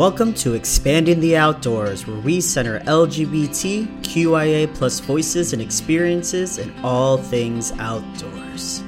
Welcome 0.00 0.32
to 0.36 0.54
Expanding 0.54 1.20
the 1.20 1.36
Outdoors, 1.36 2.06
where 2.06 2.18
we 2.20 2.40
center 2.40 2.80
LGBT, 2.80 3.86
QIA 4.00 4.74
plus 4.74 4.98
voices 4.98 5.52
and 5.52 5.60
experiences 5.60 6.56
in 6.56 6.72
all 6.82 7.18
things 7.18 7.72
outdoors. 7.72 8.82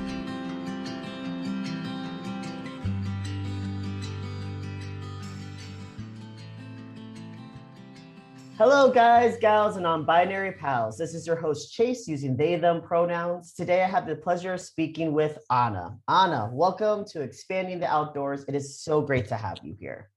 Hello, 8.57 8.91
guys, 8.91 9.37
gals, 9.39 9.77
and 9.77 9.83
non 9.83 10.07
binary 10.07 10.53
pals. 10.53 10.97
This 10.97 11.13
is 11.13 11.27
your 11.27 11.37
host, 11.37 11.75
Chase, 11.75 12.09
using 12.09 12.39
they, 12.39 12.57
them 12.57 12.81
pronouns. 12.81 13.53
Today, 13.53 13.83
I 13.83 13.87
have 13.87 14.07
the 14.07 14.17
pleasure 14.17 14.55
of 14.55 14.63
speaking 14.63 15.13
with 15.13 15.37
Anna. 15.51 15.99
Anna, 16.09 16.49
welcome 16.51 17.05
to 17.09 17.21
Expanding 17.21 17.81
the 17.81 17.93
Outdoors. 17.93 18.47
It 18.49 18.55
is 18.55 18.81
so 18.81 19.03
great 19.03 19.29
to 19.29 19.37
have 19.37 19.59
you 19.63 19.77
here. 19.79 20.09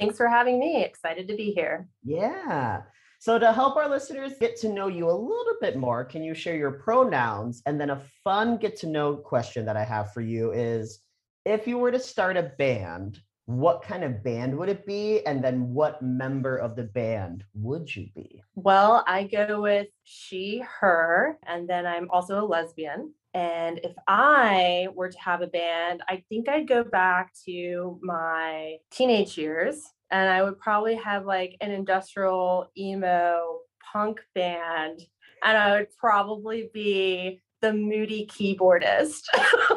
Thanks 0.00 0.16
for 0.16 0.28
having 0.28 0.58
me. 0.58 0.82
Excited 0.82 1.28
to 1.28 1.36
be 1.36 1.52
here. 1.52 1.86
Yeah. 2.02 2.82
So, 3.18 3.38
to 3.38 3.52
help 3.52 3.76
our 3.76 3.86
listeners 3.86 4.32
get 4.40 4.56
to 4.60 4.70
know 4.70 4.88
you 4.88 5.10
a 5.10 5.12
little 5.12 5.56
bit 5.60 5.76
more, 5.76 6.06
can 6.06 6.24
you 6.24 6.32
share 6.32 6.56
your 6.56 6.72
pronouns? 6.72 7.62
And 7.66 7.78
then, 7.78 7.90
a 7.90 8.02
fun 8.24 8.56
get 8.56 8.76
to 8.78 8.86
know 8.86 9.14
question 9.14 9.66
that 9.66 9.76
I 9.76 9.84
have 9.84 10.14
for 10.14 10.22
you 10.22 10.52
is 10.52 11.00
if 11.44 11.66
you 11.66 11.76
were 11.76 11.92
to 11.92 11.98
start 11.98 12.38
a 12.38 12.54
band, 12.56 13.20
what 13.44 13.82
kind 13.82 14.04
of 14.04 14.24
band 14.24 14.56
would 14.56 14.70
it 14.70 14.86
be? 14.86 15.24
And 15.26 15.44
then, 15.44 15.74
what 15.74 16.00
member 16.00 16.56
of 16.56 16.76
the 16.76 16.84
band 16.84 17.44
would 17.52 17.94
you 17.94 18.08
be? 18.14 18.42
Well, 18.54 19.04
I 19.06 19.24
go 19.24 19.60
with 19.60 19.88
she, 20.04 20.64
her, 20.80 21.36
and 21.46 21.68
then 21.68 21.84
I'm 21.84 22.08
also 22.10 22.42
a 22.42 22.46
lesbian. 22.46 23.12
And 23.34 23.78
if 23.84 23.92
I 24.08 24.88
were 24.94 25.08
to 25.08 25.18
have 25.20 25.40
a 25.40 25.46
band, 25.46 26.02
I 26.08 26.24
think 26.28 26.48
I'd 26.48 26.68
go 26.68 26.82
back 26.82 27.32
to 27.46 27.98
my 28.02 28.76
teenage 28.90 29.38
years 29.38 29.82
and 30.10 30.28
I 30.28 30.42
would 30.42 30.58
probably 30.58 30.96
have 30.96 31.24
like 31.26 31.56
an 31.60 31.70
industrial 31.70 32.70
emo 32.76 33.58
punk 33.92 34.20
band. 34.34 35.00
And 35.44 35.56
I 35.56 35.78
would 35.78 35.96
probably 35.96 36.70
be 36.74 37.40
the 37.60 37.72
moody 37.72 38.26
keyboardist. 38.26 39.22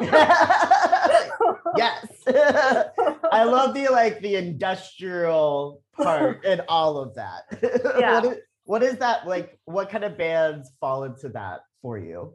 yes. 1.76 2.06
I 2.26 3.44
love 3.44 3.74
the 3.74 3.88
like 3.90 4.20
the 4.20 4.36
industrial 4.36 5.82
part 5.96 6.44
and 6.44 6.62
all 6.68 6.98
of 6.98 7.14
that. 7.14 7.42
Yeah. 7.98 8.14
what, 8.14 8.24
is, 8.24 8.38
what 8.64 8.82
is 8.82 8.96
that 8.98 9.26
like? 9.26 9.58
What 9.64 9.90
kind 9.90 10.04
of 10.04 10.18
bands 10.18 10.70
fall 10.80 11.04
into 11.04 11.28
that 11.30 11.60
for 11.82 11.98
you? 11.98 12.34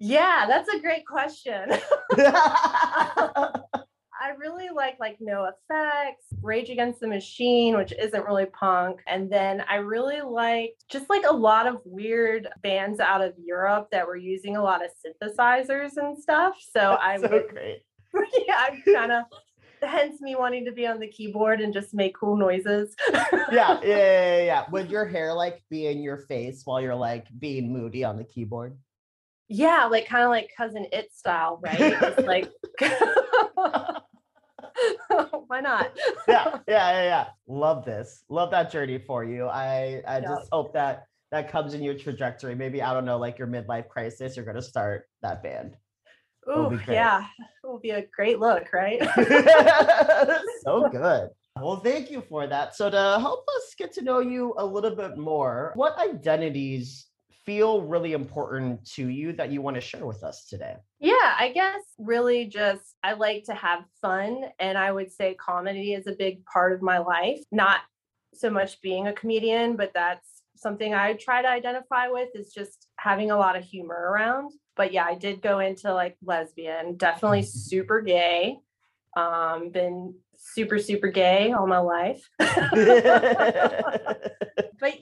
Yeah, 0.00 0.46
that's 0.48 0.68
a 0.70 0.80
great 0.80 1.06
question. 1.06 1.70
I 4.22 4.30
really 4.38 4.68
like 4.74 4.96
like 5.00 5.18
NOFX, 5.18 6.12
Rage 6.42 6.68
Against 6.68 7.00
the 7.00 7.08
Machine, 7.08 7.76
which 7.76 7.92
isn't 7.92 8.24
really 8.24 8.46
punk, 8.46 9.00
and 9.06 9.30
then 9.30 9.62
I 9.68 9.76
really 9.76 10.20
like 10.20 10.74
just 10.90 11.08
like 11.08 11.24
a 11.28 11.32
lot 11.32 11.66
of 11.66 11.78
weird 11.84 12.48
bands 12.62 13.00
out 13.00 13.22
of 13.22 13.32
Europe 13.42 13.88
that 13.92 14.06
were 14.06 14.16
using 14.16 14.56
a 14.56 14.62
lot 14.62 14.82
of 14.84 14.90
synthesizers 15.04 15.96
and 15.96 16.18
stuff. 16.18 16.56
So 16.74 16.98
I 17.00 17.18
so 17.18 17.28
would, 17.30 17.48
great. 17.48 17.82
yeah, 18.46 18.56
I 18.56 18.82
kind 18.92 19.12
of 19.12 19.24
hence 19.82 20.20
me 20.20 20.34
wanting 20.36 20.66
to 20.66 20.72
be 20.72 20.86
on 20.86 21.00
the 21.00 21.08
keyboard 21.08 21.62
and 21.62 21.72
just 21.72 21.94
make 21.94 22.14
cool 22.14 22.36
noises. 22.36 22.94
Yeah, 23.52 23.80
yeah, 23.82 23.82
yeah, 23.82 24.42
yeah. 24.42 24.64
Would 24.70 24.90
your 24.90 25.06
hair 25.06 25.32
like 25.32 25.62
be 25.70 25.86
in 25.86 26.02
your 26.02 26.18
face 26.18 26.62
while 26.64 26.80
you're 26.80 26.94
like 26.94 27.26
being 27.38 27.72
moody 27.72 28.04
on 28.04 28.16
the 28.16 28.24
keyboard? 28.24 28.76
Yeah, 29.52 29.86
like 29.86 30.06
kind 30.06 30.22
of 30.22 30.30
like 30.30 30.48
Cousin 30.56 30.86
Itt 30.92 31.12
style, 31.12 31.58
right? 31.60 31.80
Just 31.80 32.20
like 32.20 32.48
why 35.48 35.60
not? 35.60 35.90
yeah, 36.28 36.58
yeah, 36.68 36.70
yeah, 36.92 37.02
yeah. 37.02 37.26
Love 37.48 37.84
this. 37.84 38.22
Love 38.28 38.52
that 38.52 38.70
journey 38.70 38.98
for 38.98 39.24
you. 39.24 39.48
I 39.48 40.02
I 40.06 40.18
Yeah. 40.20 40.36
just 40.36 40.48
hope 40.52 40.72
that 40.74 41.06
that 41.32 41.50
comes 41.50 41.74
in 41.74 41.82
your 41.82 41.94
trajectory. 41.94 42.54
Maybe 42.54 42.80
I 42.80 42.94
don't 42.94 43.04
know, 43.04 43.18
like 43.18 43.38
your 43.38 43.48
midlife 43.48 43.88
crisis, 43.88 44.36
you're 44.36 44.46
gonna 44.46 44.62
start 44.62 45.08
that 45.22 45.42
band. 45.42 45.76
That'll 46.46 46.66
Ooh, 46.66 46.70
be 46.70 46.76
great. 46.76 46.94
yeah, 46.94 47.26
it 47.40 47.66
will 47.66 47.80
be 47.80 47.90
a 47.90 48.06
great 48.06 48.38
look, 48.38 48.72
right? 48.72 49.02
so 50.64 50.88
good. 50.90 51.28
Well, 51.60 51.80
thank 51.80 52.08
you 52.10 52.22
for 52.22 52.46
that. 52.46 52.76
So, 52.76 52.88
to 52.88 53.18
help 53.18 53.44
us 53.56 53.74
get 53.76 53.92
to 53.94 54.02
know 54.02 54.20
you 54.20 54.54
a 54.58 54.64
little 54.64 54.94
bit 54.94 55.18
more, 55.18 55.72
what 55.74 55.98
identities 55.98 57.09
feel 57.44 57.82
really 57.82 58.12
important 58.12 58.84
to 58.92 59.08
you 59.08 59.32
that 59.32 59.50
you 59.50 59.62
want 59.62 59.74
to 59.74 59.80
share 59.80 60.06
with 60.06 60.22
us 60.22 60.46
today? 60.46 60.76
Yeah, 60.98 61.34
I 61.38 61.52
guess 61.54 61.82
really 61.98 62.46
just 62.46 62.96
I 63.02 63.14
like 63.14 63.44
to 63.44 63.54
have 63.54 63.84
fun. 64.00 64.44
And 64.58 64.76
I 64.76 64.92
would 64.92 65.12
say 65.12 65.34
comedy 65.34 65.94
is 65.94 66.06
a 66.06 66.12
big 66.12 66.44
part 66.44 66.72
of 66.72 66.82
my 66.82 66.98
life. 66.98 67.40
Not 67.50 67.80
so 68.34 68.50
much 68.50 68.80
being 68.80 69.08
a 69.08 69.12
comedian, 69.12 69.76
but 69.76 69.92
that's 69.94 70.42
something 70.56 70.94
I 70.94 71.14
try 71.14 71.42
to 71.42 71.48
identify 71.48 72.08
with 72.08 72.28
is 72.34 72.52
just 72.52 72.86
having 72.98 73.30
a 73.30 73.36
lot 73.36 73.56
of 73.56 73.64
humor 73.64 73.94
around. 73.94 74.52
But 74.76 74.92
yeah, 74.92 75.04
I 75.04 75.14
did 75.14 75.42
go 75.42 75.58
into 75.58 75.92
like 75.92 76.16
lesbian, 76.22 76.96
definitely 76.96 77.42
super 77.42 78.00
gay. 78.00 78.58
Um, 79.16 79.70
been 79.70 80.14
super, 80.40 80.78
super 80.78 81.08
gay 81.08 81.52
all 81.52 81.66
my 81.66 81.78
life. 81.78 82.28
but 82.38 82.48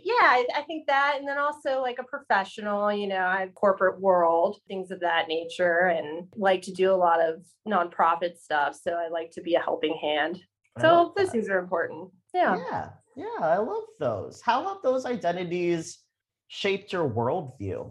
yeah, 0.04 0.15
I, 0.15 0.47
I 0.56 0.62
think 0.62 0.87
that, 0.88 1.16
and 1.19 1.26
then 1.26 1.38
also 1.38 1.81
like 1.81 1.99
a 1.99 2.04
professional, 2.04 2.93
you 2.93 3.06
know, 3.06 3.25
I 3.25 3.41
have 3.41 3.54
corporate 3.54 4.00
world, 4.00 4.60
things 4.66 4.91
of 4.91 5.00
that 5.00 5.28
nature, 5.28 5.87
and 5.87 6.28
like 6.37 6.62
to 6.62 6.72
do 6.72 6.93
a 6.93 6.97
lot 6.97 7.21
of 7.21 7.44
nonprofit 7.66 8.38
stuff. 8.38 8.78
So 8.81 8.93
I 8.93 9.09
like 9.09 9.31
to 9.32 9.41
be 9.41 9.54
a 9.54 9.60
helping 9.60 9.97
hand. 10.00 10.41
So 10.81 11.12
those 11.16 11.31
things 11.31 11.48
are 11.48 11.59
important. 11.59 12.10
Yeah. 12.32 12.56
yeah, 12.71 12.91
yeah, 13.16 13.38
I 13.41 13.56
love 13.56 13.82
those. 13.98 14.41
How 14.41 14.62
have 14.69 14.82
those 14.82 15.06
identities 15.06 15.98
shaped 16.48 16.93
your 16.93 17.09
worldview? 17.09 17.91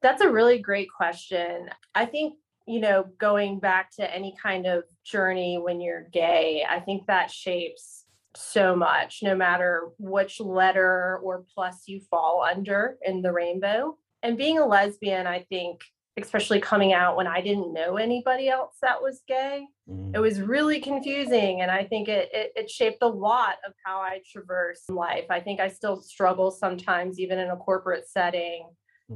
That's 0.00 0.22
a 0.22 0.30
really 0.30 0.58
great 0.58 0.88
question. 0.90 1.68
I 1.94 2.06
think, 2.06 2.34
you 2.66 2.80
know, 2.80 3.04
going 3.18 3.58
back 3.58 3.90
to 3.96 4.14
any 4.14 4.34
kind 4.40 4.66
of 4.66 4.84
journey 5.08 5.58
when 5.58 5.80
you're 5.80 6.08
gay, 6.12 6.64
I 6.68 6.80
think 6.80 7.06
that 7.06 7.30
shapes 7.30 8.04
so 8.36 8.76
much, 8.76 9.20
no 9.22 9.34
matter 9.34 9.88
which 9.98 10.40
letter 10.40 11.18
or 11.22 11.44
plus 11.54 11.84
you 11.86 12.00
fall 12.10 12.42
under 12.42 12.96
in 13.02 13.22
the 13.22 13.32
rainbow. 13.32 13.96
And 14.22 14.36
being 14.36 14.58
a 14.58 14.66
lesbian, 14.66 15.26
I 15.26 15.46
think, 15.48 15.80
especially 16.20 16.60
coming 16.60 16.92
out 16.92 17.16
when 17.16 17.26
I 17.26 17.40
didn't 17.40 17.72
know 17.72 17.96
anybody 17.96 18.48
else 18.48 18.76
that 18.82 19.00
was 19.02 19.22
gay, 19.26 19.66
it 20.14 20.18
was 20.18 20.40
really 20.40 20.80
confusing. 20.80 21.62
And 21.62 21.70
I 21.70 21.84
think 21.84 22.08
it, 22.08 22.28
it, 22.32 22.52
it 22.56 22.70
shaped 22.70 23.02
a 23.02 23.08
lot 23.08 23.56
of 23.66 23.72
how 23.84 23.98
I 24.00 24.20
traverse 24.30 24.82
life. 24.88 25.26
I 25.30 25.40
think 25.40 25.60
I 25.60 25.68
still 25.68 26.02
struggle 26.02 26.50
sometimes, 26.50 27.18
even 27.20 27.38
in 27.38 27.50
a 27.50 27.56
corporate 27.56 28.08
setting, 28.08 28.68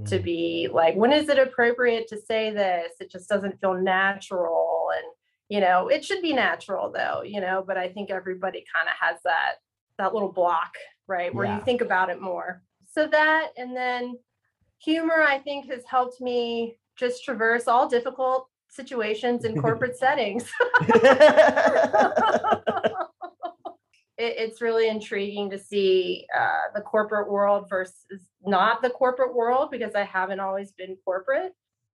to 0.06 0.18
Mm. 0.18 0.24
be 0.24 0.68
like 0.72 0.94
when 0.94 1.12
is 1.12 1.28
it 1.28 1.38
appropriate 1.38 2.08
to 2.08 2.16
say 2.16 2.50
this 2.50 2.92
it 2.98 3.10
just 3.10 3.28
doesn't 3.28 3.60
feel 3.60 3.74
natural 3.74 4.88
and 4.96 5.04
you 5.52 5.60
know 5.60 5.88
it 5.88 6.02
should 6.02 6.22
be 6.22 6.32
natural 6.32 6.90
though 6.90 7.20
you 7.22 7.38
know 7.38 7.62
but 7.66 7.76
i 7.76 7.86
think 7.86 8.10
everybody 8.10 8.64
kind 8.74 8.88
of 8.88 8.94
has 8.98 9.20
that 9.22 9.56
that 9.98 10.14
little 10.14 10.32
block 10.32 10.72
right 11.06 11.34
where 11.34 11.44
Yeah. 11.44 11.58
you 11.58 11.64
think 11.64 11.82
about 11.82 12.08
it 12.08 12.22
more 12.22 12.62
so 12.90 13.06
that 13.06 13.48
and 13.58 13.76
then 13.76 14.16
humor 14.78 15.20
i 15.20 15.38
think 15.38 15.70
has 15.70 15.84
helped 15.86 16.22
me 16.22 16.78
just 16.96 17.22
traverse 17.22 17.68
all 17.68 17.86
difficult 17.86 18.48
situations 18.70 19.44
in 19.44 19.60
corporate 19.66 19.98
settings 19.98 20.50
it, 24.22 24.34
it's 24.38 24.62
really 24.62 24.88
intriguing 24.88 25.50
to 25.50 25.58
see 25.58 26.26
uh, 26.38 26.70
the 26.74 26.80
corporate 26.80 27.30
world 27.30 27.66
versus 27.68 28.22
not 28.44 28.80
the 28.80 28.90
corporate 28.90 29.34
world 29.34 29.70
because 29.70 29.94
I 29.94 30.04
haven't 30.04 30.40
always 30.40 30.72
been 30.72 30.96
corporate. 31.04 31.52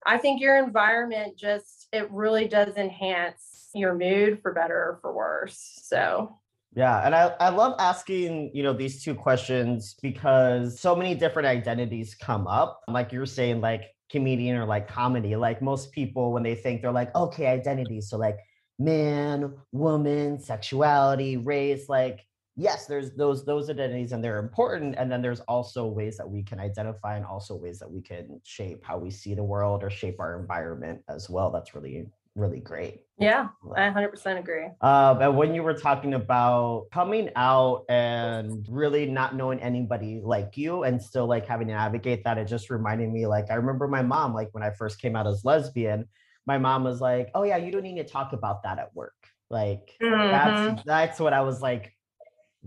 I 0.07 0.17
think 0.17 0.41
your 0.41 0.57
environment 0.57 1.37
just 1.37 1.89
it 1.91 2.09
really 2.11 2.47
does 2.47 2.77
enhance 2.77 3.69
your 3.75 3.93
mood 3.93 4.41
for 4.41 4.53
better 4.53 4.75
or 4.75 4.99
for 5.01 5.13
worse. 5.13 5.81
So 5.83 6.39
Yeah, 6.73 7.05
and 7.05 7.13
I, 7.13 7.35
I 7.39 7.49
love 7.49 7.75
asking, 7.79 8.51
you 8.53 8.63
know, 8.63 8.73
these 8.73 9.03
two 9.03 9.13
questions 9.13 9.95
because 10.01 10.79
so 10.79 10.95
many 10.95 11.13
different 11.13 11.47
identities 11.47 12.15
come 12.15 12.47
up. 12.47 12.81
Like 12.87 13.11
you're 13.11 13.25
saying, 13.25 13.61
like 13.61 13.83
comedian 14.09 14.57
or 14.57 14.65
like 14.65 14.87
comedy. 14.87 15.35
Like 15.35 15.61
most 15.61 15.91
people, 15.91 16.31
when 16.31 16.43
they 16.43 16.55
think 16.55 16.81
they're 16.81 16.91
like, 16.91 17.13
okay, 17.13 17.47
identity. 17.47 17.99
So 18.01 18.17
like 18.17 18.37
man, 18.79 19.53
woman, 19.71 20.39
sexuality, 20.39 21.37
race, 21.37 21.89
like 21.89 22.25
yes, 22.57 22.87
there's 22.87 23.13
those 23.15 23.45
those 23.45 23.69
identities 23.69 24.11
and 24.11 24.23
they're 24.23 24.39
important. 24.39 24.95
And 24.97 25.11
then 25.11 25.21
there's 25.21 25.39
also 25.41 25.87
ways 25.87 26.17
that 26.17 26.29
we 26.29 26.43
can 26.43 26.59
identify 26.59 27.15
and 27.15 27.25
also 27.25 27.55
ways 27.55 27.79
that 27.79 27.89
we 27.91 28.01
can 28.01 28.41
shape 28.43 28.83
how 28.83 28.97
we 28.97 29.11
see 29.11 29.33
the 29.35 29.43
world 29.43 29.83
or 29.83 29.89
shape 29.89 30.19
our 30.19 30.39
environment 30.39 31.03
as 31.07 31.29
well. 31.29 31.51
That's 31.51 31.73
really, 31.75 32.07
really 32.35 32.59
great. 32.59 33.05
yeah, 33.19 33.49
I 33.75 33.85
100% 33.85 34.39
agree. 34.39 34.69
Um, 34.79 35.21
and 35.21 35.35
when 35.35 35.55
you 35.55 35.63
were 35.63 35.73
talking 35.73 36.13
about 36.13 36.87
coming 36.91 37.31
out 37.35 37.85
and 37.89 38.63
really 38.69 39.07
not 39.07 39.35
knowing 39.35 39.59
anybody 39.59 40.21
like 40.23 40.55
you 40.55 40.83
and 40.83 41.01
still 41.01 41.25
like 41.25 41.47
having 41.47 41.67
to 41.67 41.73
navigate 41.73 42.23
that, 42.25 42.37
it 42.37 42.45
just 42.45 42.69
reminded 42.69 43.09
me 43.09 43.25
like 43.25 43.49
I 43.49 43.55
remember 43.55 43.87
my 43.87 44.03
mom, 44.03 44.33
like 44.35 44.49
when 44.53 44.63
I 44.63 44.69
first 44.71 45.01
came 45.01 45.15
out 45.15 45.25
as 45.25 45.43
lesbian, 45.43 46.07
my 46.45 46.59
mom 46.59 46.83
was 46.83 47.01
like, 47.01 47.31
Oh 47.33 47.43
yeah, 47.43 47.57
you 47.57 47.71
don't 47.71 47.83
need 47.83 47.97
to 47.97 48.03
talk 48.03 48.33
about 48.33 48.63
that 48.63 48.77
at 48.77 48.93
work. 48.95 49.15
Like 49.49 49.99
Mhm. 50.01 50.29
that's 50.29 50.67
that's 50.85 51.19
what 51.19 51.33
I 51.33 51.41
was 51.41 51.59
like, 51.61 51.96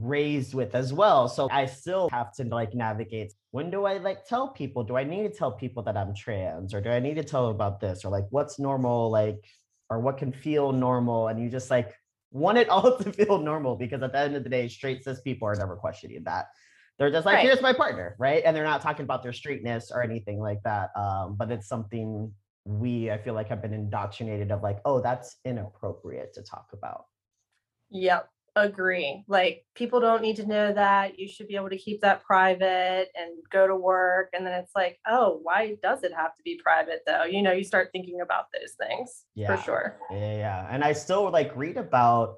raised 0.00 0.54
with 0.54 0.74
as 0.74 0.92
well. 0.92 1.28
So 1.28 1.48
I 1.50 1.66
still 1.66 2.08
have 2.10 2.32
to 2.34 2.44
like 2.44 2.74
navigate 2.74 3.32
when 3.50 3.70
do 3.70 3.84
I 3.84 3.98
like 3.98 4.24
tell 4.24 4.48
people? 4.48 4.84
Do 4.84 4.96
I 4.96 5.04
need 5.04 5.22
to 5.24 5.30
tell 5.30 5.52
people 5.52 5.82
that 5.84 5.96
I'm 5.96 6.14
trans 6.14 6.72
or 6.74 6.80
do 6.80 6.90
I 6.90 7.00
need 7.00 7.14
to 7.14 7.24
tell 7.24 7.46
them 7.46 7.54
about 7.54 7.80
this 7.80 8.04
or 8.04 8.10
like 8.10 8.24
what's 8.30 8.58
normal 8.58 9.10
like 9.10 9.44
or 9.88 10.00
what 10.00 10.18
can 10.18 10.32
feel 10.32 10.72
normal 10.72 11.28
and 11.28 11.40
you 11.42 11.48
just 11.50 11.70
like 11.70 11.94
want 12.30 12.58
it 12.58 12.68
all 12.70 12.96
to 12.98 13.12
feel 13.12 13.38
normal 13.38 13.76
because 13.76 14.02
at 14.02 14.12
the 14.12 14.18
end 14.18 14.36
of 14.36 14.44
the 14.44 14.50
day 14.50 14.68
straight 14.68 15.02
cis 15.04 15.20
people 15.20 15.48
are 15.48 15.54
never 15.54 15.76
questioning 15.76 16.22
that. 16.24 16.46
They're 16.98 17.10
just 17.10 17.26
like 17.26 17.36
Right. 17.36 17.44
here's 17.44 17.62
my 17.62 17.72
partner, 17.72 18.14
right? 18.18 18.42
And 18.44 18.54
they're 18.54 18.64
not 18.64 18.82
talking 18.82 19.04
about 19.04 19.22
their 19.22 19.32
straightness 19.32 19.90
or 19.92 20.02
anything 20.02 20.38
like 20.38 20.62
that. 20.64 20.90
Um 20.96 21.36
but 21.36 21.50
it's 21.50 21.68
something 21.68 22.32
we 22.64 23.10
I 23.10 23.18
feel 23.18 23.34
like 23.34 23.48
have 23.48 23.62
been 23.62 23.74
indoctrinated 23.74 24.50
of 24.50 24.62
like 24.62 24.78
oh 24.84 25.00
that's 25.00 25.36
inappropriate 25.44 26.34
to 26.34 26.42
talk 26.42 26.68
about. 26.72 27.06
Yep, 27.90 28.28
agree. 28.56 29.24
Like 29.28 29.64
people 29.74 30.00
don't 30.00 30.22
need 30.22 30.36
to 30.36 30.46
know 30.46 30.72
that. 30.72 31.18
You 31.18 31.28
should 31.28 31.48
be 31.48 31.56
able 31.56 31.70
to 31.70 31.78
keep 31.78 32.00
that 32.00 32.22
private 32.24 33.08
and 33.14 33.30
go 33.50 33.66
to 33.66 33.76
work. 33.76 34.30
And 34.32 34.46
then 34.46 34.54
it's 34.54 34.72
like, 34.74 34.98
oh, 35.06 35.40
why 35.42 35.76
does 35.82 36.02
it 36.02 36.12
have 36.14 36.34
to 36.36 36.42
be 36.42 36.60
private 36.62 37.00
though? 37.06 37.24
You 37.24 37.42
know, 37.42 37.52
you 37.52 37.64
start 37.64 37.90
thinking 37.92 38.20
about 38.20 38.46
those 38.52 38.74
things 38.74 39.24
Yeah. 39.34 39.56
for 39.56 39.62
sure. 39.62 39.98
Yeah, 40.10 40.36
yeah. 40.36 40.68
And 40.70 40.82
I 40.84 40.92
still 40.92 41.30
like 41.30 41.54
read 41.56 41.76
about 41.76 42.36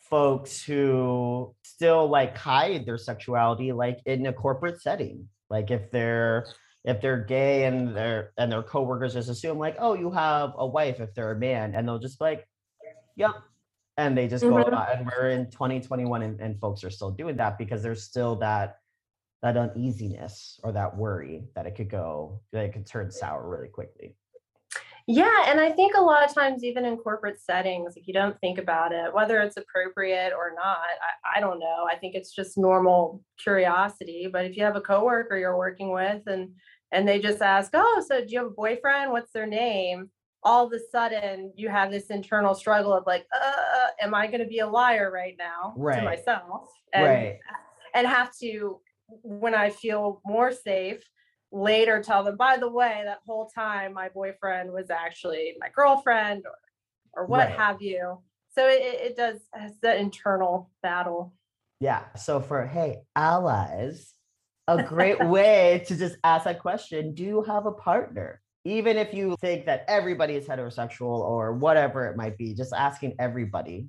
folks 0.00 0.62
who 0.62 1.54
still 1.62 2.08
like 2.08 2.36
hide 2.36 2.86
their 2.86 2.98
sexuality 2.98 3.72
like 3.72 3.98
in 4.06 4.26
a 4.26 4.32
corporate 4.32 4.80
setting. 4.80 5.28
Like 5.50 5.70
if 5.70 5.90
they're 5.90 6.46
if 6.84 7.00
they're 7.00 7.24
gay 7.24 7.64
and 7.64 7.94
their 7.94 8.32
and 8.38 8.50
their 8.50 8.62
coworkers 8.62 9.14
just 9.14 9.28
assume 9.28 9.58
like, 9.58 9.76
oh, 9.78 9.94
you 9.94 10.10
have 10.10 10.52
a 10.56 10.66
wife 10.66 11.00
if 11.00 11.12
they're 11.14 11.32
a 11.32 11.38
man, 11.38 11.74
and 11.74 11.86
they'll 11.86 11.98
just 11.98 12.18
be 12.18 12.24
like, 12.24 12.48
yep. 13.16 13.34
And 13.98 14.16
they 14.16 14.28
just 14.28 14.44
go 14.44 14.54
Mhm. 14.54 14.68
about 14.68 14.96
and 14.96 15.06
we're 15.06 15.30
in 15.30 15.50
2021 15.50 16.22
and, 16.22 16.40
and 16.40 16.58
folks 16.60 16.84
are 16.84 16.90
still 16.90 17.10
doing 17.10 17.36
that 17.36 17.58
because 17.58 17.82
there's 17.82 18.04
still 18.04 18.36
that 18.36 18.78
that 19.42 19.56
uneasiness 19.56 20.58
or 20.64 20.72
that 20.72 20.96
worry 20.96 21.48
that 21.54 21.66
it 21.66 21.74
could 21.74 21.90
go 21.90 22.40
that 22.52 22.64
it 22.64 22.72
could 22.72 22.86
turn 22.86 23.10
sour 23.10 23.48
really 23.48 23.68
quickly. 23.68 24.16
Yeah, 25.10 25.46
and 25.46 25.58
I 25.58 25.72
think 25.72 25.96
a 25.96 26.02
lot 26.02 26.22
of 26.22 26.34
times, 26.34 26.62
even 26.62 26.84
in 26.84 26.98
corporate 26.98 27.40
settings, 27.40 27.96
if 27.96 28.06
you 28.06 28.12
don't 28.12 28.38
think 28.40 28.58
about 28.58 28.92
it, 28.92 29.12
whether 29.14 29.40
it's 29.40 29.56
appropriate 29.56 30.34
or 30.34 30.52
not, 30.54 30.84
I, 31.24 31.38
I 31.38 31.40
don't 31.40 31.58
know. 31.58 31.86
I 31.90 31.96
think 31.96 32.14
it's 32.14 32.30
just 32.34 32.58
normal 32.58 33.24
curiosity. 33.42 34.28
But 34.30 34.44
if 34.44 34.56
you 34.56 34.64
have 34.64 34.76
a 34.76 34.82
coworker 34.82 35.36
you're 35.38 35.56
working 35.56 35.92
with 35.92 36.22
and 36.26 36.54
and 36.92 37.08
they 37.08 37.18
just 37.20 37.42
ask, 37.42 37.70
"Oh, 37.74 38.04
so 38.06 38.20
do 38.20 38.26
you 38.32 38.38
have 38.38 38.48
a 38.48 38.50
boyfriend? 38.50 39.10
What's 39.10 39.32
their 39.32 39.46
name?" 39.46 40.10
All 40.42 40.66
of 40.66 40.72
a 40.72 40.78
sudden, 40.90 41.52
you 41.56 41.68
have 41.68 41.90
this 41.90 42.06
internal 42.06 42.54
struggle 42.54 42.92
of 42.92 43.06
like, 43.06 43.26
"Uh, 43.32 43.88
am 44.00 44.14
I 44.14 44.26
going 44.28 44.40
to 44.40 44.46
be 44.46 44.60
a 44.60 44.66
liar 44.66 45.10
right 45.10 45.36
now 45.38 45.74
Right. 45.76 45.98
to 45.98 46.04
myself?" 46.04 46.70
And 46.92 47.04
right. 47.04 47.38
and 47.94 48.06
have 48.06 48.36
to, 48.38 48.80
when 49.22 49.54
I 49.54 49.70
feel 49.70 50.20
more 50.24 50.52
safe, 50.52 51.02
later 51.50 52.02
tell 52.02 52.24
them, 52.24 52.36
by 52.36 52.56
the 52.56 52.70
way, 52.70 53.02
that 53.04 53.18
whole 53.26 53.46
time 53.46 53.94
my 53.94 54.08
boyfriend 54.10 54.70
was 54.72 54.90
actually 54.90 55.56
my 55.60 55.68
girlfriend 55.74 56.44
or, 56.46 57.22
or 57.22 57.26
what 57.26 57.48
Right. 57.48 57.56
have 57.56 57.82
you. 57.82 58.22
So 58.50 58.68
it, 58.68 58.82
it 58.82 59.16
does 59.16 59.40
has 59.52 59.72
the 59.80 59.96
internal 59.96 60.70
battle. 60.82 61.34
Yeah. 61.80 62.12
So 62.14 62.40
for 62.40 62.66
hey, 62.66 62.98
allies, 63.14 64.14
a 64.66 64.82
great 64.82 65.24
way 65.24 65.84
to 65.86 65.96
just 65.96 66.16
ask 66.24 66.44
that 66.44 66.60
question, 66.60 67.14
do 67.14 67.22
you 67.22 67.42
have 67.42 67.66
a 67.66 67.72
partner? 67.72 68.40
Even 68.64 68.96
if 68.96 69.14
you 69.14 69.36
think 69.40 69.66
that 69.66 69.84
everybody 69.88 70.34
is 70.34 70.46
heterosexual 70.46 71.20
or 71.20 71.54
whatever 71.54 72.06
it 72.06 72.16
might 72.16 72.36
be, 72.36 72.54
just 72.54 72.72
asking 72.72 73.14
everybody, 73.18 73.88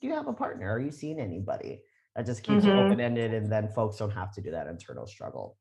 do 0.00 0.08
you 0.08 0.14
have 0.14 0.28
a 0.28 0.32
partner? 0.32 0.70
Are 0.70 0.80
you 0.80 0.90
seeing 0.90 1.20
anybody? 1.20 1.82
That 2.16 2.26
just 2.26 2.42
keeps 2.42 2.64
it 2.64 2.70
Mhm. 2.70 2.84
open-ended 2.86 3.32
and 3.34 3.50
then 3.52 3.68
folks 3.68 3.96
don't 3.98 4.10
have 4.10 4.32
to 4.32 4.40
do 4.40 4.50
that 4.50 4.66
internal 4.66 5.06
struggle. 5.06 5.56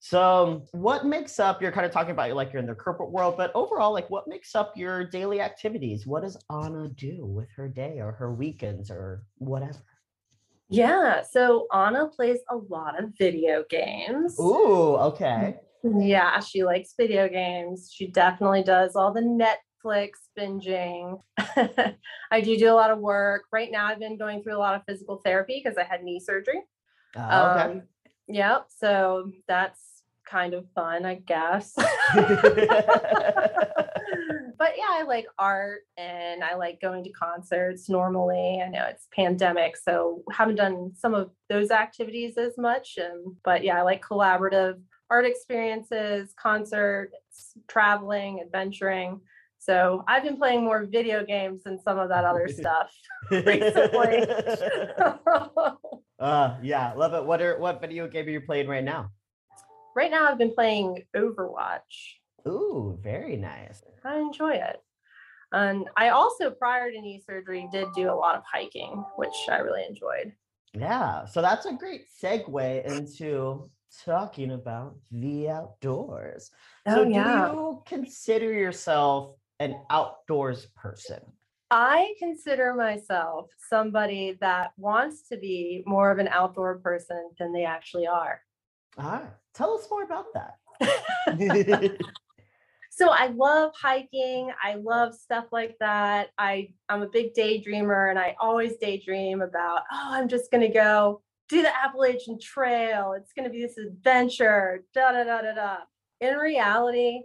So 0.00 0.66
what 0.72 1.04
makes 1.06 1.40
up 1.40 1.60
you're 1.60 1.72
kind 1.72 1.84
of 1.84 1.90
talking 1.90 2.12
about 2.12 2.32
like 2.34 2.52
you're 2.52 2.62
in 2.62 2.68
the 2.68 2.74
corporate 2.74 3.10
world, 3.10 3.36
but 3.36 3.50
overall, 3.56 3.92
like 3.92 4.08
what 4.10 4.28
makes 4.28 4.54
up 4.54 4.76
your 4.76 5.04
daily 5.04 5.40
activities? 5.40 6.06
What 6.06 6.22
does 6.22 6.36
Anna 6.50 6.88
do 6.88 7.26
with 7.26 7.50
her 7.56 7.68
day 7.68 7.98
or 8.00 8.12
her 8.12 8.32
weekends 8.32 8.90
or 8.90 9.24
whatever? 9.38 9.78
Yeah. 10.68 11.22
So 11.22 11.66
Anna 11.72 12.06
plays 12.06 12.38
a 12.50 12.56
lot 12.56 13.02
of 13.02 13.10
video 13.18 13.64
games. 13.68 14.38
Ooh, 14.38 14.96
okay. 14.96 15.58
Yeah, 15.82 16.40
she 16.40 16.64
likes 16.64 16.94
video 16.98 17.28
games. 17.28 17.90
She 17.94 18.08
definitely 18.08 18.62
does 18.62 18.96
all 18.96 19.12
the 19.12 19.20
Netflix 19.20 20.10
binging. 20.38 21.20
I 22.30 22.40
do 22.40 22.56
do 22.56 22.70
a 22.70 22.74
lot 22.74 22.90
of 22.90 22.98
work. 22.98 23.44
Right 23.52 23.70
now, 23.70 23.86
I've 23.86 24.00
been 24.00 24.18
going 24.18 24.42
through 24.42 24.56
a 24.56 24.58
lot 24.58 24.74
of 24.74 24.82
physical 24.86 25.20
therapy 25.24 25.60
because 25.62 25.78
I 25.78 25.84
had 25.84 26.02
knee 26.02 26.20
surgery. 26.20 26.62
Uh, 27.16 27.20
okay. 27.56 27.72
Um, 27.72 27.82
yep. 28.26 28.66
So 28.76 29.30
that's 29.46 30.02
kind 30.28 30.54
of 30.54 30.66
fun, 30.74 31.04
I 31.06 31.14
guess. 31.16 31.72
but 34.56 34.72
yeah, 34.76 34.90
I 34.90 35.04
like 35.06 35.26
art 35.38 35.82
and 35.96 36.44
I 36.44 36.56
like 36.56 36.80
going 36.80 37.04
to 37.04 37.10
concerts 37.10 37.88
normally. 37.88 38.62
I 38.64 38.68
know 38.68 38.84
it's 38.88 39.06
pandemic, 39.14 39.76
so 39.76 40.22
haven't 40.30 40.56
done 40.56 40.92
some 40.94 41.14
of 41.14 41.30
those 41.48 41.70
activities 41.70 42.36
as 42.36 42.58
much. 42.58 42.98
Um, 42.98 43.36
but 43.44 43.64
yeah, 43.64 43.78
I 43.78 43.82
like 43.82 44.04
collaborative 44.04 44.80
art 45.10 45.26
experiences, 45.26 46.34
concerts, 46.40 47.54
traveling, 47.66 48.40
adventuring. 48.40 49.20
So 49.58 50.04
I've 50.06 50.22
been 50.22 50.36
playing 50.36 50.64
more 50.64 50.84
video 50.84 51.24
games 51.24 51.64
than 51.64 51.80
some 51.80 51.98
of 51.98 52.08
that 52.10 52.24
other 52.24 52.48
stuff. 52.52 52.92
recently. 53.30 54.26
uh, 56.18 56.56
yeah, 56.62 56.92
love 56.94 57.14
it. 57.14 57.24
What 57.24 57.42
are 57.42 57.58
what 57.58 57.80
video 57.80 58.06
game 58.08 58.26
are 58.26 58.30
you 58.30 58.40
playing 58.40 58.68
right 58.68 58.84
now? 58.84 59.10
right 59.98 60.10
now, 60.12 60.30
I've 60.30 60.38
been 60.38 60.54
playing 60.54 61.02
Overwatch. 61.16 62.14
Ooh, 62.46 62.96
very 63.02 63.36
nice. 63.36 63.82
I 64.04 64.18
enjoy 64.18 64.52
it. 64.52 64.76
And 65.50 65.88
I 65.96 66.10
also, 66.10 66.50
prior 66.50 66.92
to 66.92 67.00
knee 67.00 67.20
surgery, 67.26 67.68
did 67.72 67.88
do 67.96 68.08
a 68.08 68.14
lot 68.14 68.36
of 68.36 68.44
hiking, 68.50 69.04
which 69.16 69.34
I 69.50 69.56
really 69.56 69.84
enjoyed. 69.88 70.32
Yeah, 70.72 71.24
so 71.24 71.42
that's 71.42 71.66
a 71.66 71.72
great 71.72 72.02
segue 72.22 72.84
into 72.84 73.68
talking 74.04 74.52
about 74.52 74.96
the 75.10 75.48
outdoors. 75.48 76.50
so, 76.86 77.02
Oh, 77.02 77.08
yeah. 77.08 77.48
do 77.48 77.56
you 77.56 77.82
consider 77.86 78.52
yourself 78.52 79.36
an 79.60 79.80
outdoors 79.90 80.66
person? 80.76 81.20
I 81.70 82.14
consider 82.18 82.74
myself 82.74 83.50
somebody 83.68 84.38
that 84.40 84.72
wants 84.78 85.28
to 85.28 85.36
be 85.36 85.82
more 85.86 86.10
of 86.10 86.18
an 86.18 86.28
outdoor 86.28 86.78
person 86.78 87.30
than 87.38 87.52
they 87.52 87.64
actually 87.64 88.06
are. 88.06 88.40
Ah, 88.96 89.24
tell 89.54 89.74
us 89.74 89.86
more 89.90 90.02
about 90.02 90.26
that. 90.34 91.98
So 92.98 93.10
I 93.10 93.28
love 93.28 93.74
hiking. 93.80 94.50
I 94.60 94.74
love 94.74 95.14
stuff 95.14 95.44
like 95.52 95.76
that. 95.78 96.30
I 96.36 96.70
I'm 96.88 97.02
a 97.02 97.08
big 97.08 97.32
daydreamer 97.32 98.10
and 98.10 98.18
I 98.18 98.34
always 98.40 98.76
daydream 98.78 99.40
about, 99.40 99.82
oh, 99.92 100.08
I'm 100.10 100.26
just 100.26 100.50
going 100.50 100.62
to 100.62 100.68
go 100.68 101.22
do 101.48 101.62
the 101.62 101.72
Appalachian 101.84 102.38
Trail. 102.40 103.14
It's 103.16 103.32
going 103.32 103.44
to 103.44 103.50
be 103.50 103.62
this 103.62 103.78
adventure. 103.78 104.84
Da 104.94 105.12
da 105.12 105.24
da 105.24 105.42
da 105.42 105.54
da. 105.54 105.76
In 106.20 106.36
reality, 106.36 107.22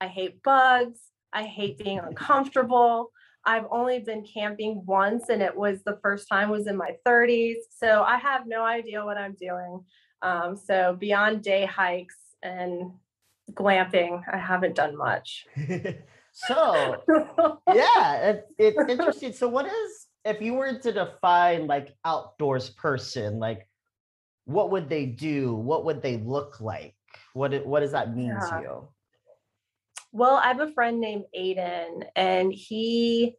I 0.00 0.06
hate 0.06 0.42
bugs. 0.42 1.00
I 1.32 1.44
hate 1.44 1.78
being 1.78 1.98
uncomfortable. 1.98 3.10
I've 3.44 3.66
only 3.70 4.00
been 4.00 4.24
camping 4.24 4.82
once 4.86 5.28
and 5.28 5.40
it 5.40 5.56
was 5.56 5.82
the 5.84 5.98
first 6.02 6.28
time 6.28 6.50
was 6.50 6.66
in 6.66 6.76
my 6.76 6.96
30s. 7.06 7.56
So 7.70 8.02
I 8.02 8.18
have 8.18 8.46
no 8.46 8.64
idea 8.64 9.04
what 9.04 9.16
I'm 9.16 9.36
doing. 9.40 9.84
Um, 10.22 10.56
so 10.56 10.96
beyond 10.98 11.42
day 11.42 11.64
hikes 11.64 12.16
and 12.42 12.92
glamping, 13.52 14.22
I 14.32 14.38
haven't 14.38 14.74
done 14.74 14.96
much. 14.96 15.46
so, 16.32 16.96
yeah, 17.72 18.16
it, 18.16 18.46
it's 18.58 18.90
interesting. 18.90 19.32
So, 19.32 19.48
what 19.48 19.66
is 19.66 20.05
if 20.26 20.42
you 20.42 20.54
were 20.54 20.78
to 20.78 20.92
define 20.92 21.66
like 21.66 21.96
outdoors 22.04 22.70
person, 22.70 23.38
like 23.38 23.68
what 24.44 24.70
would 24.70 24.88
they 24.88 25.06
do? 25.06 25.54
What 25.54 25.84
would 25.84 26.02
they 26.02 26.18
look 26.18 26.60
like? 26.60 26.94
What 27.32 27.64
what 27.66 27.80
does 27.80 27.92
that 27.92 28.14
mean 28.14 28.28
Yeah. 28.28 28.50
to 28.50 28.60
you? 28.62 28.88
Well, 30.12 30.36
I 30.36 30.48
have 30.48 30.60
a 30.60 30.72
friend 30.72 31.00
named 31.00 31.24
Aiden, 31.38 32.08
and 32.16 32.52
he, 32.52 33.36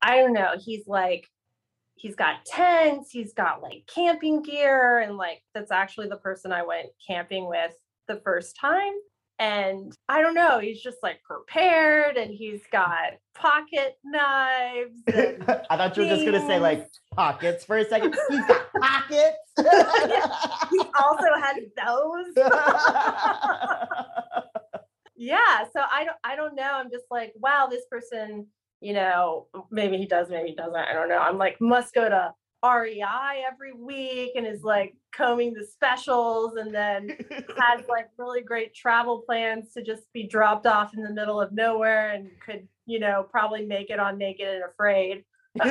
I 0.00 0.18
don't 0.18 0.32
know, 0.32 0.54
he's 0.58 0.86
like, 0.86 1.26
he's 1.96 2.14
got 2.14 2.44
tents, 2.44 3.10
he's 3.10 3.32
got 3.32 3.62
like 3.62 3.84
camping 3.92 4.42
gear, 4.42 5.00
and 5.00 5.16
like 5.16 5.42
that's 5.54 5.72
actually 5.72 6.08
the 6.08 6.18
person 6.18 6.52
I 6.52 6.62
went 6.62 6.88
camping 7.06 7.48
with 7.48 7.72
the 8.06 8.20
first 8.24 8.56
time. 8.60 8.92
And 9.38 9.94
I 10.08 10.22
don't 10.22 10.34
know, 10.34 10.58
he's 10.60 10.80
just 10.80 10.98
like 11.02 11.22
prepared 11.24 12.16
and 12.16 12.32
he's 12.32 12.62
got 12.70 13.14
pocket 13.34 13.98
knives. 14.04 15.02
I 15.08 15.76
thought 15.76 15.96
you 15.96 16.04
were 16.04 16.08
just 16.08 16.24
gonna 16.24 16.46
say 16.46 16.60
like 16.60 16.88
pockets 17.14 17.64
for 17.64 17.78
a 17.78 17.84
second. 17.84 18.14
He's 18.30 18.46
got 18.46 18.72
pockets. 18.80 19.38
he 20.70 20.78
also 21.00 21.34
has 21.40 21.56
those. 21.76 22.26
yeah 25.16 25.64
so 25.72 25.80
i 25.92 26.04
don't 26.04 26.16
i 26.24 26.34
don't 26.34 26.54
know 26.54 26.72
i'm 26.74 26.90
just 26.90 27.04
like 27.10 27.32
wow 27.36 27.68
this 27.70 27.84
person 27.90 28.46
you 28.80 28.92
know 28.92 29.46
maybe 29.70 29.96
he 29.96 30.06
does 30.06 30.28
maybe 30.28 30.50
he 30.50 30.54
doesn't 30.54 30.74
i 30.74 30.92
don't 30.92 31.08
know 31.08 31.18
i'm 31.18 31.38
like 31.38 31.60
must 31.60 31.94
go 31.94 32.08
to 32.08 32.32
REI 32.64 33.44
every 33.50 33.72
week 33.72 34.32
and 34.36 34.46
is 34.46 34.62
like 34.62 34.94
combing 35.12 35.52
the 35.52 35.66
specials 35.66 36.56
and 36.56 36.74
then 36.74 37.16
has 37.58 37.84
like 37.88 38.08
really 38.16 38.40
great 38.40 38.74
travel 38.74 39.22
plans 39.26 39.72
to 39.74 39.82
just 39.82 40.12
be 40.12 40.26
dropped 40.26 40.66
off 40.66 40.94
in 40.94 41.02
the 41.02 41.12
middle 41.12 41.40
of 41.40 41.52
nowhere 41.52 42.12
and 42.12 42.30
could, 42.44 42.66
you 42.86 42.98
know, 42.98 43.26
probably 43.30 43.66
make 43.66 43.90
it 43.90 43.98
on 43.98 44.18
Naked 44.18 44.48
and 44.48 44.64
Afraid. 44.64 45.24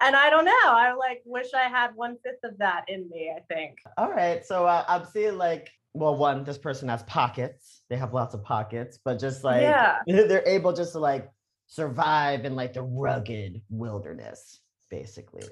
and 0.00 0.14
I 0.14 0.30
don't 0.30 0.44
know. 0.44 0.52
I 0.64 0.94
like 0.98 1.22
wish 1.24 1.48
I 1.54 1.68
had 1.68 1.94
one 1.94 2.16
fifth 2.22 2.44
of 2.44 2.58
that 2.58 2.84
in 2.88 3.08
me, 3.08 3.32
I 3.34 3.40
think. 3.52 3.78
All 3.96 4.10
right. 4.10 4.44
So 4.44 4.66
uh, 4.66 4.84
I'm 4.86 5.04
seeing 5.06 5.38
like, 5.38 5.70
well, 5.94 6.16
one, 6.16 6.44
this 6.44 6.58
person 6.58 6.88
has 6.88 7.02
pockets. 7.04 7.82
They 7.88 7.96
have 7.96 8.12
lots 8.12 8.34
of 8.34 8.44
pockets, 8.44 8.98
but 9.04 9.18
just 9.18 9.44
like 9.44 9.62
Yeah. 9.62 9.98
they're 10.06 10.46
able 10.46 10.72
just 10.72 10.92
to 10.92 10.98
like 10.98 11.28
survive 11.66 12.44
in 12.44 12.54
like 12.54 12.72
the 12.74 12.82
rugged 12.82 13.60
wilderness, 13.70 14.60
basically. 14.90 15.44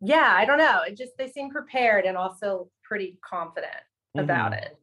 Yeah, 0.00 0.32
I 0.36 0.44
don't 0.44 0.58
know. 0.58 0.82
It 0.86 0.96
just 0.96 1.16
they 1.16 1.28
seem 1.28 1.50
prepared 1.50 2.04
and 2.04 2.16
also 2.16 2.68
pretty 2.82 3.18
confident 3.24 3.72
about 4.16 4.52
Mhm. 4.52 4.62
it. 4.62 4.76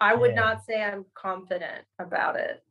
I 0.00 0.14
would 0.14 0.30
Yeah. 0.32 0.40
not 0.40 0.64
say 0.64 0.82
I'm 0.82 1.04
confident 1.14 1.84
about 1.98 2.36
it. 2.36 2.62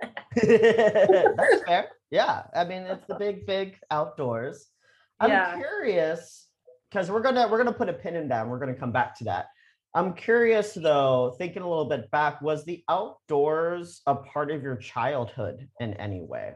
That's 0.34 1.62
fair. 1.66 1.90
Yeah. 2.10 2.44
I 2.54 2.64
mean, 2.64 2.82
it's 2.82 3.06
the 3.06 3.14
big, 3.16 3.46
big 3.46 3.78
outdoors. 3.90 4.70
I'm 5.18 5.30
Yeah. 5.30 5.56
curious 5.56 6.48
because 6.88 7.10
we're 7.10 7.20
gonna 7.20 7.48
we're 7.48 7.58
gonna 7.58 7.72
put 7.72 7.88
a 7.88 7.92
pin 7.92 8.16
in 8.16 8.28
that. 8.28 8.42
and 8.42 8.50
We're 8.50 8.58
gonna 8.58 8.74
come 8.74 8.92
back 8.92 9.14
to 9.18 9.24
that. 9.24 9.46
I'm 9.94 10.14
curious 10.14 10.72
though, 10.74 11.34
thinking 11.36 11.62
a 11.62 11.68
little 11.68 11.84
bit 11.88 12.10
back, 12.12 12.40
was 12.40 12.64
the 12.64 12.84
outdoors 12.88 14.02
a 14.06 14.14
part 14.14 14.50
of 14.52 14.62
your 14.62 14.76
childhood 14.76 15.68
in 15.80 15.94
any 15.94 16.22
way? 16.22 16.54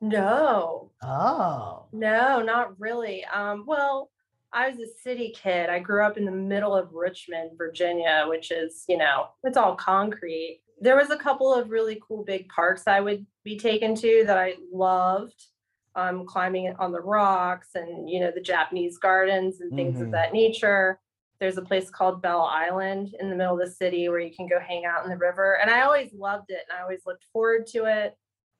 No, 0.00 0.92
Oh. 1.02 1.86
no, 1.92 2.42
not 2.42 2.78
really. 2.78 3.24
Um, 3.26 3.64
well, 3.66 4.10
I 4.52 4.68
was 4.70 4.78
a 4.78 4.86
city 5.02 5.34
kid. 5.36 5.68
I 5.70 5.78
grew 5.78 6.04
up 6.04 6.16
in 6.18 6.24
the 6.24 6.30
middle 6.30 6.74
of 6.74 6.92
Richmond, 6.92 7.52
Virginia, 7.58 8.24
which 8.28 8.50
is, 8.50 8.84
you 8.88 8.96
know, 8.98 9.28
it's 9.44 9.56
all 9.56 9.74
concrete. 9.74 10.62
There 10.80 10.96
was 10.96 11.10
a 11.10 11.16
couple 11.16 11.52
of 11.52 11.70
really 11.70 12.00
cool 12.06 12.24
big 12.24 12.48
parks 12.48 12.86
I 12.86 13.00
would 13.00 13.26
be 13.44 13.58
taken 13.58 13.94
to 13.96 14.24
that 14.26 14.38
I 14.38 14.54
loved. 14.72 15.46
Um, 15.94 16.26
climbing 16.26 16.74
on 16.78 16.92
the 16.92 17.00
rocks 17.00 17.70
and 17.74 18.10
you 18.10 18.20
know 18.20 18.30
the 18.30 18.38
Japanese 18.42 18.98
gardens 18.98 19.62
and 19.62 19.72
things 19.74 19.98
Mhm. 19.98 20.02
of 20.02 20.10
that 20.10 20.34
nature. 20.34 21.00
There's 21.40 21.56
a 21.56 21.62
place 21.62 21.88
called 21.88 22.20
Belle 22.20 22.42
Isle 22.42 22.80
in 22.80 23.30
the 23.30 23.34
middle 23.34 23.54
of 23.58 23.60
the 23.66 23.70
city 23.74 24.06
where 24.10 24.18
you 24.20 24.30
can 24.34 24.46
go 24.46 24.60
hang 24.60 24.84
out 24.84 25.04
in 25.04 25.10
the 25.10 25.16
river, 25.16 25.54
and 25.56 25.70
I 25.70 25.80
always 25.82 26.12
loved 26.12 26.50
it 26.50 26.66
and 26.68 26.78
I 26.78 26.82
always 26.82 27.06
looked 27.06 27.24
forward 27.32 27.66
to 27.68 27.86
it. 27.86 28.14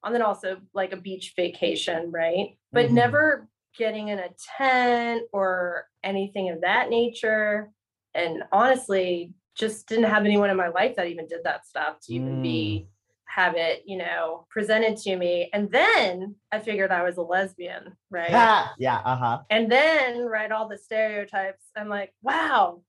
And 0.07 0.15
then 0.15 0.23
also 0.23 0.59
like 0.73 0.93
a 0.93 0.97
beach 0.97 1.35
vacation, 1.37 2.11
right? 2.13 2.57
But 2.73 2.87
Mhm. 2.87 2.93
never 2.93 3.49
getting 3.77 4.09
in 4.09 4.19
a 4.21 4.31
tent 4.57 5.25
or 5.33 5.89
anything 6.03 6.49
of 6.51 6.63
that 6.63 6.89
nature. 6.89 7.71
And 8.15 8.45
honestly, 8.53 9.35
just 9.55 9.89
didn't 9.89 10.05
have 10.05 10.25
anyone 10.25 10.49
in 10.51 10.57
my 10.57 10.69
life 10.69 10.97
that 10.97 11.09
even 11.09 11.27
did 11.27 11.45
that 11.45 11.67
stuff 11.67 12.01
to 12.03 12.15
even 12.15 12.41
be 12.41 12.89
have 13.29 13.55
it, 13.57 13.83
you 13.85 13.99
know, 13.99 14.47
presented 14.49 14.97
to 14.97 15.17
me. 15.17 15.51
And 15.53 15.71
then 15.71 16.37
I 16.53 16.59
figured 16.61 16.91
I 16.91 17.03
was 17.03 17.17
a 17.19 17.23
lesbian, 17.23 17.97
right? 18.11 18.33
Yeah, 18.79 19.01
uh-huh. 19.05 19.43
And 19.51 19.71
then, 19.71 20.21
right, 20.27 20.51
all 20.53 20.69
the 20.69 20.79
stereotypes. 20.79 21.65
I'm 21.77 21.89
like, 21.89 22.15
wow, 22.23 22.83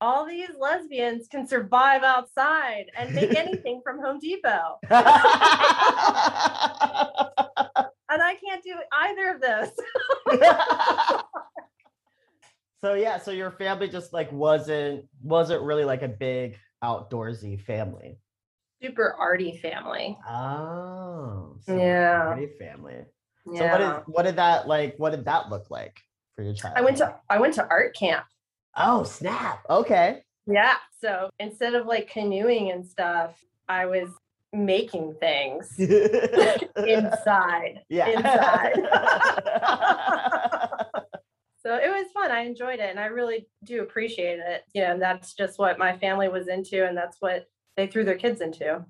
all 0.00 0.26
these 0.26 0.50
lesbians 0.58 1.28
can 1.28 1.46
survive 1.46 2.02
outside 2.02 2.86
and 2.96 3.14
make 3.14 3.34
anything 3.36 3.80
from 3.84 4.00
Home 4.00 4.18
Depot. 4.18 4.78
And 8.08 8.22
I 8.22 8.36
can't 8.36 8.62
do 8.62 8.72
either 8.92 9.34
of 9.34 9.40
those. 9.42 10.40
so 12.80 12.94
yeah, 12.94 13.18
so 13.18 13.32
your 13.32 13.50
family 13.50 13.88
just 13.88 14.12
like 14.12 14.30
wasn't 14.30 15.06
wasn't 15.22 15.62
really 15.62 15.84
like 15.84 16.02
a 16.02 16.08
big 16.08 16.56
outdoorsy 16.84 17.60
family. 17.60 18.20
Super 18.80 19.16
arty 19.18 19.58
family. 19.60 20.16
Oh, 20.28 21.56
so 21.64 21.76
Yeah. 21.76 22.26
party 22.26 22.46
family. 22.58 23.04
So 23.48 23.64
Yeah. 23.64 23.72
what 23.72 23.80
is 23.80 23.92
what 24.06 24.22
did 24.22 24.36
that 24.36 24.68
like? 24.68 24.94
What 24.98 25.10
did 25.10 25.24
that 25.24 25.50
look 25.50 25.68
like 25.68 26.00
for 26.36 26.42
your 26.42 26.54
child? 26.54 26.74
I 26.78 26.82
went 26.82 26.98
to 26.98 27.16
I 27.28 27.38
went 27.38 27.54
to 27.54 27.66
art 27.68 27.96
camp. 27.96 28.24
Oh 28.76 29.04
snap! 29.04 29.64
Okay. 29.70 30.22
Yeah. 30.46 30.74
So 31.00 31.30
instead 31.38 31.74
of 31.74 31.86
like 31.86 32.08
canoeing 32.08 32.70
and 32.70 32.84
stuff, 32.86 33.38
I 33.68 33.86
was 33.86 34.08
making 34.52 35.14
things 35.20 35.74
inside. 35.78 37.80
yeah. 37.88 38.08
inside. 38.08 38.82
So 41.62 41.74
it 41.74 41.88
was 41.88 42.06
fun. 42.14 42.30
I 42.30 42.42
enjoyed 42.42 42.78
it 42.78 42.90
and 42.90 43.00
I 43.00 43.06
really 43.06 43.48
do 43.64 43.82
appreciate 43.82 44.38
it. 44.38 44.62
You 44.72 44.82
know, 44.82 44.98
that's 45.00 45.34
just 45.34 45.58
what 45.58 45.80
my 45.80 45.98
family 45.98 46.28
was 46.28 46.46
into 46.46 46.86
and 46.86 46.96
that's 46.96 47.16
what 47.18 47.46
they 47.76 47.88
threw 47.88 48.04
their 48.04 48.14
kids 48.16 48.40
into. 48.40 48.84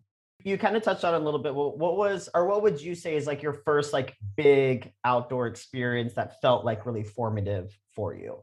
you 0.45 0.59
kind 0.59 0.77
of 0.77 0.83
touched 0.83 1.03
on 1.03 1.15
it 1.15 1.23
a 1.23 1.25
little 1.25 1.41
bit. 1.41 1.55
What, 1.55 1.79
what 1.79 1.97
was 1.97 2.29
or 2.35 2.47
what 2.47 2.63
would 2.63 2.79
you 2.79 2.95
say 2.95 3.17
is 3.17 3.27
like 3.27 3.43
your 3.43 3.55
first 3.55 3.95
like 3.95 4.15
big 4.37 4.93
outdoor 5.07 5.47
experience 5.47 6.13
that 6.17 6.39
felt 6.43 6.67
like 6.67 6.85
really 6.85 7.03
formative 7.03 7.75
for 7.95 8.15
you? 8.15 8.41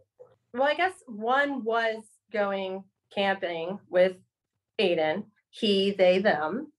Well, 0.53 0.63
I 0.63 0.75
guess 0.75 0.93
one 1.07 1.63
was 1.63 2.03
going 2.31 2.83
camping 3.13 3.79
with 3.89 4.17
Aiden, 4.79 5.25
he, 5.49 5.91
they, 5.91 6.19
them. 6.19 6.71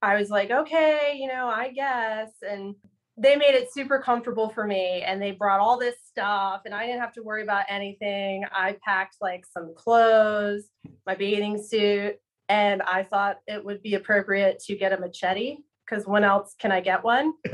I 0.00 0.16
was 0.16 0.30
like, 0.30 0.50
okay, 0.50 1.16
you 1.18 1.28
know, 1.28 1.46
I 1.46 1.70
guess. 1.70 2.30
And 2.42 2.74
they 3.16 3.36
made 3.36 3.54
it 3.54 3.72
super 3.72 3.98
comfortable 3.98 4.48
for 4.48 4.66
me 4.66 5.02
and 5.02 5.20
they 5.20 5.32
brought 5.32 5.60
all 5.60 5.78
this 5.78 5.96
stuff 6.06 6.62
and 6.64 6.74
I 6.74 6.86
didn't 6.86 7.00
have 7.00 7.12
to 7.14 7.22
worry 7.22 7.42
about 7.42 7.64
anything. 7.68 8.44
I 8.52 8.76
packed 8.84 9.16
like 9.20 9.44
some 9.44 9.74
clothes, 9.76 10.64
my 11.04 11.16
bathing 11.16 11.60
suit, 11.60 12.16
and 12.48 12.80
I 12.82 13.02
thought 13.02 13.38
it 13.46 13.64
would 13.64 13.82
be 13.82 13.94
appropriate 13.94 14.60
to 14.66 14.76
get 14.76 14.92
a 14.92 14.98
machete 14.98 15.56
because 15.84 16.06
when 16.06 16.22
else 16.22 16.54
can 16.58 16.70
I 16.70 16.80
get 16.80 17.02
one? 17.02 17.32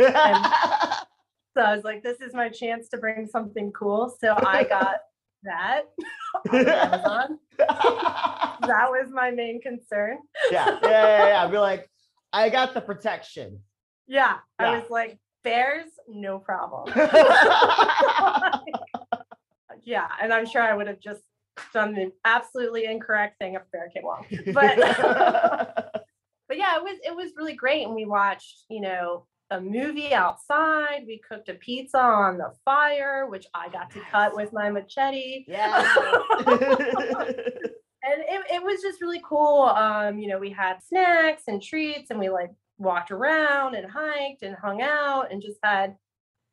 So 1.56 1.62
I 1.62 1.74
was 1.74 1.84
like, 1.84 2.02
this 2.02 2.20
is 2.20 2.34
my 2.34 2.48
chance 2.48 2.88
to 2.88 2.98
bring 2.98 3.28
something 3.28 3.70
cool. 3.70 4.14
So 4.20 4.34
I 4.44 4.64
got 4.64 4.96
that 5.44 5.82
on 6.50 6.68
Amazon. 6.68 7.38
That 7.58 8.90
was 8.90 9.08
my 9.12 9.30
main 9.30 9.60
concern. 9.60 10.18
yeah, 10.50 10.78
yeah, 10.82 10.90
yeah, 10.90 11.28
yeah. 11.28 11.44
I'd 11.44 11.50
be 11.50 11.58
like, 11.58 11.88
I 12.32 12.48
got 12.48 12.74
the 12.74 12.80
protection. 12.80 13.60
Yeah, 14.06 14.36
I 14.58 14.76
was 14.78 14.90
like, 14.90 15.18
bears, 15.44 15.86
no 16.08 16.38
problem. 16.38 16.92
yeah, 19.84 20.08
and 20.20 20.32
I'm 20.32 20.46
sure 20.46 20.62
I 20.62 20.74
would 20.74 20.88
have 20.88 21.00
just 21.00 21.22
done 21.72 21.94
the 21.94 22.10
absolutely 22.24 22.86
incorrect 22.86 23.38
thing 23.38 23.54
if 23.54 23.62
a 23.62 23.66
bear 23.70 23.88
came 23.94 24.04
along. 24.04 24.26
But 24.52 24.76
but 26.48 26.56
yeah, 26.56 26.76
it 26.76 26.82
was 26.82 26.98
it 27.04 27.14
was 27.14 27.32
really 27.36 27.54
great, 27.54 27.84
and 27.84 27.94
we 27.94 28.04
watched, 28.04 28.64
you 28.68 28.80
know, 28.80 29.26
a 29.50 29.60
movie 29.60 30.12
outside. 30.12 31.04
We 31.06 31.20
cooked 31.26 31.48
a 31.48 31.54
pizza 31.54 31.98
on 31.98 32.38
the 32.38 32.52
fire, 32.64 33.26
which 33.28 33.46
I 33.54 33.68
got 33.68 33.90
to 33.90 34.00
cut 34.10 34.34
with 34.34 34.52
my 34.52 34.70
machete. 34.70 35.44
yeah. 35.46 35.86
and 38.04 38.22
it, 38.28 38.42
it 38.54 38.62
was 38.62 38.82
just 38.82 39.00
really 39.00 39.22
cool. 39.24 39.62
Um, 39.62 40.18
you 40.18 40.28
know, 40.28 40.38
we 40.38 40.50
had 40.50 40.82
snacks 40.82 41.44
and 41.48 41.62
treats 41.62 42.10
and 42.10 42.18
we 42.18 42.28
like 42.28 42.50
walked 42.78 43.10
around 43.10 43.74
and 43.74 43.90
hiked 43.90 44.42
and 44.42 44.56
hung 44.56 44.82
out 44.82 45.30
and 45.30 45.42
just 45.42 45.58
had 45.62 45.96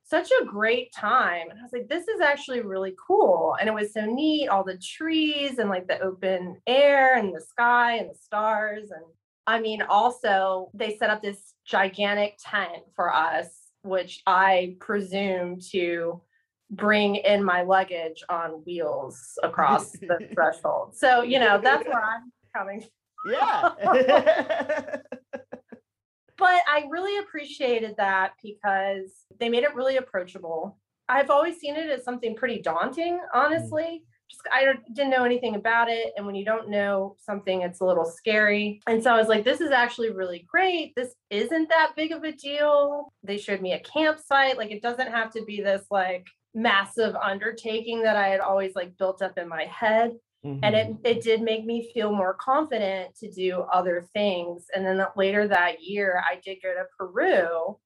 such 0.03 0.29
a 0.41 0.45
great 0.45 0.93
time. 0.93 1.50
And 1.50 1.60
I 1.60 1.63
was 1.63 1.71
like, 1.71 1.88
this 1.88 2.07
is 2.07 2.19
actually 2.21 2.62
really 2.62 2.93
cool. 3.07 3.55
And 3.60 3.69
it 3.69 3.74
was 3.74 3.93
so 3.93 4.05
neat, 4.05 4.50
all 4.50 4.63
the 4.63 4.77
trees 4.77 5.57
and 5.57 5.69
like 5.69 5.88
the 5.88 6.01
open 6.01 6.57
air 6.67 7.17
and 7.17 7.33
the 7.33 7.41
sky 7.41 7.98
and 7.98 8.10
the 8.10 8.15
stars. 8.15 8.91
And 8.91 9.05
I 9.48 9.60
mean, 9.60 9.81
also 9.81 10.69
they 10.74 10.98
set 10.98 11.10
up 11.10 11.21
this 11.21 11.53
gigantic 11.65 12.38
tent 12.43 12.83
for 12.95 13.13
us, 13.13 13.48
which 13.81 14.21
I 14.25 14.75
presume 14.79 15.60
to 15.71 16.21
bring 16.69 17.15
in 17.15 17.43
my 17.43 17.63
luggage 17.63 18.24
on 18.29 18.63
wheels 18.65 19.38
across 19.43 19.91
the 19.91 20.29
threshold. 20.33 20.95
So, 20.95 21.21
you 21.24 21.39
know, 21.39 21.60
that's 21.62 21.86
where 21.86 22.03
I'm 22.03 22.31
coming. 22.55 22.86
yeah. 23.25 24.98
But 26.41 26.62
I 26.67 26.88
really 26.89 27.19
appreciated 27.19 27.98
that 27.98 28.31
because 28.41 29.12
they 29.39 29.48
made 29.48 29.62
it 29.62 29.75
really 29.75 29.98
approachable. 29.98 30.79
I've 31.07 31.29
always 31.29 31.60
seen 31.60 31.75
it 31.75 31.88
as 31.91 32.03
something 32.03 32.36
pretty 32.36 32.63
daunting, 32.63 33.19
mm. 33.19 33.27
honestly. 33.31 34.05
Just 34.31 34.41
I 34.51 34.73
didn't 34.93 35.11
know 35.11 35.23
anything 35.23 35.55
about 35.55 35.89
it. 35.89 36.13
And 36.15 36.25
when 36.25 36.35
you 36.35 36.45
don't 36.45 36.69
know 36.69 37.15
something, 37.19 37.61
it's 37.61 37.81
a 37.81 37.85
little 37.85 38.05
scary. 38.05 38.81
And 38.88 39.03
so 39.03 39.13
I 39.13 39.17
was 39.17 39.27
like, 39.27 39.43
this 39.43 39.61
is 39.61 39.71
actually 39.71 40.11
really 40.11 40.45
great. 40.50 40.93
This 40.95 41.13
isn't 41.29 41.69
that 41.69 41.91
big 41.95 42.11
of 42.11 42.23
a 42.23 42.31
deal. 42.31 43.11
They 43.23 43.38
showed 43.38 43.61
me 43.61 43.73
a 43.73 43.79
campsite. 43.79 44.57
Like 44.57 44.71
it 44.71 44.81
doesn't 44.81 45.11
have 45.11 45.31
to 45.31 45.43
be 45.43 45.61
this 45.61 45.85
like 45.91 46.27
massive 46.53 47.15
undertaking 47.15 48.03
that 48.03 48.15
I 48.15 48.27
had 48.27 48.39
always 48.39 48.75
like 48.75 48.97
built 48.97 49.21
up 49.21 49.38
in 49.38 49.47
my 49.47 49.65
head 49.65 50.13
and 50.43 50.75
it, 50.75 50.95
it 51.03 51.21
did 51.21 51.43
make 51.43 51.65
me 51.65 51.91
feel 51.93 52.11
more 52.11 52.33
confident 52.33 53.15
to 53.15 53.29
do 53.29 53.63
other 53.71 54.07
things 54.11 54.65
and 54.75 54.83
then 54.83 55.00
later 55.15 55.47
that 55.47 55.83
year 55.83 56.19
i 56.27 56.39
did 56.43 56.57
go 56.63 56.73
to 56.73 56.83
peru 56.97 57.77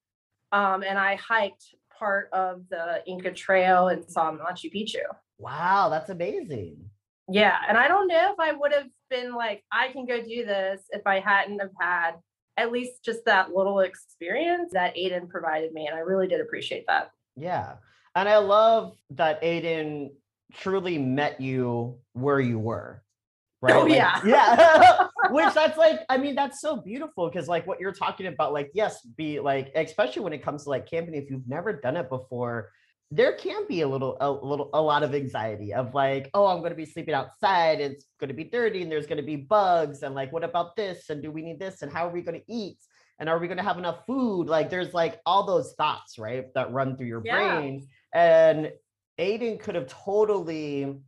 um, 0.52 0.82
and 0.82 0.98
i 0.98 1.16
hiked 1.16 1.74
part 1.98 2.28
of 2.32 2.62
the 2.70 3.02
Inca 3.06 3.32
Trail 3.32 3.88
and 3.88 4.04
saw 4.08 4.30
Machu 4.32 4.72
Picchu. 4.74 5.02
Wow, 5.38 5.88
that's 5.90 6.10
amazing. 6.10 6.90
Yeah. 7.28 7.56
And 7.68 7.76
I 7.76 7.88
don't 7.88 8.08
know 8.08 8.32
if 8.32 8.40
I 8.40 8.52
would 8.52 8.72
have 8.72 8.88
been 9.10 9.34
like, 9.34 9.64
I 9.72 9.88
can 9.88 10.06
go 10.06 10.22
do 10.22 10.44
this 10.44 10.82
if 10.90 11.02
I 11.06 11.20
hadn't 11.20 11.58
have 11.60 11.72
had 11.80 12.12
at 12.56 12.72
least 12.72 13.04
just 13.04 13.24
that 13.26 13.52
little 13.52 13.80
experience 13.80 14.72
that 14.72 14.96
Aiden 14.96 15.28
provided 15.28 15.72
me. 15.72 15.86
And 15.86 15.96
I 15.96 16.00
really 16.00 16.26
did 16.26 16.40
appreciate 16.40 16.86
that. 16.86 17.10
Yeah. 17.36 17.74
And 18.14 18.28
I 18.28 18.38
love 18.38 18.96
that 19.10 19.42
Aiden 19.42 20.10
truly 20.54 20.98
met 20.98 21.40
you 21.40 21.98
where 22.14 22.40
you 22.40 22.58
were. 22.58 23.02
Right. 23.60 23.74
Oh, 23.74 23.82
Like, 23.82 23.92
yeah. 23.92 24.20
Yeah. 24.24 25.08
Which 25.30 25.52
that's 25.54 25.76
like, 25.76 26.00
I 26.08 26.16
mean, 26.16 26.34
that's 26.34 26.60
so 26.60 26.76
beautiful 26.76 27.28
because 27.28 27.48
like 27.48 27.66
what 27.66 27.80
you're 27.80 27.92
talking 27.92 28.26
about, 28.26 28.52
like, 28.52 28.70
yes, 28.74 29.02
be 29.16 29.40
like, 29.40 29.72
especially 29.74 30.22
when 30.22 30.32
it 30.32 30.42
comes 30.42 30.64
to 30.64 30.70
like 30.70 30.88
camping, 30.88 31.14
if 31.14 31.30
you've 31.30 31.48
never 31.48 31.72
done 31.72 31.96
it 31.96 32.08
before, 32.08 32.70
there 33.10 33.34
can 33.34 33.66
be 33.68 33.82
a 33.82 33.88
little, 33.88 34.16
a 34.20 34.30
little, 34.30 34.70
a 34.74 34.82
lot 34.82 35.02
of 35.02 35.14
anxiety 35.14 35.72
of 35.72 35.94
like, 35.94 36.28
oh, 36.34 36.46
I'm 36.46 36.58
going 36.58 36.70
to 36.70 36.76
be 36.76 36.84
sleeping 36.86 37.14
outside. 37.14 37.80
It's 37.80 38.04
going 38.18 38.28
to 38.28 38.34
be 38.34 38.44
dirty 38.44 38.82
and 38.82 38.90
there's 38.90 39.06
going 39.06 39.18
to 39.20 39.22
be 39.22 39.36
bugs. 39.36 40.02
And 40.02 40.14
like, 40.14 40.32
what 40.32 40.42
about 40.42 40.74
this? 40.74 41.08
And 41.08 41.22
do 41.22 41.30
we 41.30 41.42
need 41.42 41.60
this? 41.60 41.82
And 41.82 41.92
how 41.92 42.08
are 42.08 42.12
we 42.12 42.22
going 42.22 42.40
to 42.40 42.52
eat? 42.52 42.78
And 43.18 43.28
are 43.28 43.38
we 43.38 43.46
going 43.46 43.58
to 43.58 43.62
have 43.62 43.78
enough 43.78 44.04
food? 44.06 44.48
Like, 44.48 44.70
there's 44.70 44.92
like 44.92 45.20
all 45.24 45.46
those 45.46 45.74
thoughts, 45.74 46.18
right? 46.18 46.52
That 46.54 46.72
run 46.72 46.96
through 46.96 47.06
your 47.06 47.22
Yeah. 47.24 47.36
brain. 47.36 47.86
And 48.12 48.72
Aiden 49.18 49.60
could 49.60 49.76
have 49.76 49.86
totally 49.86 51.00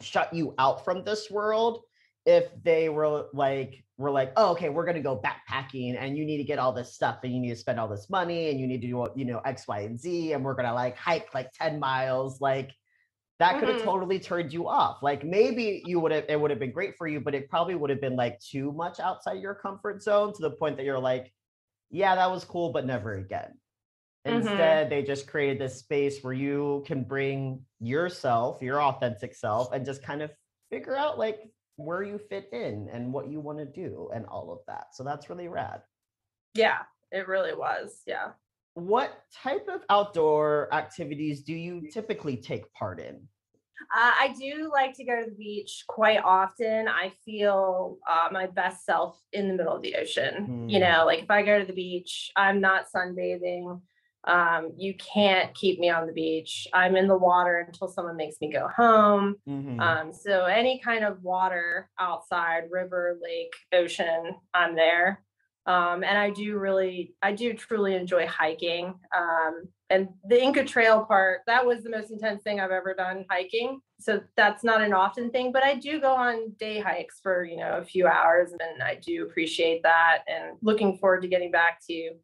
shut 0.00 0.34
you 0.34 0.54
out 0.58 0.84
from 0.84 1.04
this 1.04 1.30
world 1.30 1.82
if 2.26 2.50
they 2.62 2.88
were 2.88 3.26
like 3.32 3.84
were 3.98 4.10
like 4.10 4.32
oh 4.36 4.52
okay 4.52 4.68
we're 4.68 4.84
going 4.84 4.96
to 4.96 5.02
go 5.02 5.20
backpacking 5.20 5.96
and 5.98 6.16
you 6.16 6.24
need 6.24 6.38
to 6.38 6.44
get 6.44 6.58
all 6.58 6.72
this 6.72 6.94
stuff 6.94 7.18
and 7.24 7.34
you 7.34 7.40
need 7.40 7.50
to 7.50 7.56
spend 7.56 7.78
all 7.80 7.88
this 7.88 8.08
money 8.08 8.48
and 8.50 8.58
you 8.60 8.66
need 8.66 8.80
to 8.80 8.86
do 8.86 9.08
you 9.16 9.24
know 9.24 9.40
x 9.44 9.66
y 9.68 9.80
and 9.80 10.00
z 10.00 10.32
and 10.32 10.44
we're 10.44 10.54
going 10.54 10.66
to 10.66 10.72
like 10.72 10.96
hike 10.96 11.34
like 11.34 11.52
10 11.52 11.78
miles 11.80 12.40
like 12.40 12.70
that 13.40 13.60
could 13.60 13.68
have 13.68 13.82
totally 13.84 14.18
turned 14.18 14.52
you 14.52 14.66
off. 14.66 15.00
Like 15.00 15.24
maybe 15.24 15.80
you 15.86 16.00
would 16.00 16.10
have 16.10 16.24
it 16.28 16.40
would 16.40 16.50
have 16.50 16.58
been 16.58 16.72
great 16.72 16.96
for 16.96 17.06
you 17.06 17.20
but 17.20 17.36
it 17.36 17.48
probably 17.48 17.76
would 17.76 17.90
have 17.90 18.00
been 18.00 18.16
like 18.16 18.40
too 18.40 18.72
much 18.72 18.98
outside 18.98 19.40
your 19.40 19.54
comfort 19.54 20.02
zone 20.02 20.32
to 20.34 20.42
the 20.42 20.50
point 20.50 20.76
that 20.76 20.84
you're 20.84 20.98
like 20.98 21.32
yeah 21.90 22.16
that 22.16 22.30
was 22.30 22.44
cool 22.44 22.72
but 22.72 22.84
never 22.84 23.14
again. 23.14 23.52
Mhm. 24.26 24.38
Instead, 24.38 24.90
they 24.90 25.02
just 25.04 25.28
created 25.28 25.60
this 25.60 25.78
space 25.78 26.22
where 26.22 26.32
you 26.32 26.82
can 26.86 27.04
bring 27.04 27.64
yourself, 27.80 28.60
your 28.60 28.82
authentic 28.82 29.34
self, 29.34 29.72
and 29.72 29.84
just 29.86 30.02
kind 30.02 30.20
of 30.20 30.32
figure 30.70 30.96
out 30.96 31.18
like 31.18 31.38
where 31.78 32.02
you 32.02 32.18
fit 32.18 32.48
in 32.52 32.88
and 32.92 33.12
what 33.12 33.30
you 33.30 33.40
want 33.40 33.58
to 33.58 33.64
do 33.64 34.10
and 34.12 34.26
all 34.26 34.52
of 34.52 34.58
that. 34.66 34.94
So 34.94 35.04
that's 35.04 35.30
really 35.30 35.48
rad. 35.48 35.82
Yeah, 36.54 36.82
it 37.12 37.28
really 37.28 37.54
was. 37.54 38.02
Yeah. 38.06 38.32
What 38.74 39.24
type 39.32 39.68
of 39.68 39.82
outdoor 39.88 40.72
activities 40.74 41.42
do 41.42 41.54
you 41.54 41.88
typically 41.90 42.36
take 42.36 42.72
part 42.72 43.00
in? 43.00 43.28
Uh, 43.96 44.12
I 44.20 44.34
do 44.38 44.70
like 44.72 44.94
to 44.94 45.04
go 45.04 45.22
to 45.22 45.30
the 45.30 45.36
beach 45.36 45.84
quite 45.86 46.18
often. 46.22 46.88
I 46.88 47.12
feel 47.24 47.98
uh, 48.08 48.28
my 48.32 48.46
best 48.46 48.84
self 48.84 49.20
in 49.32 49.48
the 49.48 49.54
middle 49.54 49.76
of 49.76 49.82
the 49.82 49.94
ocean. 49.94 50.52
You 50.66 50.80
Hmm. 50.80 50.84
know, 50.84 51.06
like 51.06 51.22
if 51.22 51.30
I 51.30 51.42
go 51.42 51.58
to 51.60 51.64
the 51.64 51.72
beach, 51.72 52.32
I'm 52.36 52.60
not 52.60 52.86
sunbathing. 52.94 53.80
Um, 54.24 54.72
you 54.76 54.94
can't 54.94 55.54
keep 55.54 55.78
me 55.78 55.88
on 55.88 56.06
the 56.06 56.12
beach. 56.12 56.66
I'm 56.74 56.96
in 56.96 57.08
the 57.08 57.16
water 57.16 57.58
until 57.58 57.88
someone 57.88 58.16
makes 58.16 58.36
me 58.40 58.50
go 58.52 58.68
home. 58.68 59.36
Mhm. 59.48 59.80
Um, 59.80 60.12
so 60.12 60.44
any 60.44 60.80
kind 60.80 61.04
of 61.04 61.22
water 61.22 61.90
outside, 61.98 62.64
river, 62.70 63.18
lake, 63.22 63.52
ocean, 63.72 64.36
I'm 64.52 64.74
there. 64.74 65.24
Um, 65.66 66.02
and 66.02 66.16
I 66.16 66.30
do 66.30 66.58
really, 66.58 67.14
I 67.22 67.32
do 67.32 67.52
truly 67.52 67.94
enjoy 67.94 68.26
hiking. 68.26 68.98
Um, 69.14 69.68
and 69.90 70.08
the 70.26 70.42
Inca 70.42 70.64
Trail 70.64 71.04
part, 71.04 71.42
that 71.46 71.64
was 71.64 71.82
the 71.82 71.90
most 71.90 72.10
intense 72.10 72.42
thing 72.42 72.58
I've 72.58 72.70
ever 72.70 72.94
done 72.94 73.24
hiking. 73.30 73.80
So 74.00 74.22
that's 74.36 74.64
not 74.64 74.80
an 74.82 74.94
often 74.94 75.30
thing, 75.30 75.52
but 75.52 75.62
I 75.62 75.74
do 75.74 76.00
go 76.00 76.14
on 76.14 76.50
day 76.58 76.80
hikes 76.80 77.20
for, 77.20 77.44
you 77.44 77.56
know, 77.58 77.78
a 77.78 77.84
few 77.84 78.06
hours 78.06 78.52
and 78.52 78.82
I 78.82 78.94
do 78.96 79.24
appreciate 79.24 79.82
that 79.82 80.24
and 80.26 80.56
looking 80.62 80.98
forward 80.98 81.22
to 81.22 81.28
getting 81.28 81.50
back 81.50 81.80
to 81.88 82.14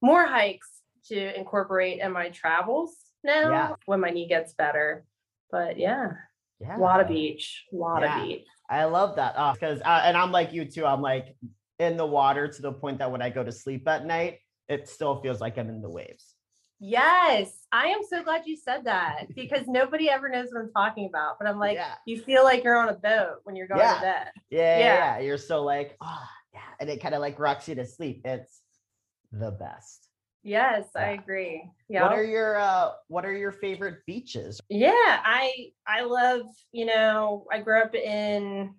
more 0.00 0.26
hikes 0.26 0.77
to 1.06 1.38
incorporate 1.38 2.00
in 2.00 2.12
my 2.12 2.30
travels 2.30 2.94
now 3.24 3.50
Yeah. 3.50 3.74
when 3.86 4.00
my 4.00 4.10
knee 4.10 4.28
gets 4.28 4.54
better. 4.54 5.04
But 5.50 5.78
yeah, 5.78 6.12
yeah. 6.60 6.76
a 6.76 6.78
lot 6.78 7.00
of 7.00 7.08
beach, 7.08 7.66
a 7.72 7.76
lot 7.76 8.02
Yeah. 8.02 8.20
of 8.22 8.28
beach. 8.28 8.46
I 8.68 8.84
love 8.84 9.16
that 9.16 9.34
because, 9.54 9.80
uh, 9.80 10.02
and 10.04 10.16
I'm 10.16 10.30
like 10.32 10.52
you 10.52 10.64
too. 10.66 10.84
I'm 10.84 11.00
like 11.00 11.36
in 11.78 11.96
the 11.96 12.06
water 12.06 12.48
to 12.48 12.62
the 12.62 12.72
point 12.72 12.98
that 12.98 13.10
when 13.10 13.22
I 13.22 13.30
go 13.30 13.42
to 13.42 13.52
sleep 13.52 13.88
at 13.88 14.04
night, 14.04 14.40
it 14.68 14.88
still 14.88 15.20
feels 15.22 15.40
like 15.40 15.56
I'm 15.56 15.70
in 15.70 15.80
the 15.80 15.88
waves. 15.88 16.34
Yes, 16.80 17.50
I 17.72 17.86
am 17.88 18.00
so 18.08 18.22
glad 18.22 18.42
you 18.46 18.56
said 18.56 18.84
that 18.84 19.26
because 19.34 19.66
nobody 19.66 20.10
ever 20.10 20.28
knows 20.28 20.48
what 20.52 20.60
I'm 20.60 20.72
talking 20.72 21.06
about. 21.06 21.36
But 21.38 21.48
I'm 21.48 21.58
like, 21.58 21.74
yeah. 21.76 21.94
you 22.06 22.20
feel 22.20 22.44
like 22.44 22.62
you're 22.62 22.76
on 22.76 22.88
a 22.88 22.94
boat 22.94 23.38
when 23.44 23.56
you're 23.56 23.66
going 23.66 23.80
Yeah. 23.80 23.94
to 23.94 24.00
bed. 24.00 24.30
Yeah, 24.50 24.60
yeah, 24.60 24.78
Yeah. 24.78 24.94
yeah. 25.16 25.18
You're 25.20 25.38
so 25.38 25.64
like, 25.64 25.96
oh, 26.00 26.28
yeah. 26.52 26.60
And 26.78 26.88
it 26.90 27.00
kind 27.02 27.14
of 27.14 27.20
like 27.20 27.38
rocks 27.38 27.68
you 27.68 27.74
to 27.76 27.86
sleep. 27.86 28.20
It's 28.24 28.60
the 29.32 29.50
best. 29.50 30.07
Yes, 30.48 30.88
I 30.96 31.10
agree. 31.10 31.70
Yeah. 31.90 32.04
What 32.04 32.12
are 32.12 32.24
your 32.24 32.56
uh 32.56 32.92
what 33.08 33.24
are 33.26 33.36
your 33.36 33.52
favorite 33.52 34.04
beaches? 34.06 34.60
Yeah, 34.70 34.92
I 34.94 35.72
I 35.86 36.02
love, 36.02 36.42
you 36.72 36.86
know, 36.86 37.46
I 37.52 37.60
grew 37.60 37.80
up 37.80 37.94
in 37.94 38.74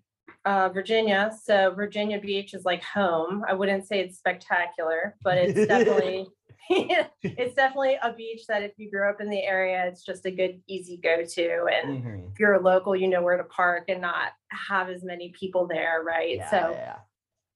uh, 0.45 0.69
Virginia, 0.69 1.31
so 1.43 1.71
Virginia 1.75 2.19
Beach 2.19 2.53
is 2.53 2.65
like 2.65 2.83
home. 2.83 3.43
I 3.47 3.53
wouldn't 3.53 3.87
say 3.87 3.99
it's 3.99 4.17
spectacular, 4.17 5.15
but 5.23 5.37
it's 5.37 5.67
definitely 5.67 6.27
it's 6.69 7.55
definitely 7.55 7.97
a 8.01 8.13
beach 8.13 8.45
that 8.47 8.63
if 8.63 8.73
you 8.77 8.89
grew 8.91 9.09
up 9.09 9.21
in 9.21 9.29
the 9.29 9.43
area, 9.43 9.85
it's 9.87 10.03
just 10.03 10.25
a 10.25 10.31
good 10.31 10.61
easy 10.67 10.97
go 10.97 11.23
to 11.23 11.65
and 11.65 12.03
Mhm. 12.03 12.31
if 12.31 12.39
you're 12.39 12.53
a 12.53 12.61
local, 12.61 12.95
you 12.95 13.07
know 13.07 13.21
where 13.21 13.37
to 13.37 13.43
park 13.43 13.85
and 13.89 14.01
not 14.01 14.31
have 14.49 14.89
as 14.89 15.03
many 15.03 15.29
people 15.39 15.67
there, 15.67 16.01
right? 16.03 16.37
Yeah, 16.37 16.49
so 16.49 16.71
yeah. 16.73 16.97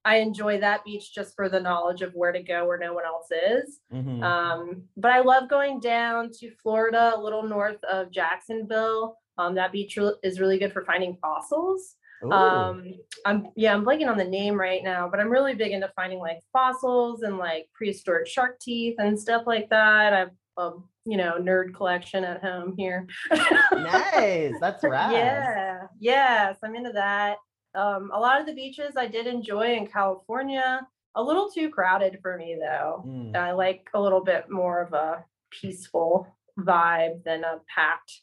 I 0.05 0.17
enjoy 0.17 0.59
that 0.59 0.83
beach 0.83 1.13
just 1.13 1.35
for 1.35 1.47
the 1.49 1.59
knowledge 1.59 2.01
of 2.01 2.13
where 2.13 2.31
to 2.31 2.43
go 2.43 2.67
where 2.67 2.77
no 2.77 2.93
one 2.93 3.05
else 3.05 3.27
is. 3.31 3.79
Mhm. 3.93 4.21
Um, 4.23 4.83
but 4.97 5.11
I 5.11 5.21
love 5.21 5.49
going 5.49 5.79
down 5.79 6.29
to 6.39 6.51
Florida, 6.61 7.13
a 7.15 7.19
little 7.21 7.43
north 7.43 7.81
of 7.85 8.11
Jacksonville. 8.11 9.17
Um, 9.37 9.55
that 9.55 9.71
beach 9.71 9.97
is 10.21 10.39
really 10.39 10.59
good 10.59 10.73
for 10.73 10.83
finding 10.85 11.17
fossils. 11.21 11.95
Ooh. 12.23 12.31
Um, 12.31 12.93
I'm 13.25 13.47
yeah, 13.55 13.73
I'm 13.73 13.85
blanking 13.85 14.09
on 14.09 14.17
the 14.17 14.23
name 14.23 14.59
right 14.59 14.83
now, 14.83 15.09
but 15.09 15.19
I'm 15.19 15.29
really 15.29 15.55
big 15.55 15.71
into 15.71 15.91
finding 15.95 16.19
like 16.19 16.39
fossils 16.51 17.23
and 17.23 17.37
like 17.37 17.67
prehistoric 17.73 18.27
shark 18.27 18.59
teeth 18.59 18.95
and 18.99 19.19
stuff 19.19 19.43
like 19.45 19.69
that. 19.69 20.13
I've 20.13 20.31
a 20.57 20.71
you 21.05 21.17
know 21.17 21.37
nerd 21.39 21.73
collection 21.73 22.23
at 22.23 22.41
home 22.41 22.75
here. 22.77 23.07
nice. 23.71 24.53
That's 24.61 24.83
rad. 24.83 25.11
Yeah, 25.11 25.81
yes, 25.99 26.57
I'm 26.63 26.75
into 26.75 26.91
that. 26.93 27.37
Um, 27.75 28.12
a 28.13 28.19
lot 28.19 28.39
of 28.39 28.45
the 28.45 28.53
beaches 28.53 28.93
I 28.97 29.07
did 29.07 29.27
enjoy 29.27 29.75
in 29.75 29.88
California. 29.88 30.88
A 31.15 31.23
little 31.23 31.49
too 31.49 31.69
crowded 31.69 32.19
for 32.21 32.38
me 32.38 32.57
though. 32.59 33.03
Mm. 33.05 33.36
I 33.36 33.51
like 33.51 33.88
a 33.93 34.01
little 34.01 34.23
bit 34.23 34.49
more 34.49 34.81
of 34.81 34.93
a 34.93 35.23
peaceful 35.51 36.27
vibe 36.59 37.23
than 37.23 37.43
a 37.43 37.59
packed 37.73 38.21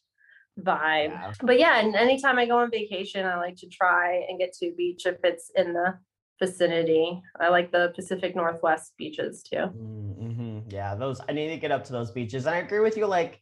vibe. 0.58 1.10
Yeah. 1.10 1.32
But 1.42 1.58
yeah, 1.58 1.80
and 1.80 1.94
anytime 1.94 2.38
I 2.38 2.46
go 2.46 2.58
on 2.58 2.70
vacation, 2.70 3.26
I 3.26 3.36
like 3.36 3.56
to 3.56 3.68
try 3.68 4.24
and 4.28 4.38
get 4.38 4.52
to 4.54 4.66
a 4.66 4.72
beach 4.72 5.06
if 5.06 5.16
it's 5.24 5.50
in 5.54 5.72
the 5.72 5.98
vicinity. 6.40 7.20
I 7.38 7.48
like 7.48 7.70
the 7.70 7.92
Pacific 7.94 8.34
Northwest 8.34 8.94
beaches 8.96 9.42
too. 9.42 9.56
Mm-hmm. 9.56 10.70
Yeah, 10.70 10.94
those 10.94 11.20
I 11.28 11.32
need 11.32 11.48
to 11.48 11.58
get 11.58 11.72
up 11.72 11.84
to 11.84 11.92
those 11.92 12.10
beaches. 12.10 12.46
And 12.46 12.54
I 12.54 12.58
agree 12.58 12.80
with 12.80 12.96
you, 12.96 13.06
like 13.06 13.40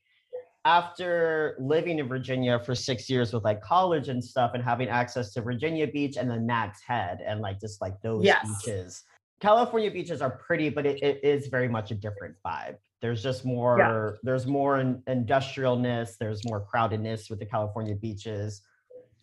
after 0.69 1.57
living 1.59 1.99
in 1.99 2.07
Virginia 2.07 2.59
for 2.59 2.75
six 2.75 3.09
years 3.09 3.33
with 3.33 3.43
like 3.43 3.63
college 3.63 4.09
and 4.11 4.23
stuff 4.23 4.51
and 4.53 4.63
having 4.63 4.87
access 4.89 5.33
to 5.33 5.41
Virginia 5.41 5.87
Beach 5.87 6.19
and 6.19 6.31
then 6.31 6.45
Nag's 6.47 6.83
Head 6.83 7.23
and 7.27 7.41
like 7.41 7.59
just 7.59 7.81
like 7.81 7.99
those 8.03 8.23
Yes. 8.23 8.47
beaches. 8.47 9.05
California 9.41 9.91
beaches 9.91 10.21
are 10.21 10.31
pretty, 10.31 10.69
but 10.69 10.85
it, 10.85 11.03
it 11.03 11.25
is 11.25 11.47
very 11.47 11.69
much 11.69 11.91
a 11.91 11.95
different 11.95 12.35
vibe. 12.45 12.77
There's 13.01 13.23
just 13.23 13.47
more, 13.47 14.19
there's 14.23 14.47
more 14.47 14.79
in, 14.81 15.01
industrialness, 15.09 16.19
there's 16.19 16.45
more 16.45 16.67
crowdedness 16.71 17.31
with 17.31 17.39
the 17.39 17.47
California 17.47 17.95
beaches. 17.95 18.61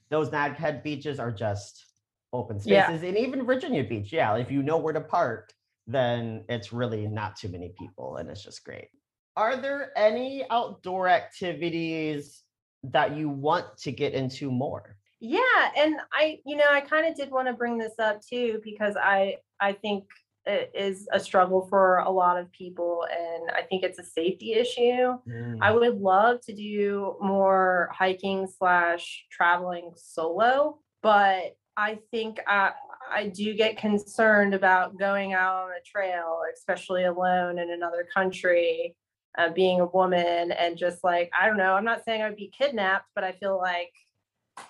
Those 0.09 0.31
Nag 0.31 0.53
Head 0.55 0.81
beaches 0.81 1.19
are 1.19 1.31
just 1.31 1.85
open 2.33 2.59
Yeah. 2.65 2.87
spaces. 2.87 3.03
And 3.03 3.17
even 3.17 3.45
Virginia 3.45 3.83
Beach, 3.83 4.11
yeah, 4.11 4.35
if 4.35 4.49
you 4.49 4.63
know 4.63 4.77
where 4.77 4.93
to 4.93 5.01
park, 5.01 5.53
then 5.85 6.43
it's 6.49 6.73
really 6.73 7.05
not 7.05 7.35
too 7.35 7.49
many 7.49 7.69
people 7.77 8.17
and 8.17 8.29
it's 8.31 8.43
just 8.43 8.63
great. 8.65 8.87
Are 9.35 9.57
there 9.57 9.91
any 9.97 10.45
outdoor 10.49 11.09
activities 11.09 12.43
that 12.83 13.15
you 13.15 13.29
want 13.29 13.77
to 13.79 13.91
get 13.91 14.13
into 14.13 14.51
more? 14.51 14.97
Yeah, 15.19 15.71
and 15.77 15.95
I, 16.13 16.39
you 16.45 16.55
know, 16.55 16.65
I 16.69 16.81
kind 16.81 17.07
of 17.07 17.15
did 17.15 17.31
want 17.31 17.47
to 17.47 17.53
bring 17.53 17.77
this 17.77 17.93
up 17.99 18.21
too 18.21 18.61
because 18.63 18.95
I, 18.95 19.37
I 19.59 19.73
think 19.73 20.05
it 20.45 20.71
is 20.75 21.07
a 21.11 21.19
struggle 21.19 21.67
for 21.69 21.97
a 21.97 22.11
lot 22.11 22.37
of 22.37 22.51
people, 22.51 23.05
and 23.11 23.49
I 23.51 23.63
think 23.63 23.83
it's 23.83 23.99
a 23.99 24.03
safety 24.03 24.53
issue. 24.53 24.81
I 24.81 25.71
mm. 25.71 25.79
would 25.79 25.99
love 25.99 26.41
to 26.45 26.53
do 26.53 27.15
more 27.19 27.89
hiking 27.91 28.47
slash 28.47 29.25
traveling 29.31 29.91
solo, 29.95 30.79
but 31.01 31.55
I 31.77 31.99
think 32.11 32.39
I, 32.47 32.71
I 33.11 33.27
do 33.27 33.53
get 33.53 33.77
concerned 33.77 34.53
about 34.53 34.97
going 34.97 35.33
out 35.33 35.63
on 35.63 35.69
a 35.71 35.83
trail, 35.83 36.41
especially 36.53 37.05
alone 37.05 37.57
in 37.57 37.71
another 37.71 38.07
country. 38.13 38.95
Uh, 39.37 39.49
being 39.49 39.81
a 39.81 39.85
woman 39.85 40.51
and 40.51 40.77
just 40.77 41.03
like 41.03 41.29
i 41.39 41.45
don't 41.47 41.57
know 41.57 41.73
i'm 41.73 41.85
not 41.85 42.03
saying 42.03 42.21
i 42.21 42.27
would 42.29 42.37
be 42.37 42.51
kidnapped 42.57 43.07
but 43.15 43.23
i 43.23 43.31
feel 43.31 43.57
like 43.57 43.91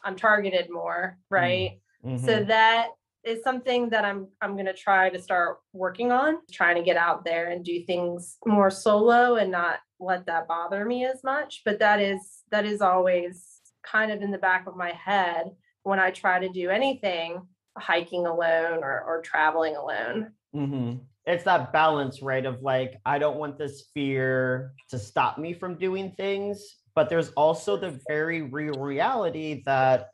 i'm 0.04 0.16
targeted 0.16 0.70
more 0.70 1.18
right? 1.30 1.80
Mhm. 2.04 2.24
so 2.26 2.44
that 2.44 2.90
is 3.24 3.44
something 3.44 3.90
that 3.90 4.06
i'm 4.06 4.28
i'm 4.42 4.54
going 4.54 4.66
to 4.66 4.74
try 4.74 5.10
to 5.10 5.20
start 5.20 5.58
working 5.74 6.12
on 6.12 6.38
trying 6.52 6.76
to 6.76 6.84
get 6.84 6.98
out 6.98 7.26
there 7.26 7.50
and 7.50 7.66
do 7.66 7.84
things 7.84 8.38
more 8.46 8.70
solo 8.70 9.36
and 9.36 9.52
not 9.52 9.80
let 10.00 10.26
that 10.26 10.48
bother 10.48 10.86
me 10.86 11.06
as 11.06 11.24
much. 11.24 11.62
But 11.64 11.80
that 11.80 12.00
is 12.02 12.44
that 12.52 12.66
is 12.66 12.82
always 12.82 13.62
kind 13.84 14.12
of 14.12 14.22
in 14.22 14.32
the 14.32 14.38
back 14.38 14.68
of 14.68 14.76
my 14.76 14.92
head 14.92 15.52
when 15.84 16.00
i 16.00 16.10
try 16.12 16.40
to 16.40 16.50
do 16.50 16.70
anything 16.70 17.48
hiking 17.78 18.26
alone 18.26 18.84
or, 18.84 19.04
or 19.04 19.22
traveling 19.22 19.76
alone. 19.76 20.32
Hmm 20.54 20.96
It's 21.28 21.44
that 21.46 21.74
balance, 21.74 22.22
right? 22.22 22.46
Of 22.46 22.62
like, 22.62 23.00
I 23.06 23.18
don't 23.18 23.38
want 23.38 23.58
this 23.58 23.90
fear 23.94 24.74
to 24.90 25.00
stop 25.00 25.38
me 25.38 25.54
from 25.54 25.78
doing 25.78 26.12
things, 26.18 26.78
but 26.94 27.10
there's 27.10 27.30
also 27.32 27.78
the 27.78 28.00
very 28.08 28.44
real 28.44 28.76
reality 28.76 29.64
that 29.66 30.10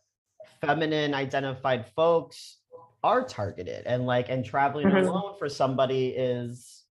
feminine 0.61 1.13
identified 1.13 1.85
folks 1.95 2.59
are 3.03 3.25
targeted 3.25 3.85
and 3.87 4.05
like, 4.05 4.29
and 4.29 4.45
traveling 4.45 4.87
Mhm. 4.87 5.07
alone 5.07 5.35
for 5.37 5.49
somebody 5.49 6.09
is 6.09 6.85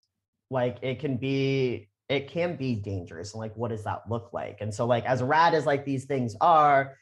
like, 0.51 0.79
it 0.83 0.99
can 0.99 1.17
be, 1.17 1.89
it 2.09 2.29
can 2.29 2.57
be 2.57 2.75
dangerous. 2.75 3.33
And 3.33 3.41
like, 3.41 3.57
what 3.57 3.71
does 3.71 3.85
that 3.85 4.11
look 4.11 4.33
like? 4.33 4.59
And 4.61 4.75
so, 4.75 4.85
like, 4.85 5.05
as 5.07 5.23
rad 5.23 5.55
as 5.55 5.65
like 5.65 5.85
these 5.85 6.05
things 6.07 6.37
are, 6.41 6.97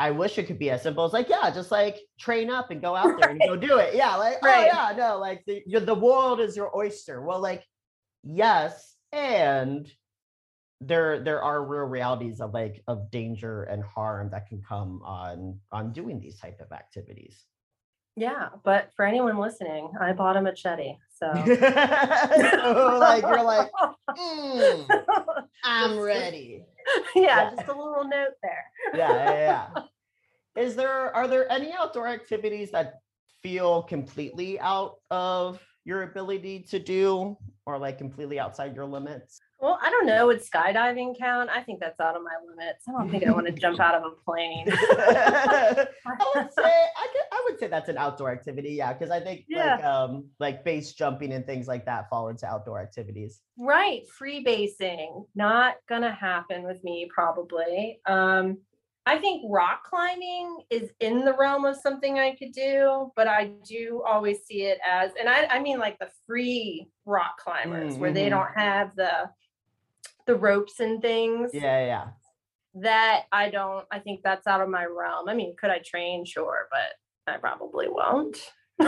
I 0.00 0.10
wish 0.10 0.38
it 0.38 0.46
could 0.46 0.58
be 0.58 0.70
as 0.70 0.82
simple 0.82 1.04
as 1.04 1.12
like, 1.12 1.28
yeah, 1.28 1.50
just 1.50 1.70
like 1.70 1.98
train 2.18 2.50
up 2.50 2.70
and 2.70 2.80
go 2.82 2.96
out 2.96 3.18
there 3.20 3.30
and 3.30 3.40
go 3.40 3.54
do 3.56 3.78
it. 3.78 3.94
Yeah, 3.94 4.16
like, 4.16 4.42
Right. 4.42 4.68
oh 4.72 4.90
yeah, 4.90 4.96
no, 4.96 5.18
like 5.18 5.44
the 5.46 5.62
the 5.80 5.94
world 5.94 6.40
is 6.40 6.56
your 6.56 6.76
oyster. 6.76 7.22
Well, 7.22 7.40
like, 7.40 7.64
yes, 8.24 8.96
and 9.12 9.90
there 10.80 11.20
there 11.20 11.40
are 11.42 11.64
real 11.64 11.84
realities 11.84 12.40
of 12.40 12.52
like 12.52 12.82
of 12.88 13.10
danger 13.10 13.62
and 13.64 13.82
harm 13.84 14.28
that 14.30 14.48
can 14.48 14.60
come 14.68 15.00
on 15.04 15.58
on 15.72 15.92
doing 15.92 16.20
these 16.20 16.38
type 16.40 16.60
of 16.60 16.72
activities. 16.72 17.44
yeah 18.16 18.48
but 18.64 18.90
for 18.96 19.04
anyone 19.06 19.38
listening 19.38 19.88
i 20.00 20.12
bought 20.12 20.36
a 20.36 20.42
machete 20.42 20.94
so 21.18 21.32
so 21.46 22.98
like 23.00 23.22
you're 23.22 23.42
like, 23.42 23.70
"Mm, 24.10 25.04
I'm 25.64 25.98
ready. 25.98 26.64
yeah, 27.14 27.22
Yeah. 27.22 27.50
just 27.50 27.68
a 27.68 27.72
little 27.72 28.04
note 28.04 28.34
there. 28.42 28.64
yeah, 28.94 29.12
yeah, 29.12 29.70
yeah. 29.76 29.82
Is 30.62 30.76
there 30.76 31.14
are 31.14 31.26
there 31.26 31.50
any 31.50 31.72
outdoor 31.72 32.06
activities 32.06 32.70
that 32.70 32.94
feel 33.42 33.82
completely 33.82 34.58
out 34.60 34.96
of 35.10 35.60
your 35.84 36.02
ability 36.04 36.60
to 36.70 36.78
do 36.78 37.36
or 37.66 37.78
like 37.78 37.98
completely 37.98 38.38
outside 38.38 38.74
your 38.76 38.86
limits? 38.86 39.40
Well, 39.60 39.78
I 39.82 39.88
don't 39.90 40.06
know. 40.06 40.26
Would 40.26 40.42
skydiving 40.42 41.18
count? 41.18 41.48
I 41.48 41.62
think 41.62 41.80
that's 41.80 41.98
out 42.00 42.16
of 42.16 42.22
my 42.22 42.34
limits. 42.46 42.84
I 42.88 42.92
don't 42.92 43.10
think 43.10 43.24
I 43.26 43.30
want 43.32 43.46
to 43.46 43.52
jump 43.52 43.80
out 43.80 43.94
of 43.94 44.02
a 44.04 44.10
plane. 44.24 44.66
I 44.70 45.86
would 46.34 46.52
say 46.52 46.62
I 46.64 47.06
could, 47.12 47.22
I 47.32 47.42
would 47.48 47.58
say 47.58 47.68
that's 47.68 47.88
an 47.88 47.96
outdoor 47.96 48.30
activity, 48.30 48.72
yeah, 48.72 48.92
because 48.92 49.10
I 49.10 49.20
think 49.20 49.44
like 49.54 49.82
um 49.84 50.26
like 50.38 50.64
base 50.64 50.92
jumping 50.92 51.32
and 51.32 51.46
things 51.46 51.66
like 51.66 51.86
that 51.86 52.10
fall 52.10 52.28
into 52.28 52.46
outdoor 52.46 52.80
activities. 52.80 53.40
right. 53.58 54.02
Free 54.08 54.40
basing. 54.40 55.24
Not 55.34 55.76
gonna 55.88 56.12
happen 56.12 56.64
with 56.64 56.82
me, 56.84 57.08
probably. 57.14 58.00
Um, 58.06 58.58
I 59.06 59.18
think 59.18 59.42
rock 59.50 59.84
climbing 59.84 60.60
is 60.70 60.90
in 61.00 61.26
the 61.26 61.34
realm 61.34 61.66
of 61.66 61.76
something 61.76 62.18
I 62.18 62.34
could 62.36 62.52
do, 62.52 63.12
but 63.16 63.28
I 63.28 63.52
do 63.68 64.02
always 64.06 64.44
see 64.46 64.62
it 64.62 64.78
as, 64.86 65.10
and 65.20 65.28
I, 65.28 65.44
I 65.44 65.60
mean 65.60 65.78
like 65.78 65.98
the 65.98 66.08
free 66.26 66.88
rock 67.04 67.36
climbers 67.38 67.96
Mm, 67.96 67.98
where 67.98 68.12
they 68.12 68.26
mhm. 68.26 68.30
don't 68.30 68.54
have 68.56 68.96
the 68.96 69.30
the 70.26 70.36
ropes 70.36 70.80
and 70.80 71.00
things. 71.02 71.50
Yeah, 71.52 71.84
yeah. 71.84 72.04
that 72.82 73.24
I 73.32 73.50
don't, 73.50 73.84
I 73.90 73.98
think 73.98 74.20
that's 74.22 74.46
out 74.46 74.60
of 74.60 74.68
my 74.68 74.84
realm. 74.84 75.28
I 75.28 75.34
mean, 75.34 75.54
could 75.60 75.70
I 75.70 75.78
train? 75.84 76.24
Sure, 76.24 76.68
but 76.70 77.32
I 77.32 77.36
probably 77.38 77.88
won't. 77.88 78.36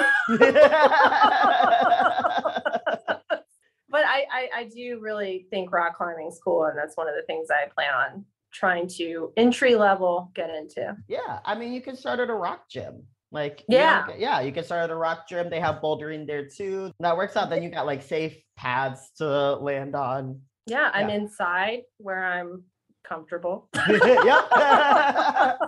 But 3.89 4.05
I, 4.05 4.25
I, 4.31 4.49
I 4.57 4.65
do 4.65 4.99
really 5.01 5.47
think 5.49 5.73
rock 5.73 5.97
climbing 5.97 6.27
is 6.27 6.41
cool. 6.43 6.65
And 6.65 6.77
that's 6.77 6.97
one 6.97 7.09
of 7.09 7.15
the 7.15 7.23
things 7.23 7.49
I 7.51 7.67
plan 7.73 7.95
on 7.95 8.25
trying 8.53 8.89
to 8.89 9.33
entry 9.37 9.75
level 9.77 10.31
get 10.35 10.51
into. 10.51 10.97
Yeah, 11.09 11.39
I 11.45 11.55
mean, 11.55 11.73
you 11.73 11.81
can 11.81 11.97
start 11.97 12.19
at 12.19 12.29
a 12.29 12.35
rock 12.35 12.69
gym. 12.69 13.05
Like, 13.31 13.61
you 13.69 13.79
Yeah. 13.79 14.05
know, 14.09 14.15
yeah, 14.19 14.41
you 14.41 14.51
can 14.53 14.65
start 14.65 14.83
at 14.85 14.91
a 14.91 14.97
rock 14.97 15.29
gym. 15.29 15.49
They 15.49 15.61
have 15.61 15.77
bouldering 15.77 16.27
there 16.27 16.47
too. 16.47 16.91
That 17.01 17.17
works 17.17 17.37
out. 17.37 17.49
Then 17.49 17.63
you 17.63 17.71
got 17.71 17.87
like 17.87 18.03
safe 18.03 18.37
paths 18.57 19.13
to 19.19 19.55
land 19.55 19.95
on. 19.95 20.41
Yeah, 20.67 20.91
I'm 20.93 21.09
Yeah. 21.09 21.15
inside 21.17 21.83
where 21.99 22.25
I'm 22.25 22.65
comfortable. 23.05 23.69
yep. 23.89 24.51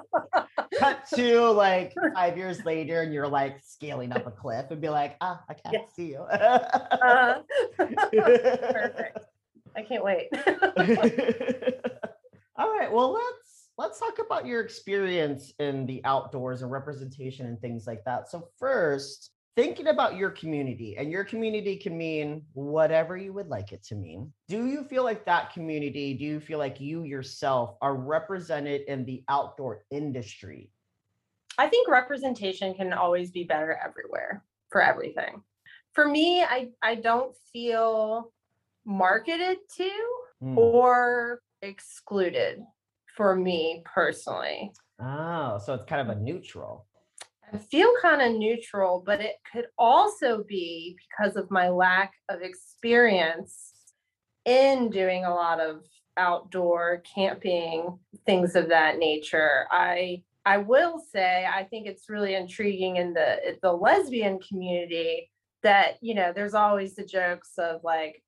Cut 0.78 1.06
to 1.14 1.50
like 1.50 1.94
five 2.14 2.36
years 2.36 2.64
later, 2.64 3.02
and 3.02 3.12
you're 3.12 3.28
like 3.28 3.60
scaling 3.64 4.12
up 4.12 4.26
a 4.26 4.30
cliff 4.30 4.66
and 4.70 4.80
be 4.80 4.88
like, 4.88 5.16
ah, 5.20 5.42
I 5.48 5.54
can't 5.54 5.74
Yeah. 5.74 5.80
see 5.94 6.06
you. 6.10 6.18
Uh, 6.18 7.42
perfect. 7.78 9.18
I 9.76 9.82
can't 9.82 10.02
wait. 10.04 10.28
All 12.56 12.76
right. 12.76 12.92
Well, 12.92 13.12
let's 13.12 13.68
let's 13.78 14.00
talk 14.00 14.18
about 14.18 14.46
your 14.46 14.60
experience 14.60 15.52
in 15.60 15.86
the 15.86 16.04
outdoors 16.04 16.62
and 16.62 16.70
representation 16.72 17.46
and 17.46 17.60
things 17.60 17.86
like 17.86 18.02
that. 18.04 18.28
So 18.28 18.48
first, 18.58 19.30
thinking 19.58 19.88
about 19.88 20.16
your 20.16 20.30
community, 20.30 20.96
and 20.96 21.10
your 21.10 21.24
community 21.24 21.76
can 21.76 21.98
mean 21.98 22.42
whatever 22.52 23.16
you 23.16 23.32
would 23.32 23.48
like 23.48 23.72
it 23.72 23.82
to 23.82 23.96
mean. 23.96 24.32
Do 24.46 24.66
you 24.66 24.84
feel 24.84 25.02
like 25.02 25.26
that 25.26 25.52
community, 25.52 26.14
do 26.14 26.24
you 26.24 26.38
feel 26.38 26.60
like 26.60 26.80
you 26.80 27.02
yourself 27.02 27.74
are 27.82 27.96
represented 27.96 28.82
in 28.82 29.04
the 29.04 29.24
outdoor 29.28 29.84
industry? 29.90 30.70
I 31.58 31.66
think 31.66 31.88
representation 31.88 32.72
can 32.74 32.92
always 32.92 33.32
be 33.32 33.42
better 33.42 33.76
everywhere 33.84 34.44
for 34.70 34.80
everything. 34.80 35.42
For 35.92 36.06
me, 36.06 36.44
I, 36.44 36.68
I 36.80 36.94
don't 36.94 37.34
feel 37.52 38.32
marketed 38.84 39.58
to 39.78 39.90
Hmm. 40.40 40.56
or 40.56 41.40
excluded 41.62 42.60
for 43.16 43.34
me 43.34 43.82
personally. 43.84 44.70
Oh, 45.02 45.58
so 45.58 45.74
it's 45.74 45.84
kind 45.86 46.08
of 46.08 46.16
a 46.16 46.20
neutral. 46.20 46.86
I 47.52 47.58
feel 47.58 47.92
kind 48.02 48.20
of 48.20 48.38
neutral, 48.38 49.02
but 49.04 49.20
it 49.20 49.36
could 49.50 49.66
also 49.78 50.44
be 50.46 50.96
because 51.08 51.36
of 51.36 51.50
my 51.50 51.68
lack 51.68 52.12
of 52.28 52.42
experience 52.42 53.72
in 54.44 54.90
doing 54.90 55.24
a 55.24 55.34
lot 55.34 55.60
of 55.60 55.82
outdoor 56.16 57.02
camping, 57.14 57.98
things 58.26 58.56
of 58.56 58.68
that 58.68 58.98
nature. 58.98 59.66
I 59.70 60.22
I 60.44 60.58
will 60.58 60.98
say 61.12 61.46
I 61.46 61.64
think 61.64 61.86
it's 61.86 62.08
really 62.08 62.34
intriguing 62.34 62.96
in 62.96 63.14
the 63.14 63.58
the 63.62 63.72
lesbian 63.72 64.38
community 64.40 65.30
that 65.62 65.98
you 66.00 66.14
know 66.14 66.32
there's 66.34 66.54
always 66.54 66.94
the 66.94 67.04
jokes 67.04 67.52
of 67.58 67.82
like 67.84 68.22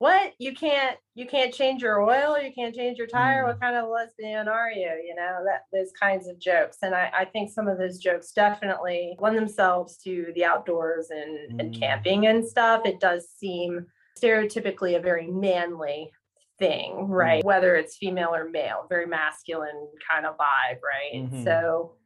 what? 0.00 0.32
You 0.38 0.54
can't 0.54 0.96
you 1.14 1.26
can't 1.26 1.52
change 1.52 1.82
your 1.82 2.00
oil 2.00 2.40
you 2.40 2.52
can't 2.54 2.74
change 2.74 2.96
your 2.96 3.06
tire? 3.06 3.44
What 3.44 3.60
kind 3.60 3.76
of 3.76 3.90
lesbian 3.90 4.48
are 4.48 4.70
you? 4.70 4.88
You 5.06 5.14
know 5.14 5.44
that 5.44 5.64
those 5.72 5.92
kinds 5.92 6.26
of 6.26 6.38
jokes. 6.38 6.78
And 6.82 6.94
i, 6.94 7.10
I 7.14 7.24
think 7.26 7.50
some 7.52 7.68
of 7.68 7.76
those 7.76 7.98
jokes 7.98 8.32
definitely 8.32 9.14
lend 9.20 9.36
themselves 9.36 9.98
to 10.04 10.32
the 10.34 10.44
outdoors 10.44 11.10
and, 11.10 11.60
and 11.60 11.74
Mm. 11.74 11.78
camping 11.78 12.26
and 12.26 12.46
stuff. 12.46 12.86
It 12.86 12.98
does 12.98 13.28
seem 13.28 13.86
stereotypically 14.18 14.96
a 14.96 15.00
very 15.00 15.26
manly 15.26 16.10
thing 16.58 17.06
right? 17.08 17.44
Whether 17.44 17.76
it's 17.76 17.98
female 17.98 18.34
or 18.34 18.48
male 18.48 18.86
very 18.88 19.06
masculine 19.06 19.88
kind 20.10 20.24
of 20.24 20.36
vibe 20.38 20.80
right? 20.82 21.12
Mhm. 21.30 21.44
so 21.44 21.96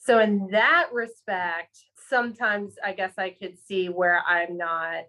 so 0.00 0.18
in 0.18 0.48
that 0.50 0.88
respect 0.92 1.78
sometimes 2.08 2.74
i 2.84 2.92
guess 2.92 3.14
i 3.16 3.30
could 3.30 3.56
see 3.58 3.88
where 3.88 4.22
i'm 4.28 4.56
not 4.58 5.04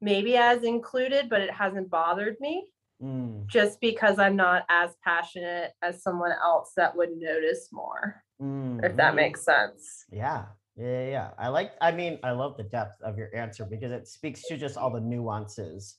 maybe 0.00 0.36
as 0.36 0.62
included, 0.62 1.28
but 1.28 1.40
it 1.40 1.50
hasn't 1.50 1.90
bothered 1.90 2.36
me 2.40 2.70
Mm, 3.02 3.46
just 3.46 3.80
because 3.80 4.18
I'm 4.18 4.36
not 4.36 4.64
as 4.68 4.94
passionate 5.02 5.72
as 5.80 6.02
someone 6.02 6.32
else 6.32 6.72
that 6.76 6.94
would 6.94 7.16
notice 7.16 7.68
more, 7.72 8.22
mm, 8.40 8.84
if 8.84 8.96
that 8.96 9.12
mm. 9.12 9.16
makes 9.16 9.42
sense. 9.42 10.04
Yeah. 10.12 10.46
Yeah, 10.76 10.86
yeah, 10.86 11.08
yeah. 11.08 11.30
I 11.38 11.48
like, 11.48 11.72
I 11.80 11.92
mean, 11.92 12.18
I 12.22 12.30
love 12.30 12.56
the 12.56 12.62
depth 12.62 13.00
of 13.02 13.18
your 13.18 13.34
answer 13.34 13.64
because 13.64 13.92
it 13.92 14.06
speaks 14.06 14.46
to 14.48 14.56
just 14.56 14.76
all 14.76 14.90
the 14.90 15.00
nuances 15.00 15.96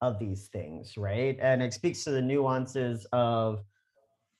of 0.00 0.18
these 0.18 0.48
things, 0.48 0.98
right? 0.98 1.38
And 1.40 1.62
it 1.62 1.72
speaks 1.72 2.04
to 2.04 2.10
the 2.10 2.20
nuances 2.20 3.06
of 3.12 3.62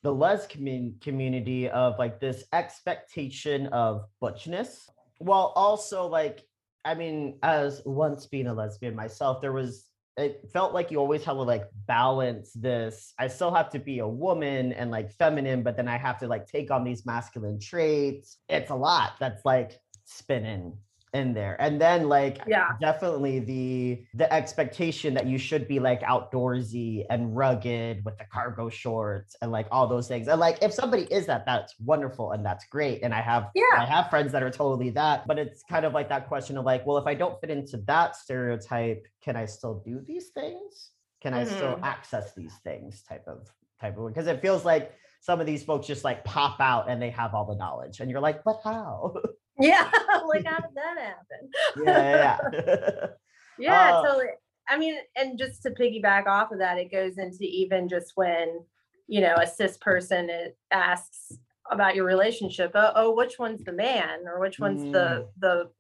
the 0.03 0.13
les 0.13 0.47
commun- 0.47 0.97
community 1.01 1.71
of 1.71 1.99
like 1.99 2.21
this 2.21 2.45
expectation 2.53 3.69
of 3.69 4.05
butchness 4.21 4.91
while 5.19 5.53
also 5.57 6.07
like, 6.07 6.43
I 6.85 6.95
mean, 6.95 7.39
as 7.43 7.83
once 7.85 8.27
being 8.27 8.47
a 8.47 8.55
lesbian 8.55 8.95
myself, 8.95 9.41
there 9.41 9.53
was 9.53 9.87
it 10.17 10.51
felt 10.53 10.75
like 10.75 10.91
you 10.91 10.99
always 10.99 11.25
had 11.25 11.33
to 11.33 11.43
like 11.43 11.65
balance 11.87 12.53
this. 12.53 13.15
I 13.19 13.29
still 13.29 13.55
have 13.55 13.71
to 13.71 13.79
be 13.79 14.01
a 14.01 14.09
woman 14.09 14.73
and 14.75 14.91
like 14.91 15.11
feminine, 15.13 15.63
but 15.63 15.77
then 15.77 15.89
I 15.89 15.97
have 15.97 16.19
to 16.21 16.27
like 16.27 16.47
take 16.47 16.71
on 16.71 16.85
these 16.85 17.07
masculine 17.07 17.59
traits. 17.59 18.39
It's 18.49 18.71
a 18.71 18.75
lot 18.75 19.15
that's 19.19 19.45
like 19.45 19.79
spinning 20.05 20.77
in 21.13 21.35
there. 21.35 21.57
And 21.61 21.81
then 21.81 22.09
like 22.09 22.41
Yeah. 22.47 22.69
definitely 22.81 23.39
the 23.41 24.05
the 24.15 24.33
expectation 24.33 25.15
that 25.15 25.27
you 25.27 25.39
should 25.39 25.69
be 25.69 25.79
like 25.79 26.01
outdoorsy 26.03 27.05
and 27.11 27.37
rugged 27.37 28.05
with 28.05 28.17
the 28.19 28.25
cargo 28.25 28.69
shorts 28.69 29.37
and 29.43 29.53
like 29.53 29.67
all 29.71 29.87
those 29.87 30.09
things. 30.09 30.29
And 30.29 30.41
like 30.41 30.59
if 30.63 30.73
somebody 30.73 31.03
is 31.05 31.27
that 31.27 31.45
that's 31.45 31.75
wonderful 31.81 32.33
and 32.33 32.45
that's 32.45 32.65
great. 32.67 33.03
And 33.03 33.13
i 33.15 33.21
have 33.21 33.51
yeah. 33.55 33.63
I 33.79 33.85
have 33.85 34.09
friends 34.11 34.33
that 34.33 34.43
are 34.43 34.51
totally 34.51 34.91
that 34.91 35.27
but 35.27 35.39
it's 35.39 35.63
kind 35.69 35.85
of 35.85 35.93
like 35.93 36.09
that 36.09 36.29
question 36.29 36.57
of 36.59 36.65
like 36.65 36.87
well 36.87 36.99
if 36.99 37.07
i 37.07 37.15
don't 37.15 37.41
fit 37.41 37.51
into 37.51 37.77
that 37.87 38.17
stereotype 38.17 39.07
can 39.23 39.37
i 39.37 39.45
still 39.47 39.83
do 39.85 40.01
these 40.07 40.29
things? 40.29 40.91
Can 41.23 41.35
i 41.35 41.45
still 41.45 41.77
Mhm. 41.77 41.83
access 41.85 42.35
these 42.35 42.55
things 42.65 43.03
type 43.03 43.27
of 43.29 43.49
type 43.81 43.97
of 43.99 44.09
because 44.09 44.27
it 44.29 44.41
feels 44.41 44.65
like 44.65 44.93
some 45.21 45.41
of 45.41 45.47
these 45.47 45.63
folks 45.63 45.87
just 45.87 46.05
like 46.05 46.25
pop 46.25 46.59
out 46.61 46.89
and 46.89 47.01
they 47.01 47.11
have 47.11 47.35
all 47.35 47.45
the 47.45 47.55
knowledge 47.55 48.01
and 48.01 48.11
you're 48.11 48.21
like 48.21 48.43
but 48.45 48.61
how 48.65 49.15
Yeah. 49.61 49.91
like, 50.27 50.45
how 50.47 50.61
did 50.61 50.75
that 50.75 50.99
happen? 50.99 51.51
yeah 51.85 52.39
yeah, 52.53 52.63
yeah. 52.67 53.07
Yeah, 53.59 53.91
Uh, 53.99 54.03
totally. 54.03 54.27
I 54.69 54.79
mean, 54.79 54.97
and 55.17 55.39
just 55.39 55.63
to 55.63 55.71
piggyback 55.71 56.27
off 56.27 56.53
of 56.53 56.59
that, 56.59 56.79
it 56.79 56.91
goes 56.91 57.19
into 57.19 57.45
even 57.45 57.89
just 57.89 58.13
when, 58.15 58.61
you 59.09 59.21
know, 59.21 59.35
a 59.35 59.47
cis 59.47 59.77
person 59.77 60.31
it 60.31 60.57
asks 60.73 61.35
about 61.71 61.95
your 61.95 62.07
relationship. 62.07 62.73
Oh, 62.75 62.93
oh, 62.95 63.15
which 63.15 63.39
one's 63.39 63.63
the 63.65 63.73
man 63.73 64.21
or 64.27 64.41
which 64.41 64.59
one's 64.59 64.83
the 64.93 65.29
the 65.39 65.71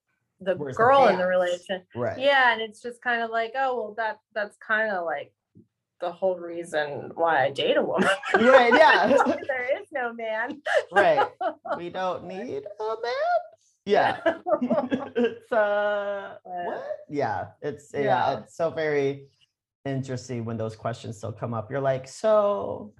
the 0.40 0.56
Where's 0.56 0.76
the 0.76 0.82
girl 0.82 1.06
in 1.06 1.16
the 1.16 1.24
pants? 1.24 1.28
relation? 1.28 1.82
right 1.94 2.18
Yeah, 2.18 2.52
and 2.52 2.60
it's 2.60 2.82
just 2.82 3.00
kind 3.02 3.22
of 3.22 3.30
like, 3.30 3.52
oh, 3.56 3.76
well, 3.76 3.94
that 3.96 4.18
that's 4.34 4.56
kind 4.58 4.92
of 4.92 5.04
like 5.06 5.32
the 6.00 6.12
whole 6.12 6.36
reason 6.38 7.12
why 7.14 7.44
I 7.44 7.50
date 7.50 7.76
a 7.76 7.82
woman. 7.82 8.08
right 8.34 8.74
yeah 8.74 9.06
there 9.46 9.80
is 9.80 9.86
no 9.92 10.12
man. 10.12 10.60
right 10.92 11.28
we 11.78 11.88
don't 11.90 12.24
need 12.24 12.64
a 12.80 12.84
man 13.02 13.40
yeah. 13.84 14.18
It's 15.14 15.52
uh 15.52 16.36
what? 16.44 16.84
yeah 17.08 17.46
it's 17.60 17.90
yeah. 17.92 18.00
Yeah. 18.00 18.38
it's 18.40 18.56
so 18.56 18.70
very 18.70 19.26
interesting 19.84 20.44
when 20.44 20.56
those 20.56 20.76
questions 20.76 21.18
still 21.18 21.32
come 21.32 21.54
up. 21.54 21.70
You're 21.70 21.80
like 21.80 22.08
so 22.08 22.92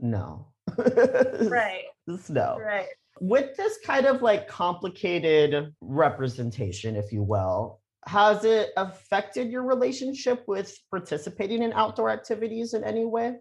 no. 0.00 0.46
Right, 0.78 1.84
no. 2.28 2.58
Right. 2.58 2.86
with 3.20 3.56
this 3.56 3.78
kind 3.84 4.06
of 4.06 4.22
like 4.22 4.48
complicated 4.48 5.74
representation 5.80 6.96
if 6.96 7.12
you 7.12 7.22
will 7.22 7.80
has 8.06 8.44
it 8.44 8.70
affected 8.76 9.50
your 9.50 9.62
relationship 9.62 10.42
with 10.46 10.74
participating 10.90 11.62
in 11.62 11.72
outdoor 11.74 12.08
activities 12.08 12.72
in 12.72 12.82
any 12.82 13.04
way 13.04 13.36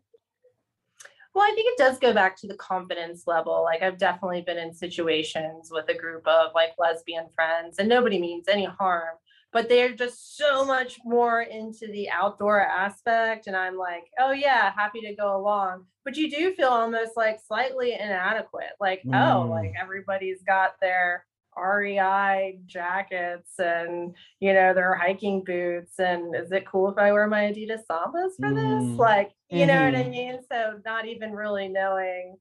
Well, 1.39 1.49
I 1.49 1.55
think 1.55 1.69
it 1.71 1.77
does 1.81 1.97
go 1.99 2.11
back 2.13 2.35
to 2.41 2.47
the 2.47 2.55
confidence 2.55 3.23
level. 3.25 3.63
Like 3.63 3.81
I've 3.81 3.97
definitely 3.97 4.41
been 4.41 4.57
in 4.57 4.73
situations 4.73 5.69
with 5.71 5.87
a 5.87 5.93
group 5.93 6.27
of 6.27 6.51
like 6.53 6.71
lesbian 6.77 7.27
friends, 7.33 7.79
and 7.79 7.87
nobody 7.87 8.19
means 8.19 8.49
any 8.49 8.65
harm, 8.65 9.15
but 9.53 9.69
they're 9.69 9.93
just 9.95 10.35
so 10.35 10.65
much 10.65 10.97
more 11.05 11.41
into 11.43 11.87
the 11.87 12.09
outdoor 12.09 12.59
aspect. 12.59 13.47
And 13.47 13.55
I'm 13.55 13.77
like, 13.77 14.03
oh 14.19 14.33
yeah, 14.33 14.73
happy 14.75 14.99
to 14.99 15.15
go 15.15 15.33
along. 15.37 15.85
But 16.03 16.17
you 16.17 16.29
do 16.29 16.53
feel 16.55 16.67
almost 16.67 17.11
like 17.15 17.39
slightly 17.47 17.93
inadequate. 17.93 18.73
Like, 18.81 19.03
oh, 19.13 19.47
Mm. 19.47 19.49
like 19.49 19.71
everybody's 19.81 20.41
got 20.43 20.73
their 20.81 21.25
REI 21.57 22.59
jackets 22.65 23.59
and 23.59 24.15
you 24.39 24.53
know 24.53 24.73
their 24.73 24.95
hiking 24.95 25.43
boots 25.43 25.99
and 25.99 26.35
is 26.35 26.51
it 26.51 26.65
cool 26.67 26.89
if 26.89 26.97
I 26.97 27.11
wear 27.11 27.27
my 27.27 27.41
Adidas 27.51 27.81
Sambas 27.89 28.35
for 28.39 28.49
Mm. 28.51 28.89
this? 28.89 28.99
Like, 28.99 29.31
you 29.49 29.65
know 29.65 29.83
what 29.85 29.95
I 29.95 30.03
Mhm. 30.03 30.09
mean? 30.11 30.39
So 30.51 30.79
not 30.85 31.05
even 31.05 31.33
really 31.33 31.67
knowing 31.67 32.37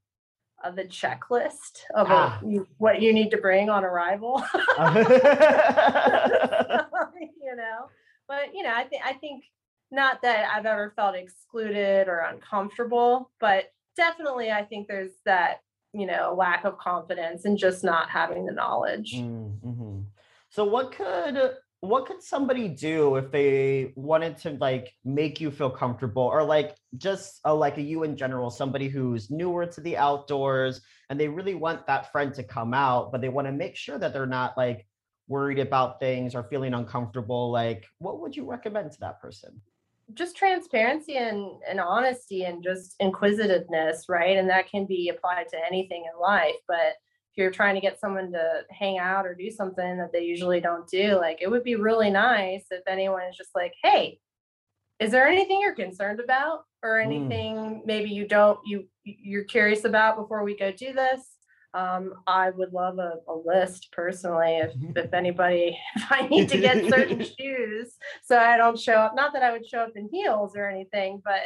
uh, 0.64 0.70
the 0.72 0.84
checklist 0.84 1.84
of 1.94 2.10
a- 2.10 2.14
Ah. 2.14 2.40
you, 2.44 2.66
what 2.78 3.00
you 3.00 3.12
need 3.12 3.30
to 3.30 3.36
bring 3.38 3.70
on 3.70 3.84
arrival, 3.84 4.42
you 7.40 7.54
know. 7.56 7.88
But 8.26 8.52
you 8.54 8.62
know, 8.64 8.72
I 8.74 8.84
think 8.84 9.02
I 9.04 9.12
think 9.14 9.44
not 9.90 10.20
that 10.22 10.50
I've 10.54 10.66
ever 10.66 10.92
felt 10.96 11.14
excluded 11.14 12.08
or 12.08 12.18
uncomfortable, 12.20 13.30
but 13.40 13.72
definitely 13.96 14.50
I 14.50 14.64
think 14.64 14.86
there's 14.88 15.12
that 15.24 15.62
you 15.92 16.06
know 16.06 16.34
lack 16.36 16.64
of 16.64 16.78
confidence 16.78 17.44
and 17.44 17.58
just 17.58 17.84
not 17.84 18.10
having 18.10 18.46
the 18.46 18.52
knowledge. 18.52 19.14
Mm, 19.14 19.60
mhm. 19.60 20.04
So 20.50 20.64
what 20.64 20.92
could 20.92 21.56
what 21.80 22.06
could 22.06 22.22
somebody 22.22 22.66
do 22.66 23.16
if 23.16 23.30
they 23.30 23.92
wanted 23.94 24.36
to 24.36 24.50
like 24.60 24.92
make 25.04 25.40
you 25.40 25.50
feel 25.50 25.70
comfortable 25.70 26.22
or 26.22 26.42
like 26.42 26.74
just 26.96 27.40
uh, 27.44 27.54
like 27.54 27.78
a 27.78 27.82
you 27.82 28.02
in 28.02 28.16
general 28.16 28.50
somebody 28.50 28.88
who's 28.88 29.30
newer 29.30 29.64
to 29.64 29.80
the 29.80 29.96
outdoors 29.96 30.80
and 31.08 31.20
they 31.20 31.28
really 31.28 31.54
want 31.54 31.86
that 31.86 32.10
friend 32.10 32.34
to 32.34 32.42
come 32.42 32.74
out 32.74 33.12
but 33.12 33.20
they 33.20 33.28
want 33.28 33.46
to 33.46 33.52
make 33.52 33.76
sure 33.76 33.96
that 33.96 34.12
they're 34.12 34.26
not 34.26 34.56
like 34.56 34.86
worried 35.28 35.60
about 35.60 36.00
things 36.00 36.34
or 36.34 36.42
feeling 36.44 36.74
uncomfortable 36.74 37.52
like 37.52 37.84
what 37.98 38.20
would 38.20 38.34
you 38.34 38.44
recommend 38.44 38.90
to 38.90 38.98
that 38.98 39.20
person 39.20 39.60
just 40.14 40.36
transparency 40.36 41.16
and, 41.16 41.50
and 41.68 41.80
honesty 41.80 42.44
and 42.44 42.62
just 42.62 42.94
inquisitiveness, 43.00 44.06
right? 44.08 44.36
And 44.38 44.48
that 44.50 44.68
can 44.70 44.86
be 44.86 45.08
applied 45.10 45.48
to 45.50 45.66
anything 45.66 46.04
in 46.12 46.20
life. 46.20 46.54
But 46.66 46.94
if 47.32 47.36
you're 47.36 47.50
trying 47.50 47.74
to 47.74 47.80
get 47.80 48.00
someone 48.00 48.32
to 48.32 48.62
hang 48.70 48.98
out 48.98 49.26
or 49.26 49.34
do 49.34 49.50
something 49.50 49.98
that 49.98 50.12
they 50.12 50.22
usually 50.24 50.60
don't 50.60 50.88
do, 50.88 51.16
like 51.16 51.38
it 51.42 51.50
would 51.50 51.64
be 51.64 51.76
really 51.76 52.10
nice 52.10 52.66
if 52.70 52.82
anyone 52.88 53.22
is 53.30 53.36
just 53.36 53.50
like, 53.54 53.74
hey, 53.82 54.18
is 54.98 55.10
there 55.12 55.28
anything 55.28 55.60
you're 55.60 55.74
concerned 55.74 56.20
about 56.20 56.64
or 56.82 56.98
Mm. 56.98 57.04
anything 57.04 57.82
maybe 57.86 58.10
you 58.10 58.26
don't 58.26 58.60
you 58.66 58.88
you're 59.04 59.44
curious 59.44 59.84
about 59.84 60.16
before 60.16 60.42
we 60.44 60.56
go 60.56 60.72
do 60.72 60.92
this? 60.92 61.37
Um, 61.74 62.14
I 62.26 62.50
would 62.50 62.72
love 62.72 62.98
a, 62.98 63.16
a 63.28 63.34
list 63.34 63.88
personally 63.92 64.56
if 64.56 64.72
if 64.96 65.12
anybody 65.12 65.78
if 65.96 66.10
I 66.10 66.26
need 66.26 66.48
to 66.48 66.58
get 66.58 66.88
certain 66.88 67.22
shoes 67.38 67.94
so 68.24 68.38
I 68.38 68.56
don't 68.56 68.78
show 68.78 68.94
up. 68.94 69.14
Not 69.14 69.32
that 69.34 69.42
I 69.42 69.52
would 69.52 69.66
show 69.66 69.80
up 69.80 69.92
in 69.96 70.08
heels 70.10 70.56
or 70.56 70.68
anything, 70.68 71.20
but 71.24 71.40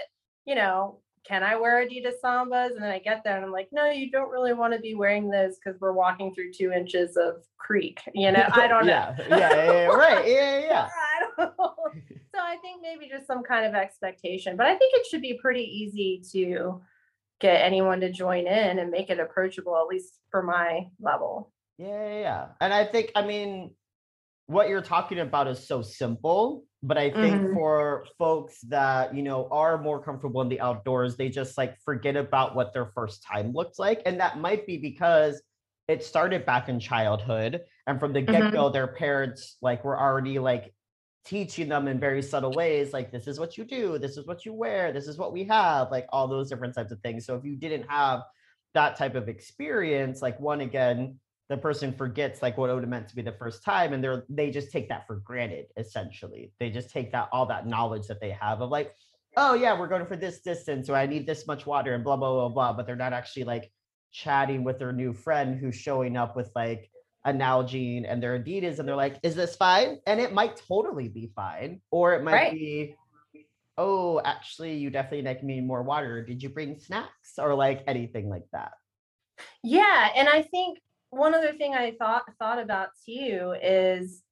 you 0.45 0.55
know, 0.55 1.01
can 1.25 1.43
I 1.43 1.57
wear 1.57 1.87
Adidas 1.87 2.15
Sambas? 2.25 2.73
And 2.73 2.83
then 2.83 2.91
I 2.91 2.99
get 2.99 3.23
there 3.25 3.37
and 3.37 3.45
I'm 3.45 3.53
like, 3.53 3.69
no, 3.73 3.91
you 3.91 4.11
don't 4.11 4.31
really 4.31 4.53
want 4.55 4.73
to 4.75 4.81
be 4.81 4.95
wearing 4.95 5.31
those 5.31 5.57
because 5.57 5.81
we're 5.81 5.93
walking 5.93 6.35
through 6.35 6.53
two 6.53 6.73
inches 6.73 7.17
of 7.17 7.45
creek. 7.59 8.01
You 8.15 8.33
know, 8.33 8.49
I 8.53 8.67
don't 8.67 8.87
know. 8.87 9.15
yeah, 9.19 9.27
yeah 9.29 9.39
yeah 9.39 9.73
yeah 9.73 9.87
right 9.87 10.27
yeah 10.27 10.59
yeah, 10.59 10.67
yeah. 10.67 10.89
I. 11.39 11.89
So 12.35 12.41
I 12.41 12.57
think 12.57 12.81
maybe 12.81 13.09
just 13.09 13.27
some 13.27 13.43
kind 13.43 13.67
of 13.67 13.75
expectation, 13.75 14.57
but 14.57 14.67
I 14.67 14.75
think 14.77 14.95
it 14.95 15.07
should 15.07 15.21
be 15.21 15.39
pretty 15.41 15.65
easy 15.65 16.23
to 16.33 16.81
get 17.43 17.61
anyone 17.63 18.01
to 18.01 18.11
join 18.11 18.47
in 18.47 18.79
and 18.79 18.91
make 18.91 19.11
it 19.11 19.21
approachable, 19.21 19.77
at 19.77 19.87
least 19.89 20.19
for 20.31 20.43
my 20.43 20.87
level. 20.99 21.53
Yeah, 21.79 21.89
yeah, 21.89 22.21
yeah. 22.21 22.47
And 22.61 22.73
I 22.73 22.87
think, 22.87 23.13
I 23.15 23.27
mean, 23.27 23.75
what 24.47 24.69
you're 24.69 24.83
talking 24.83 25.19
about 25.19 25.49
is 25.49 25.67
so 25.67 25.83
simple, 25.83 26.65
but 26.83 26.99
I 26.99 27.11
think 27.11 27.43
Mhm. 27.43 27.55
for 27.55 28.07
folks 28.19 28.61
that, 28.63 29.15
you 29.15 29.23
know, 29.23 29.49
are 29.51 29.79
more 29.79 30.03
comfortable 30.03 30.41
in 30.43 30.49
the 30.49 30.61
outdoors, 30.61 31.17
they 31.17 31.29
just 31.29 31.59
like 31.59 31.79
forget 31.85 32.17
about 32.17 32.55
what 32.55 32.73
their 32.73 32.87
first 32.87 33.23
time 33.25 33.53
looked 33.53 33.79
like. 33.79 34.03
And 34.07 34.21
that 34.21 34.39
might 34.39 34.67
be 34.67 34.79
because 34.79 35.43
it 35.89 36.05
started 36.05 36.47
back 36.47 36.69
in 36.69 36.81
childhood. 36.81 37.63
And 37.87 37.99
from 38.01 38.13
the 38.13 38.23
get 38.23 38.53
go, 38.53 38.69
their 38.69 38.89
parents 38.89 39.57
like 39.63 39.85
were 39.85 39.99
already 39.99 40.39
like 40.39 40.75
teaching 41.25 41.69
them 41.69 41.89
in 41.89 42.01
very 42.01 42.23
subtle 42.23 42.53
ways, 42.53 42.93
like 42.93 43.13
this 43.13 43.27
is 43.27 43.39
what 43.39 43.57
you 43.57 43.65
do, 43.65 43.99
this 43.99 44.17
is 44.17 44.27
what 44.27 44.45
you 44.45 44.53
wear, 44.53 44.93
this 44.93 45.07
is 45.07 45.19
what 45.19 45.33
we 45.33 45.45
have, 45.45 45.91
like 45.91 46.07
all 46.11 46.27
those 46.27 46.49
different 46.49 46.75
types 46.75 46.93
of 46.93 47.01
things. 47.01 47.27
So 47.27 47.37
if 47.37 47.45
you 47.45 47.57
didn't 47.57 47.89
have 47.89 48.23
that 48.75 48.97
type 48.97 49.15
of 49.15 49.29
experience, 49.29 50.23
like 50.23 50.39
one 50.41 50.63
again, 50.63 51.19
the 51.53 51.57
person 51.59 51.93
forgets 51.93 52.41
like 52.41 52.57
what 52.57 52.71
it 52.71 52.73
would 52.73 52.83
have 52.83 52.89
meant 52.89 53.09
to 53.09 53.15
be 53.15 53.21
the 53.21 53.33
first 53.33 53.63
time 53.63 53.93
and 53.93 54.03
they're 54.03 54.25
they 54.31 54.51
just 54.51 54.73
take 54.73 54.89
that 54.89 55.07
for 55.07 55.17
granted 55.17 55.67
essentially 55.77 56.51
they 56.59 56.71
just 56.71 56.89
take 56.89 57.13
that 57.13 57.29
all 57.31 57.45
that 57.45 57.67
knowledge 57.67 58.07
that 58.07 58.21
they 58.23 58.31
have 58.31 58.63
of 58.63 58.71
like 58.71 58.95
oh 59.37 59.53
yeah 59.53 59.79
we're 59.79 59.87
going 59.87 60.07
for 60.07 60.17
this 60.17 60.41
distance 60.41 60.89
or 60.89 60.97
i 60.97 61.05
need 61.05 61.27
this 61.27 61.47
much 61.47 61.67
water 61.67 61.95
and 61.95 62.05
blah 62.05 62.17
blah 62.17 62.33
blah 62.33 62.49
blah 62.49 62.73
but 62.73 62.87
they're 62.87 62.97
not 62.97 63.13
actually 63.13 63.45
like 63.45 63.71
chatting 64.13 64.65
with 64.65 64.79
their 64.79 64.93
new 64.93 65.13
friend 65.13 65.59
who's 65.59 65.77
showing 65.77 66.17
up 66.17 66.37
with 66.37 66.51
like 66.55 66.89
a 67.25 67.33
Nalgene 67.33 68.05
and 68.09 68.23
their 68.23 68.39
Adidas 68.39 68.79
and 68.79 68.89
they're 68.89 68.97
like, 68.97 69.19
is 69.23 69.35
this 69.37 69.57
fine? 69.57 70.01
And 70.07 70.21
it 70.21 70.33
might 70.33 70.57
totally 70.57 71.09
be 71.09 71.33
fine. 71.37 71.81
Or 71.91 72.15
it 72.15 72.23
might 72.25 72.33
Right. 72.35 72.53
be, 72.53 72.97
oh, 73.79 74.21
actually, 74.25 74.77
you 74.77 74.91
definitely 74.91 75.47
need 75.47 75.67
more 75.67 75.83
water. 75.83 76.25
Did 76.25 76.43
you 76.43 76.49
bring 76.49 76.79
snacks? 76.79 77.39
Or 77.39 77.55
like 77.55 77.85
anything 77.87 78.29
like 78.29 78.47
that. 78.53 78.73
Yeah, 79.63 80.11
and 80.17 80.29
I 80.29 80.43
think 80.43 80.79
one 81.11 81.35
other 81.35 81.53
thing 81.53 81.75
I 81.75 81.93
thought 81.93 82.25
thought 82.39 82.59
about 82.59 82.91
too 83.07 83.55
is 83.63 84.23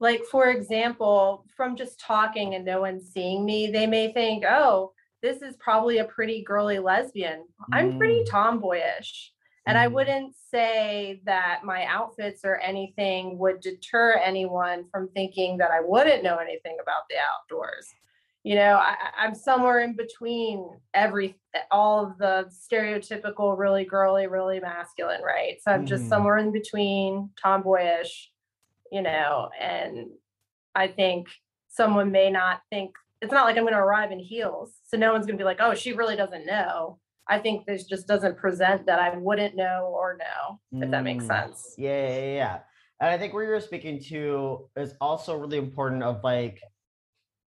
like 0.00 0.24
for 0.24 0.48
example, 0.48 1.46
from 1.56 1.76
just 1.76 2.00
talking 2.00 2.54
and 2.54 2.64
no 2.64 2.80
one 2.80 3.00
seeing 3.00 3.44
me, 3.44 3.70
they 3.70 3.86
may 3.86 4.12
think, 4.12 4.44
"Oh, 4.44 4.92
this 5.22 5.42
is 5.42 5.56
probably 5.58 5.98
a 5.98 6.04
pretty 6.04 6.42
girly 6.42 6.78
lesbian." 6.78 7.46
I'm 7.72 7.96
pretty 7.98 8.20
Mm. 8.24 8.26
tomboyish. 8.30 9.32
And 9.66 9.78
I 9.78 9.88
Mhm. 9.88 9.92
wouldn't 9.92 10.36
say 10.36 11.20
that 11.24 11.62
my 11.64 11.84
outfits 11.86 12.44
or 12.44 12.56
anything 12.58 13.38
would 13.38 13.60
deter 13.60 14.14
anyone 14.18 14.88
from 14.90 15.08
thinking 15.10 15.58
that 15.58 15.70
I 15.70 15.80
wouldn't 15.80 16.22
know 16.22 16.36
anything 16.36 16.76
about 16.82 17.04
the 17.08 17.16
outdoors. 17.18 17.96
You 18.42 18.56
know, 18.56 18.76
I, 18.76 18.96
I'm 19.18 19.34
somewhere 19.34 19.80
in 19.80 19.96
between 19.96 20.68
every 20.92 21.40
all 21.70 22.04
of 22.06 22.18
the 22.18 22.50
stereotypical 22.52 23.56
really 23.58 23.84
girly, 23.86 24.26
really 24.26 24.60
masculine, 24.60 25.22
right? 25.22 25.56
So 25.62 25.72
I'm 25.72 25.86
just 25.86 26.04
Mhm. 26.04 26.08
somewhere 26.08 26.36
in 26.38 26.52
between, 26.52 27.30
tomboyish, 27.42 28.30
you 28.92 29.02
know, 29.02 29.50
and 29.60 30.08
I 30.74 30.88
think 30.88 31.28
someone 31.68 32.12
may 32.12 32.30
not 32.30 32.62
think 32.70 32.94
it's 33.22 33.32
not 33.32 33.44
like 33.46 33.56
I'm 33.56 33.64
going 33.64 33.74
to 33.74 33.80
arrive 33.80 34.12
in 34.12 34.18
heels. 34.18 34.80
So 34.84 34.96
no 34.98 35.12
one's 35.12 35.26
going 35.26 35.38
to 35.38 35.42
be 35.42 35.46
like, 35.46 35.60
oh, 35.60 35.74
she 35.74 35.92
really 35.94 36.16
doesn't 36.16 36.46
know. 36.46 37.00
I 37.28 37.38
think 37.38 37.66
this 37.66 37.84
just 37.84 38.06
doesn't 38.06 38.36
present 38.36 38.86
that 38.86 38.98
I 38.98 39.16
wouldn't 39.16 39.56
know 39.56 39.90
or 39.94 40.18
know, 40.18 40.60
if 40.80 40.90
that 40.90 41.04
makes 41.04 41.24
Mm, 41.24 41.28
sense. 41.28 41.74
Yeah, 41.78 42.08
yeah, 42.08 42.34
yeah. 42.34 42.58
And 43.00 43.10
I 43.10 43.18
think 43.18 43.32
where 43.34 43.44
you're 43.44 43.60
speaking 43.60 44.00
to 44.10 44.68
is 44.76 44.94
also 45.00 45.36
really 45.36 45.58
important 45.58 46.02
of 46.02 46.22
like 46.22 46.60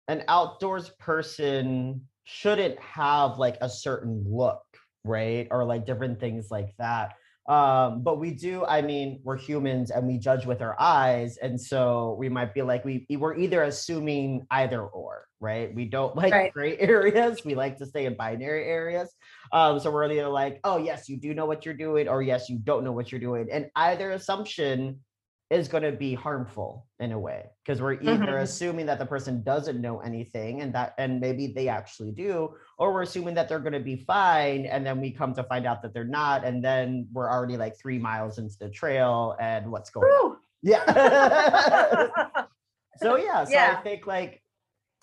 an 0.07 0.23
outdoors 0.27 0.89
person 0.99 2.07
shouldn't 2.23 2.79
have 2.79 3.37
like 3.37 3.57
a 3.61 3.69
certain 3.69 4.23
look, 4.27 4.63
right? 5.03 5.47
Or 5.51 5.65
like 5.65 5.85
different 5.85 6.19
things 6.19 6.49
like 6.51 6.73
that. 6.79 7.13
Um, 7.47 8.01
but 8.01 8.19
we 8.19 8.31
do, 8.31 8.65
I 8.65 8.81
mean, 8.81 9.19
we're 9.23 9.37
humans 9.37 9.91
and 9.91 10.07
we 10.07 10.17
judge 10.17 10.47
with 10.47 10.61
our 10.63 10.75
eyes. 10.79 11.37
And 11.37 11.61
so 11.61 12.15
we 12.17 12.27
might 12.27 12.55
be 12.55 12.63
like, 12.63 12.83
we 12.83 13.05
we're 13.09 13.37
either 13.37 13.61
assuming 13.63 14.47
either 14.49 14.81
or, 14.81 15.25
right? 15.39 15.73
We 15.73 15.85
don't 15.85 16.15
like 16.23 16.33
Right. 16.33 16.53
gray 16.53 16.77
areas. 16.79 17.45
We 17.45 17.53
like 17.53 17.77
to 17.77 17.85
stay 17.85 18.05
in 18.05 18.15
binary 18.15 18.65
areas. 18.65 19.13
Um, 19.55 19.79
so 19.79 19.89
we're 19.89 20.11
either 20.11 20.27
like, 20.27 20.59
oh 20.65 20.77
yes, 20.77 21.07
you 21.07 21.15
do 21.15 21.33
know 21.33 21.45
what 21.45 21.65
you're 21.65 21.73
doing, 21.73 22.09
or 22.09 22.21
yes, 22.21 22.49
you 22.49 22.57
don't 22.59 22.83
know 22.83 22.91
what 22.91 23.09
you're 23.09 23.21
doing. 23.21 23.47
And 23.49 23.69
either 23.77 24.11
assumption 24.11 24.99
is 25.49 25.69
going 25.69 25.83
to 25.83 25.93
be 25.93 26.13
harmful 26.13 26.87
in 26.99 27.13
a 27.13 27.19
way 27.19 27.45
because 27.63 27.79
we're 27.81 27.93
either 27.93 28.33
Mhm. 28.33 28.41
assuming 28.41 28.85
that 28.87 28.99
the 28.99 29.05
person 29.05 29.43
doesn't 29.43 29.79
know 29.79 29.99
anything 29.99 30.61
and 30.61 30.73
that 30.73 30.93
and 30.97 31.21
maybe 31.21 31.47
they 31.47 31.67
actually 31.69 32.11
do 32.11 32.53
or 32.79 32.91
we're 32.91 33.03
assuming 33.03 33.35
that 33.35 33.47
they're 33.47 33.59
going 33.59 33.71
to 33.73 33.79
be 33.79 33.95
fine 33.95 34.65
and 34.65 34.83
then 34.85 34.99
we 34.99 35.11
come 35.11 35.33
to 35.35 35.43
find 35.43 35.67
out 35.67 35.83
that 35.83 35.93
they're 35.93 36.03
not 36.03 36.43
and 36.43 36.65
then 36.65 37.07
we're 37.13 37.29
already 37.29 37.57
like 37.57 37.77
three 37.77 37.99
miles 37.99 38.39
into 38.39 38.57
the 38.59 38.69
trail 38.69 39.35
and 39.39 39.71
what's 39.71 39.91
going 39.91 40.07
on 40.11 40.37
yeah 40.63 40.83
so 42.97 43.15
yeah 43.15 43.43
so 43.43 43.53
i 43.55 43.75
think 43.83 44.07
like 44.07 44.41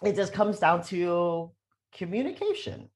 it 0.02 0.16
just 0.16 0.32
comes 0.32 0.58
down 0.58 0.82
to 0.82 1.52
communication 1.92 2.88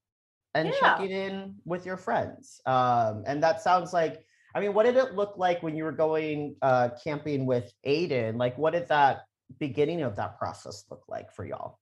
and 0.57 0.73
Yeah. 0.73 0.81
checking 0.81 1.11
in 1.11 1.55
with 1.64 1.85
your 1.85 1.97
friends 1.97 2.61
um 2.66 3.23
and 3.27 3.42
that 3.42 3.61
sounds 3.61 3.92
like 3.92 4.25
i 4.55 4.61
mean 4.61 4.73
what 4.75 4.87
did 4.87 4.97
it 4.97 5.14
look 5.14 5.35
like 5.37 5.62
when 5.62 5.77
you 5.77 5.85
were 5.85 5.92
going 6.07 6.57
uh 6.62 6.88
camping 7.05 7.45
with 7.47 7.73
aiden? 7.87 8.38
Like 8.38 8.57
what 8.59 8.73
did 8.73 8.88
that 8.88 9.25
beginning 9.59 10.03
of 10.03 10.16
that 10.16 10.38
process 10.38 10.85
look 10.90 11.05
like 11.09 11.29
for 11.33 11.45
y'all? 11.47 11.79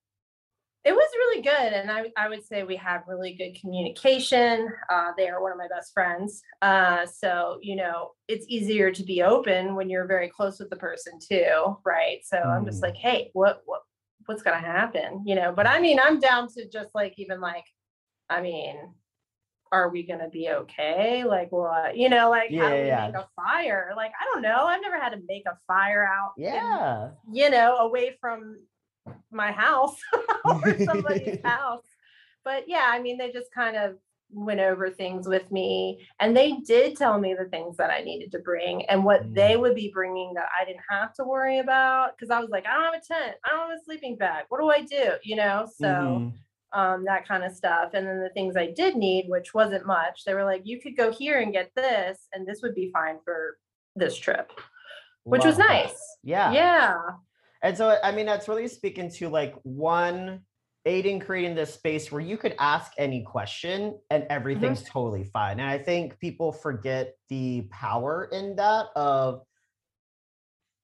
It 0.85 0.93
was 0.93 1.09
really 1.15 1.41
good 1.43 1.73
and 1.73 1.91
I, 1.91 2.13
I 2.17 2.29
would 2.29 2.45
say 2.45 2.63
we 2.63 2.77
had 2.77 3.01
really 3.07 3.35
good 3.35 3.55
communication 3.59 4.69
uh, 4.91 5.13
they 5.17 5.29
are 5.31 5.41
one 5.43 5.53
of 5.53 5.57
my 5.57 5.69
best 5.69 5.95
friends 5.95 6.43
uh, 6.61 7.07
so 7.07 7.59
you 7.63 7.77
know 7.77 8.11
it's 8.29 8.45
easier 8.49 8.91
to 8.93 9.03
be 9.03 9.23
open 9.23 9.77
when 9.77 9.89
you're 9.89 10.07
very 10.07 10.29
close 10.29 10.59
with 10.59 10.69
the 10.71 10.77
person 10.77 11.15
too 11.21 11.79
right? 11.85 12.19
So 12.25 12.37
i'm 12.39 12.65
just 12.67 12.81
Mm. 12.81 12.87
like 12.89 12.97
hey 12.97 13.31
what 13.33 13.63
what 13.65 13.83
what's 14.27 14.43
gonna 14.43 14.59
happen? 14.59 15.23
You 15.27 15.37
know 15.37 15.53
but 15.59 15.67
i 15.67 15.81
mean 15.81 15.99
i'm 16.05 16.19
down 16.21 16.49
to 16.55 16.69
just 16.69 16.91
like 16.95 17.15
even 17.19 17.41
like 17.41 17.65
i 18.31 18.41
mean 18.41 18.77
are 19.73 19.89
we 19.89 20.05
gonna 20.05 20.29
be 20.29 20.49
okay 20.49 21.25
like 21.25 21.51
what 21.51 21.97
you 21.97 22.09
know 22.09 22.31
like 22.31 22.55
how 22.55 22.71
do 22.71 22.77
we 22.77 22.89
yeah. 22.89 23.07
make 23.07 23.15
a 23.17 23.29
fire 23.35 23.93
like 23.97 24.13
i 24.21 24.25
don't 24.33 24.43
know 24.43 24.67
i've 24.67 24.83
never 24.83 25.01
had 25.01 25.11
to 25.11 25.21
make 25.27 25.45
a 25.47 25.59
fire 25.67 26.05
out 26.07 26.33
in 26.37 26.45
yeah 26.45 27.11
you 27.33 27.51
know, 27.51 27.77
away 27.77 28.17
from 28.21 28.59
my 29.31 29.53
house 29.53 29.97
or 30.45 30.79
somebody's 30.85 31.39
house. 31.45 31.87
But 32.45 32.65
yeah, 32.69 32.89
I 32.91 33.01
mean, 33.01 33.19
they 33.19 33.33
just 33.33 33.53
kind 33.53 33.77
of 33.77 33.97
went 34.31 34.61
over 34.61 34.91
things 34.91 35.29
with 35.29 35.51
me 35.53 36.07
and 36.19 36.37
they 36.37 36.53
did 36.67 36.97
tell 36.97 37.21
me 37.21 37.35
the 37.35 37.45
things 37.45 37.77
that 37.77 37.91
I 37.91 38.01
needed 38.03 38.33
to 38.33 38.41
bring 38.41 38.85
and 38.87 39.05
what 39.05 39.23
Mm. 39.23 39.35
they 39.35 39.57
would 39.57 39.75
be 39.75 39.91
bringing 39.93 40.35
that 40.35 40.49
I 40.59 40.65
didn't 40.65 40.83
have 40.91 41.15
to 41.15 41.25
worry 41.25 41.59
about. 41.61 42.19
Cause 42.19 42.31
I 42.31 42.41
was 42.41 42.51
like, 42.51 42.67
I 42.67 42.75
don't 42.75 42.85
have 42.85 42.95
a 42.95 43.07
tent. 43.07 43.37
I 43.45 43.51
don't 43.51 43.71
have 43.71 43.79
a 43.79 43.85
sleeping 43.85 44.17
bag. 44.17 44.47
What 44.49 44.61
do 44.61 44.71
I 44.71 44.81
do? 44.83 45.13
You 45.23 45.37
know, 45.37 45.67
so 45.77 45.87
Mhm. 45.87 46.33
Um, 46.75 47.05
that 47.05 47.29
kind 47.29 47.45
of 47.45 47.55
stuff. 47.55 47.91
And 47.95 48.05
then 48.05 48.21
the 48.21 48.31
things 48.31 48.57
I 48.57 48.73
did 48.73 48.97
need, 48.97 49.27
which 49.29 49.55
wasn't 49.55 49.87
much, 49.87 50.25
they 50.25 50.35
were 50.35 50.43
like, 50.43 50.63
you 50.65 50.81
could 50.81 50.97
go 50.97 51.13
here 51.13 51.39
and 51.39 51.53
get 51.53 51.71
this, 51.77 52.27
and 52.33 52.45
this 52.45 52.63
would 52.63 52.75
be 52.75 52.91
fine 52.93 53.19
for 53.25 53.59
this 53.95 54.17
trip, 54.17 54.51
which 55.23 55.45
was 55.45 55.57
Love 55.57 55.69
that. 55.69 55.85
nice. 55.85 56.17
yeah 56.25 56.53
Yeah. 56.53 56.97
And 57.63 57.77
so, 57.77 57.97
I 58.03 58.11
mean, 58.11 58.27
that's 58.27 58.49
really 58.49 58.67
speaking 58.67 59.09
to 59.19 59.29
like 59.29 59.55
one, 59.63 60.41
Aiden 60.85 61.25
creating 61.25 61.55
this 61.55 61.73
space 61.73 62.11
where 62.11 62.21
you 62.21 62.37
could 62.37 62.57
ask 62.59 62.93
any 62.99 63.23
question 63.23 63.97
and 64.11 64.27
everything's 64.29 64.83
totally 64.83 65.25
fine. 65.25 65.61
And 65.61 65.71
I 65.71 65.79
think 65.79 66.19
people 66.19 66.53
forget 66.53 67.15
the 67.29 67.69
power 67.71 68.29
in 68.33 68.57
that 68.57 68.87
of 68.97 69.43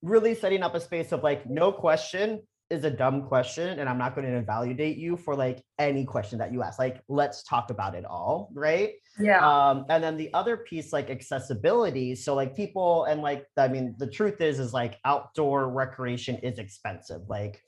really 0.02 0.34
setting 0.34 0.62
up 0.62 0.74
a 0.74 0.80
space 0.80 1.10
of 1.12 1.22
like, 1.24 1.50
no 1.50 1.72
question 1.72 2.42
is 2.70 2.84
a 2.84 2.90
dumb 2.90 3.22
question. 3.26 3.78
And 3.78 3.88
I'm 3.88 3.98
not 3.98 4.14
going 4.14 4.26
to 4.26 4.34
invalidate 4.34 4.96
you 4.96 5.16
for 5.16 5.34
like 5.34 5.62
any 5.78 6.04
question 6.04 6.38
that 6.38 6.52
you 6.52 6.62
ask. 6.62 6.78
Like, 6.78 7.02
let's 7.08 7.42
talk 7.42 7.70
about 7.70 7.94
it 7.94 8.04
all. 8.04 8.50
Right. 8.54 8.92
Yeah. 9.18 9.46
Um, 9.46 9.86
and 9.88 10.02
then 10.02 10.16
the 10.16 10.32
other 10.32 10.56
piece, 10.56 10.92
like 10.92 11.10
accessibility. 11.10 12.14
So 12.14 12.34
like 12.34 12.56
people 12.56 13.04
and 13.04 13.20
like 13.20 13.46
I 13.56 13.68
mean, 13.68 13.94
the 13.98 14.06
truth 14.06 14.40
is, 14.40 14.60
is 14.60 14.72
like 14.72 14.98
outdoor 15.04 15.68
recreation 15.68 16.36
is 16.36 16.58
expensive. 16.58 17.22
Like 17.28 17.62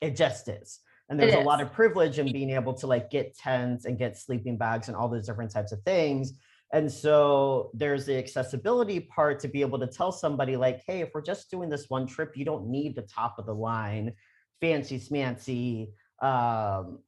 it 0.00 0.14
just 0.14 0.48
is. 0.48 0.80
And 1.08 1.18
there's 1.18 1.34
a 1.34 1.40
lot 1.40 1.62
of 1.62 1.72
privilege 1.72 2.18
in 2.18 2.30
being 2.30 2.50
able 2.50 2.74
to 2.74 2.86
like 2.86 3.10
get 3.10 3.34
tents 3.34 3.86
and 3.86 3.98
get 3.98 4.18
sleeping 4.18 4.58
bags 4.58 4.88
and 4.88 4.96
all 4.96 5.08
those 5.08 5.26
different 5.26 5.50
types 5.50 5.72
of 5.72 5.82
things. 5.82 6.34
And 6.72 6.90
so 6.90 7.70
there's 7.74 8.04
the 8.06 8.18
accessibility 8.18 9.00
part 9.00 9.40
to 9.40 9.48
be 9.48 9.62
able 9.62 9.78
to 9.78 9.86
tell 9.86 10.12
somebody 10.12 10.56
like, 10.56 10.82
hey, 10.86 11.00
if 11.00 11.10
we're 11.14 11.22
just 11.22 11.50
doing 11.50 11.70
this 11.70 11.86
one 11.88 12.06
trip, 12.06 12.36
you 12.36 12.44
don't 12.44 12.68
need 12.68 12.94
the 12.94 13.02
top 13.02 13.38
of 13.38 13.46
the 13.46 13.54
line, 13.54 14.12
fancy 14.60 14.98
smancy 14.98 15.92
um 16.20 16.98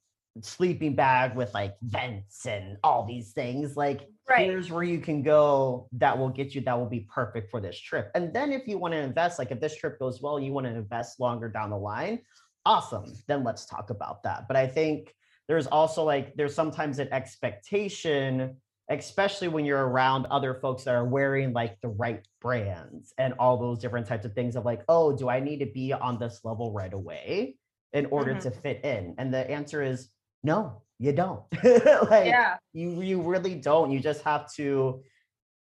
sleeping 0.42 0.94
bag 0.94 1.34
with 1.34 1.52
like 1.52 1.74
vents 1.82 2.46
and 2.46 2.76
all 2.84 3.04
these 3.04 3.32
things. 3.32 3.76
Like 3.76 4.08
Right. 4.28 4.46
here's 4.46 4.70
where 4.70 4.84
you 4.84 5.00
can 5.00 5.24
go 5.24 5.88
that 5.92 6.16
will 6.16 6.28
get 6.28 6.54
you 6.54 6.60
that 6.60 6.78
will 6.78 6.88
be 6.88 7.00
perfect 7.12 7.50
for 7.50 7.60
this 7.60 7.76
trip. 7.78 8.12
And 8.14 8.32
then 8.32 8.52
if 8.52 8.68
you 8.68 8.78
want 8.78 8.94
to 8.94 8.98
invest, 8.98 9.40
like 9.40 9.50
if 9.50 9.58
this 9.58 9.76
trip 9.76 9.98
goes 9.98 10.22
well, 10.22 10.38
you 10.38 10.52
want 10.52 10.66
to 10.66 10.72
invest 10.72 11.18
longer 11.18 11.48
down 11.48 11.70
the 11.70 11.76
line, 11.76 12.20
awesome. 12.64 13.12
Then 13.26 13.42
let's 13.42 13.66
talk 13.66 13.90
about 13.90 14.22
that. 14.22 14.46
But 14.46 14.56
I 14.56 14.68
think 14.68 15.16
there's 15.48 15.66
also 15.66 16.04
like 16.04 16.36
there's 16.36 16.54
sometimes 16.54 17.00
an 17.00 17.12
expectation 17.12 18.56
especially 18.90 19.48
when 19.48 19.64
you're 19.64 19.86
around 19.88 20.26
other 20.26 20.54
folks 20.54 20.84
that 20.84 20.94
are 20.94 21.04
wearing 21.04 21.52
like 21.52 21.80
the 21.80 21.88
right 21.88 22.26
brands 22.42 23.14
and 23.18 23.32
all 23.38 23.56
those 23.56 23.78
different 23.78 24.06
types 24.06 24.24
of 24.26 24.34
things 24.34 24.56
of 24.56 24.64
like 24.64 24.82
oh 24.88 25.16
do 25.16 25.28
i 25.28 25.40
need 25.40 25.58
to 25.60 25.66
be 25.66 25.92
on 25.92 26.18
this 26.18 26.40
level 26.44 26.72
right 26.72 26.92
away 26.92 27.56
in 27.92 28.06
order 28.06 28.34
Mhm. 28.34 28.40
to 28.42 28.50
fit 28.50 28.84
in? 28.84 29.14
And 29.18 29.32
the 29.34 29.50
answer 29.50 29.82
is 29.82 30.10
no 30.44 30.82
you 30.98 31.12
don't. 31.12 31.42
Like 32.10 32.26
yeah. 32.26 32.58
you 32.72 33.00
you 33.00 33.22
really 33.22 33.54
don't. 33.54 33.90
You 33.90 34.00
just 34.00 34.22
have 34.22 34.52
to 34.54 35.02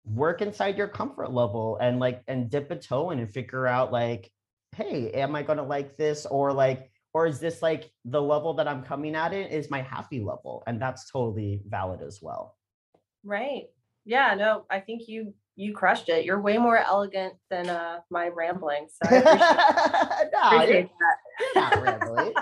work 0.06 0.42
inside 0.42 0.78
your 0.78 0.88
comfort 0.90 1.32
level 1.32 1.78
and 1.80 2.00
like 2.00 2.22
and 2.28 2.50
dip 2.50 2.70
a 2.72 2.76
toe 2.76 3.12
in 3.12 3.20
and 3.20 3.32
figure 3.32 3.66
out 3.68 3.92
like 3.92 4.30
hey 4.76 5.12
am 5.12 5.36
i 5.36 5.44
gonna 5.44 5.64
like 5.64 5.96
this? 5.98 6.26
or 6.26 6.52
like 6.54 6.92
or 7.14 7.28
is 7.28 7.40
this 7.40 7.62
like 7.62 7.92
the 8.06 8.22
level 8.22 8.54
that 8.56 8.68
i'm 8.68 8.84
coming 8.84 9.16
at 9.16 9.32
it 9.34 9.52
is 9.52 9.70
my 9.70 9.82
happy 9.82 10.20
level? 10.22 10.64
And 10.68 10.82
that's 10.82 11.10
totally 11.12 11.62
valid 11.68 12.02
as 12.02 12.20
well 12.22 12.56
Right. 13.24 13.64
Yeah, 14.06 14.34
no, 14.36 14.66
I 14.70 14.80
think 14.80 15.08
you 15.08 15.34
you 15.56 15.74
crushed 15.74 16.10
it. 16.10 16.26
You're 16.26 16.42
way 16.42 16.58
more 16.58 16.78
elegant 16.78 17.34
than 17.50 17.70
uh 17.70 18.00
my 18.10 18.28
rambling. 18.30 18.88
So 18.90 19.10
I 19.10 20.26
appreciate, 20.26 20.32
you're- 20.70 20.90
appreciate 20.90 20.90
that. 21.56 22.02
really. 22.02 22.34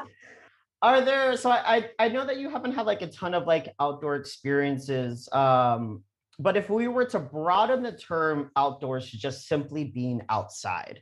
Are 0.81 1.01
there 1.01 1.35
so 1.35 1.51
I, 1.51 1.89
I 1.99 2.07
know 2.07 2.25
that 2.25 2.37
you 2.37 2.49
haven't 2.49 2.71
had 2.71 2.85
like 2.85 3.01
a 3.01 3.07
ton 3.07 3.33
of 3.33 3.45
like 3.45 3.73
outdoor 3.79 4.15
experiences. 4.15 5.27
Um, 5.33 6.03
but 6.41 6.55
if 6.55 6.69
we 6.69 6.87
were 6.87 7.03
to 7.05 7.19
broaden 7.19 7.83
the 7.83 7.91
term 7.91 8.49
outdoors 8.55 9.11
to 9.11 9.17
just 9.17 9.47
simply 9.49 9.83
being 9.83 10.21
outside, 10.29 11.01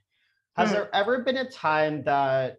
has 0.56 0.70
Hmm. 0.70 0.74
there 0.76 0.96
ever 0.96 1.24
been 1.24 1.38
a 1.38 1.48
time 1.52 2.04
that 2.06 2.58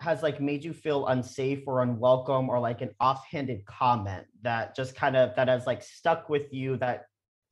has 0.00 0.22
like 0.22 0.40
made 0.40 0.64
you 0.64 0.72
feel 0.72 1.06
unsafe 1.06 1.62
or 1.66 1.82
unwelcome 1.82 2.48
or 2.48 2.58
like 2.58 2.80
an 2.80 2.90
offhanded 3.00 3.64
comment 3.66 4.26
that 4.42 4.74
just 4.74 4.94
kind 4.94 5.16
of 5.16 5.34
that 5.36 5.48
has 5.48 5.66
like 5.66 5.82
stuck 5.82 6.28
with 6.28 6.52
you 6.52 6.76
that 6.78 7.04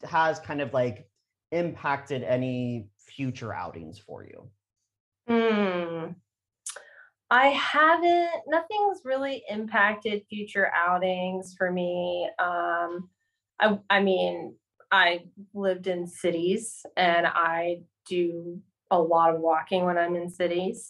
has 0.05 0.39
kind 0.39 0.61
of 0.61 0.73
like 0.73 1.07
impacted 1.53 2.23
any 2.23 2.89
future 2.99 3.55
outings 3.55 3.99
for 3.99 4.25
you? 4.25 4.49
Hmm. 5.29 6.13
I 7.31 7.49
haven't, 7.49 8.31
nothing's 8.47 9.03
really 9.05 9.45
impacted 9.51 10.23
future 10.31 10.71
outings 10.75 11.55
for 11.59 11.71
me. 11.71 12.31
Um, 12.39 13.11
I, 13.61 13.79
I 13.91 14.01
mean, 14.01 14.55
I 14.91 15.25
lived 15.53 15.87
in 15.87 16.07
cities 16.07 16.87
and 16.97 17.27
I 17.27 17.83
do 18.07 18.61
a 18.91 18.99
lot 18.99 19.35
of 19.35 19.43
walking 19.43 19.85
when 19.85 19.99
I'm 19.99 20.17
in 20.17 20.31
cities. 20.31 20.89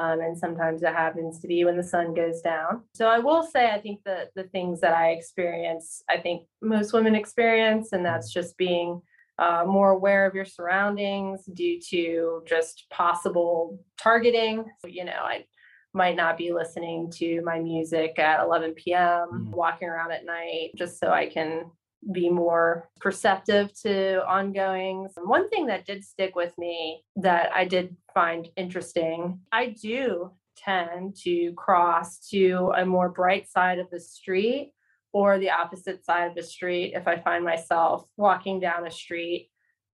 Um, 0.00 0.20
and 0.20 0.38
sometimes 0.38 0.82
it 0.82 0.94
happens 0.94 1.40
to 1.40 1.46
be 1.46 1.62
when 1.64 1.76
the 1.76 1.82
sun 1.82 2.14
goes 2.14 2.40
down. 2.40 2.84
So 2.94 3.06
I 3.06 3.18
will 3.18 3.42
say, 3.42 3.70
I 3.70 3.78
think 3.78 4.00
that 4.06 4.30
the 4.34 4.44
things 4.44 4.80
that 4.80 4.94
I 4.94 5.10
experience, 5.10 6.02
I 6.08 6.16
think 6.16 6.46
most 6.62 6.94
women 6.94 7.14
experience, 7.14 7.92
and 7.92 8.04
that's 8.04 8.32
just 8.32 8.56
being 8.56 9.02
uh, 9.38 9.64
more 9.66 9.90
aware 9.90 10.24
of 10.24 10.34
your 10.34 10.46
surroundings 10.46 11.44
due 11.52 11.78
to 11.90 12.42
just 12.46 12.86
possible 12.88 13.78
targeting. 13.98 14.64
You 14.84 15.04
know, 15.04 15.20
I 15.22 15.44
might 15.92 16.16
not 16.16 16.38
be 16.38 16.50
listening 16.50 17.10
to 17.16 17.42
my 17.42 17.58
music 17.58 18.18
at 18.18 18.42
11 18.42 18.72
p.m., 18.74 19.28
mm. 19.32 19.50
walking 19.50 19.88
around 19.88 20.12
at 20.12 20.24
night, 20.24 20.70
just 20.76 20.98
so 20.98 21.10
I 21.10 21.26
can 21.26 21.70
be 22.12 22.30
more 22.30 22.88
perceptive 23.00 23.72
to 23.82 24.26
ongoings. 24.26 25.12
One 25.16 25.48
thing 25.50 25.66
that 25.66 25.86
did 25.86 26.04
stick 26.04 26.34
with 26.34 26.56
me 26.56 27.04
that 27.16 27.50
I 27.54 27.64
did 27.64 27.96
find 28.14 28.48
interesting, 28.56 29.40
I 29.52 29.74
do 29.80 30.32
tend 30.56 31.16
to 31.24 31.52
cross 31.54 32.28
to 32.30 32.72
a 32.76 32.84
more 32.84 33.08
bright 33.08 33.48
side 33.48 33.78
of 33.78 33.90
the 33.90 34.00
street 34.00 34.72
or 35.12 35.38
the 35.38 35.50
opposite 35.50 36.04
side 36.04 36.28
of 36.28 36.34
the 36.34 36.42
street 36.42 36.92
if 36.94 37.08
I 37.08 37.18
find 37.18 37.44
myself 37.44 38.08
walking 38.16 38.60
down 38.60 38.86
a 38.86 38.90
street 38.90 39.50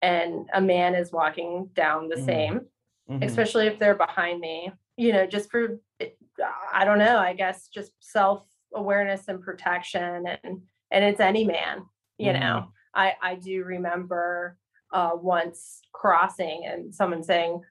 and 0.02 0.48
a 0.54 0.60
man 0.60 0.94
is 0.94 1.12
walking 1.12 1.68
down 1.74 2.08
the 2.08 2.16
mm-hmm. 2.16 2.24
same, 2.24 2.60
mm-hmm. 3.10 3.22
especially 3.22 3.66
if 3.66 3.78
they're 3.78 3.94
behind 3.94 4.40
me, 4.40 4.72
you 4.96 5.12
know, 5.12 5.26
just 5.26 5.50
for, 5.50 5.80
I 6.72 6.84
don't 6.84 6.98
know, 6.98 7.18
I 7.18 7.34
guess 7.34 7.68
just 7.68 7.92
self 8.00 8.46
awareness 8.74 9.28
and 9.28 9.42
protection. 9.42 10.26
And, 10.42 10.62
and 10.90 11.04
it's 11.04 11.20
any 11.20 11.44
man, 11.44 11.84
you 12.18 12.32
mm-hmm. 12.32 12.40
know, 12.40 12.72
I, 12.94 13.14
I 13.22 13.34
do 13.36 13.64
remember 13.64 14.56
uh, 14.92 15.12
once 15.14 15.80
crossing 15.92 16.66
and 16.66 16.94
someone 16.94 17.22
saying, 17.22 17.62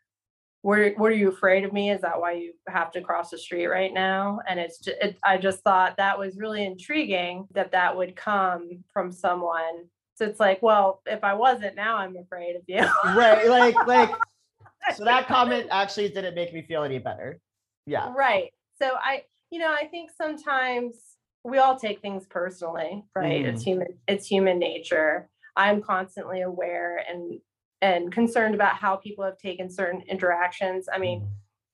what, 0.62 0.98
what 0.98 1.12
are 1.12 1.16
you 1.16 1.30
afraid 1.30 1.64
of 1.64 1.72
me? 1.72 1.92
Is 1.92 2.02
that 2.02 2.20
why 2.20 2.34
you 2.34 2.54
have 2.68 2.92
to 2.92 3.02
cross 3.02 3.30
the 3.30 3.38
street 3.38 3.68
right 3.68 3.94
now? 3.94 4.40
And 4.48 4.60
it's 4.60 4.80
just, 4.80 4.98
it, 5.02 5.18
I 5.24 5.38
just 5.38 5.62
thought 5.62 5.98
that 5.98 6.20
was 6.20 6.38
really 6.38 6.66
intriguing 6.66 7.48
that 7.54 7.72
that 7.72 7.96
would 7.96 8.16
come 8.16 8.84
from 8.92 9.12
someone. 9.12 9.86
So 10.16 10.26
it's 10.26 10.40
like, 10.40 10.62
well, 10.62 11.02
if 11.06 11.24
I 11.24 11.34
wasn't, 11.34 11.76
now 11.76 11.98
I'm 11.98 12.18
afraid 12.18 12.58
of 12.58 12.64
you. 12.68 12.86
right. 13.16 13.48
Like, 13.48 13.88
like, 13.88 14.12
so 14.96 15.06
that 15.06 15.28
comment 15.28 15.68
actually 15.72 16.10
didn't 16.10 16.36
make 16.36 16.54
me 16.54 16.62
feel 16.62 16.84
any 16.84 17.00
better. 17.00 17.40
Yeah. 17.86 18.12
Right. 18.14 18.52
So 18.82 18.92
I, 19.02 19.24
you 19.52 19.60
know, 19.60 19.72
I 19.72 19.88
think 19.88 20.12
sometimes 20.16 20.96
we 21.44 21.58
all 21.58 21.78
take 21.78 22.02
things 22.02 22.26
personally, 22.26 23.04
right? 23.16 23.46
Mm. 23.46 23.54
It's 23.54 23.64
human, 23.64 23.88
it's 24.08 24.28
human 24.28 24.60
nature. 24.60 25.30
I'm 25.56 25.82
constantly 25.82 26.42
aware 26.42 27.04
and 27.10 27.40
and 27.82 28.12
concerned 28.12 28.56
about 28.56 28.76
how 28.76 28.98
people 28.98 29.24
have 29.24 29.38
taken 29.38 29.70
certain 29.70 30.02
interactions. 30.02 30.90
I 30.92 30.98
mean, 30.98 31.22
mm. 31.22 31.28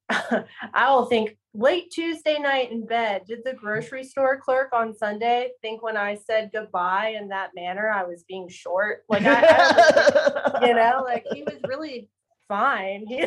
I 0.74 0.92
will 0.92 1.06
think 1.06 1.38
late 1.54 1.92
Tuesday 1.92 2.38
night 2.38 2.72
in 2.72 2.86
bed, 2.86 3.24
did 3.28 3.40
the 3.44 3.54
grocery 3.54 4.04
store 4.04 4.38
clerk 4.38 4.70
on 4.74 4.96
Sunday 4.96 5.50
think 5.62 5.82
when 5.82 5.98
I 5.98 6.16
said 6.16 6.52
goodbye 6.54 7.16
in 7.20 7.30
that 7.30 7.52
manner, 7.56 7.90
I 7.90 8.04
was 8.04 8.24
being 8.28 8.48
short? 8.50 9.04
Like, 9.10 9.24
I, 9.26 9.42
I 9.42 10.60
you 10.68 10.76
know, 10.76 11.02
like 11.04 11.26
he 11.34 11.44
was 11.44 11.60
really 11.68 12.10
fine. 12.48 13.06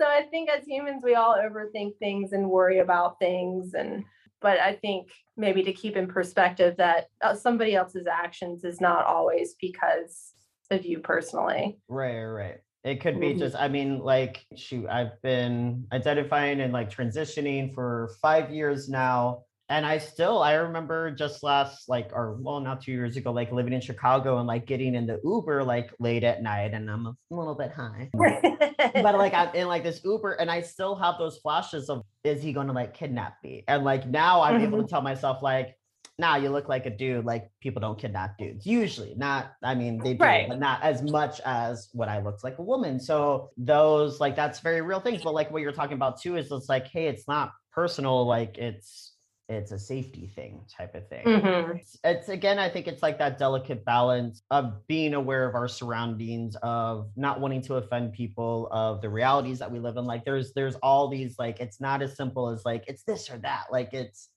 so 0.00 0.06
I 0.06 0.22
think 0.30 0.48
as 0.48 0.66
humans, 0.66 1.02
we 1.04 1.14
all 1.14 1.36
overthink 1.36 1.98
things 1.98 2.32
and 2.32 2.48
worry 2.48 2.78
about 2.78 3.18
things 3.18 3.74
and 3.74 4.04
but 4.40 4.58
I 4.58 4.74
think 4.74 5.10
maybe 5.36 5.62
to 5.64 5.72
keep 5.72 5.96
in 5.96 6.06
perspective 6.06 6.76
that 6.78 7.08
uh, 7.20 7.34
somebody 7.34 7.74
else's 7.74 8.06
actions 8.06 8.64
is 8.64 8.80
not 8.80 9.04
always 9.04 9.54
because 9.60 10.32
of 10.70 10.86
you 10.86 11.00
personally. 11.00 11.78
Right, 11.88 12.24
right. 12.24 12.56
It 12.82 13.02
could 13.02 13.20
be 13.20 13.30
mm-hmm. 13.30 13.38
just, 13.38 13.54
I 13.56 13.68
mean, 13.68 13.98
like, 13.98 14.46
shoot, 14.56 14.86
I've 14.88 15.20
been 15.22 15.86
identifying 15.92 16.62
and 16.62 16.72
like 16.72 16.90
transitioning 16.90 17.74
for 17.74 18.12
five 18.22 18.50
years 18.50 18.88
now 18.88 19.42
and 19.70 19.86
I 19.86 19.98
still 19.98 20.42
I 20.42 20.54
remember 20.54 21.12
just 21.12 21.42
last 21.44 21.88
like 21.88 22.10
or 22.12 22.36
well 22.40 22.58
not 22.60 22.82
two 22.82 22.90
years 22.90 23.16
ago 23.16 23.32
like 23.32 23.52
living 23.52 23.72
in 23.72 23.80
Chicago 23.80 24.38
and 24.38 24.46
like 24.46 24.66
getting 24.66 24.96
in 24.96 25.06
the 25.06 25.20
Uber 25.24 25.62
like 25.62 25.94
late 26.00 26.24
at 26.24 26.42
night 26.42 26.74
and 26.74 26.90
I'm 26.90 27.06
a 27.06 27.14
little 27.30 27.54
bit 27.54 27.70
high 27.70 28.10
but 28.12 29.14
like 29.14 29.32
I'm 29.32 29.54
in 29.54 29.68
like 29.68 29.84
this 29.84 30.00
Uber 30.04 30.32
and 30.32 30.50
I 30.50 30.60
still 30.60 30.96
have 30.96 31.14
those 31.18 31.38
flashes 31.38 31.88
of 31.88 32.02
is 32.24 32.42
he 32.42 32.52
going 32.52 32.66
to 32.66 32.72
like 32.72 32.92
kidnap 32.92 33.36
me 33.42 33.64
and 33.68 33.84
like 33.84 34.06
now 34.06 34.42
I'm 34.42 34.56
mm-hmm. 34.56 34.64
able 34.64 34.78
to 34.78 34.84
mm-hmm. 34.84 34.90
tell 34.90 35.02
myself 35.02 35.40
like 35.40 35.76
now 36.18 36.32
nah, 36.32 36.42
you 36.42 36.50
look 36.50 36.68
like 36.68 36.84
a 36.86 36.90
dude 36.90 37.24
like 37.24 37.48
people 37.62 37.80
don't 37.80 37.98
kidnap 37.98 38.36
dudes 38.38 38.66
usually 38.66 39.14
not 39.16 39.52
I 39.62 39.76
mean 39.76 39.98
they 39.98 40.14
do 40.14 40.24
right. 40.24 40.48
but 40.48 40.58
not 40.58 40.82
as 40.82 41.00
much 41.00 41.40
as 41.46 41.88
what 41.92 42.08
I 42.08 42.20
looked 42.20 42.42
like 42.42 42.58
a 42.58 42.62
woman 42.62 42.98
so 42.98 43.50
those 43.56 44.18
like 44.18 44.34
that's 44.34 44.58
very 44.58 44.82
real 44.82 45.00
things 45.00 45.22
but 45.22 45.32
like 45.32 45.52
what 45.52 45.62
you're 45.62 45.70
talking 45.70 45.94
about 45.94 46.20
too 46.20 46.36
is 46.36 46.50
it's 46.50 46.68
like 46.68 46.88
hey 46.88 47.06
it's 47.06 47.28
not 47.28 47.52
personal 47.72 48.26
like 48.26 48.58
it's 48.58 49.09
it's 49.50 49.72
a 49.72 49.78
safety 49.78 50.28
thing 50.28 50.60
type 50.74 50.94
of 50.94 51.08
thing. 51.08 51.26
Mm-hmm. 51.26 51.76
It's, 51.78 51.98
it's, 52.04 52.28
again, 52.28 52.58
I 52.58 52.68
think 52.68 52.86
it's 52.86 53.02
like 53.02 53.18
that 53.18 53.36
delicate 53.36 53.84
balance 53.84 54.42
of 54.50 54.86
being 54.86 55.12
aware 55.14 55.46
of 55.46 55.54
our 55.54 55.68
surroundings, 55.68 56.56
of 56.62 57.10
not 57.16 57.40
wanting 57.40 57.60
to 57.62 57.74
offend 57.74 58.12
people, 58.12 58.68
of 58.70 59.02
the 59.02 59.08
realities 59.10 59.58
that 59.58 59.70
we 59.70 59.78
live 59.78 59.96
in. 59.96 60.04
Like 60.04 60.24
there's 60.24 60.52
there's 60.52 60.76
all 60.76 61.08
these 61.08 61.38
like 61.38 61.60
it's 61.60 61.80
not 61.80 62.00
as 62.00 62.16
simple 62.16 62.48
as 62.48 62.64
like 62.64 62.84
it's 62.86 63.02
this 63.02 63.28
or 63.28 63.38
that. 63.38 63.64
Like 63.70 63.92
it's 63.92 64.29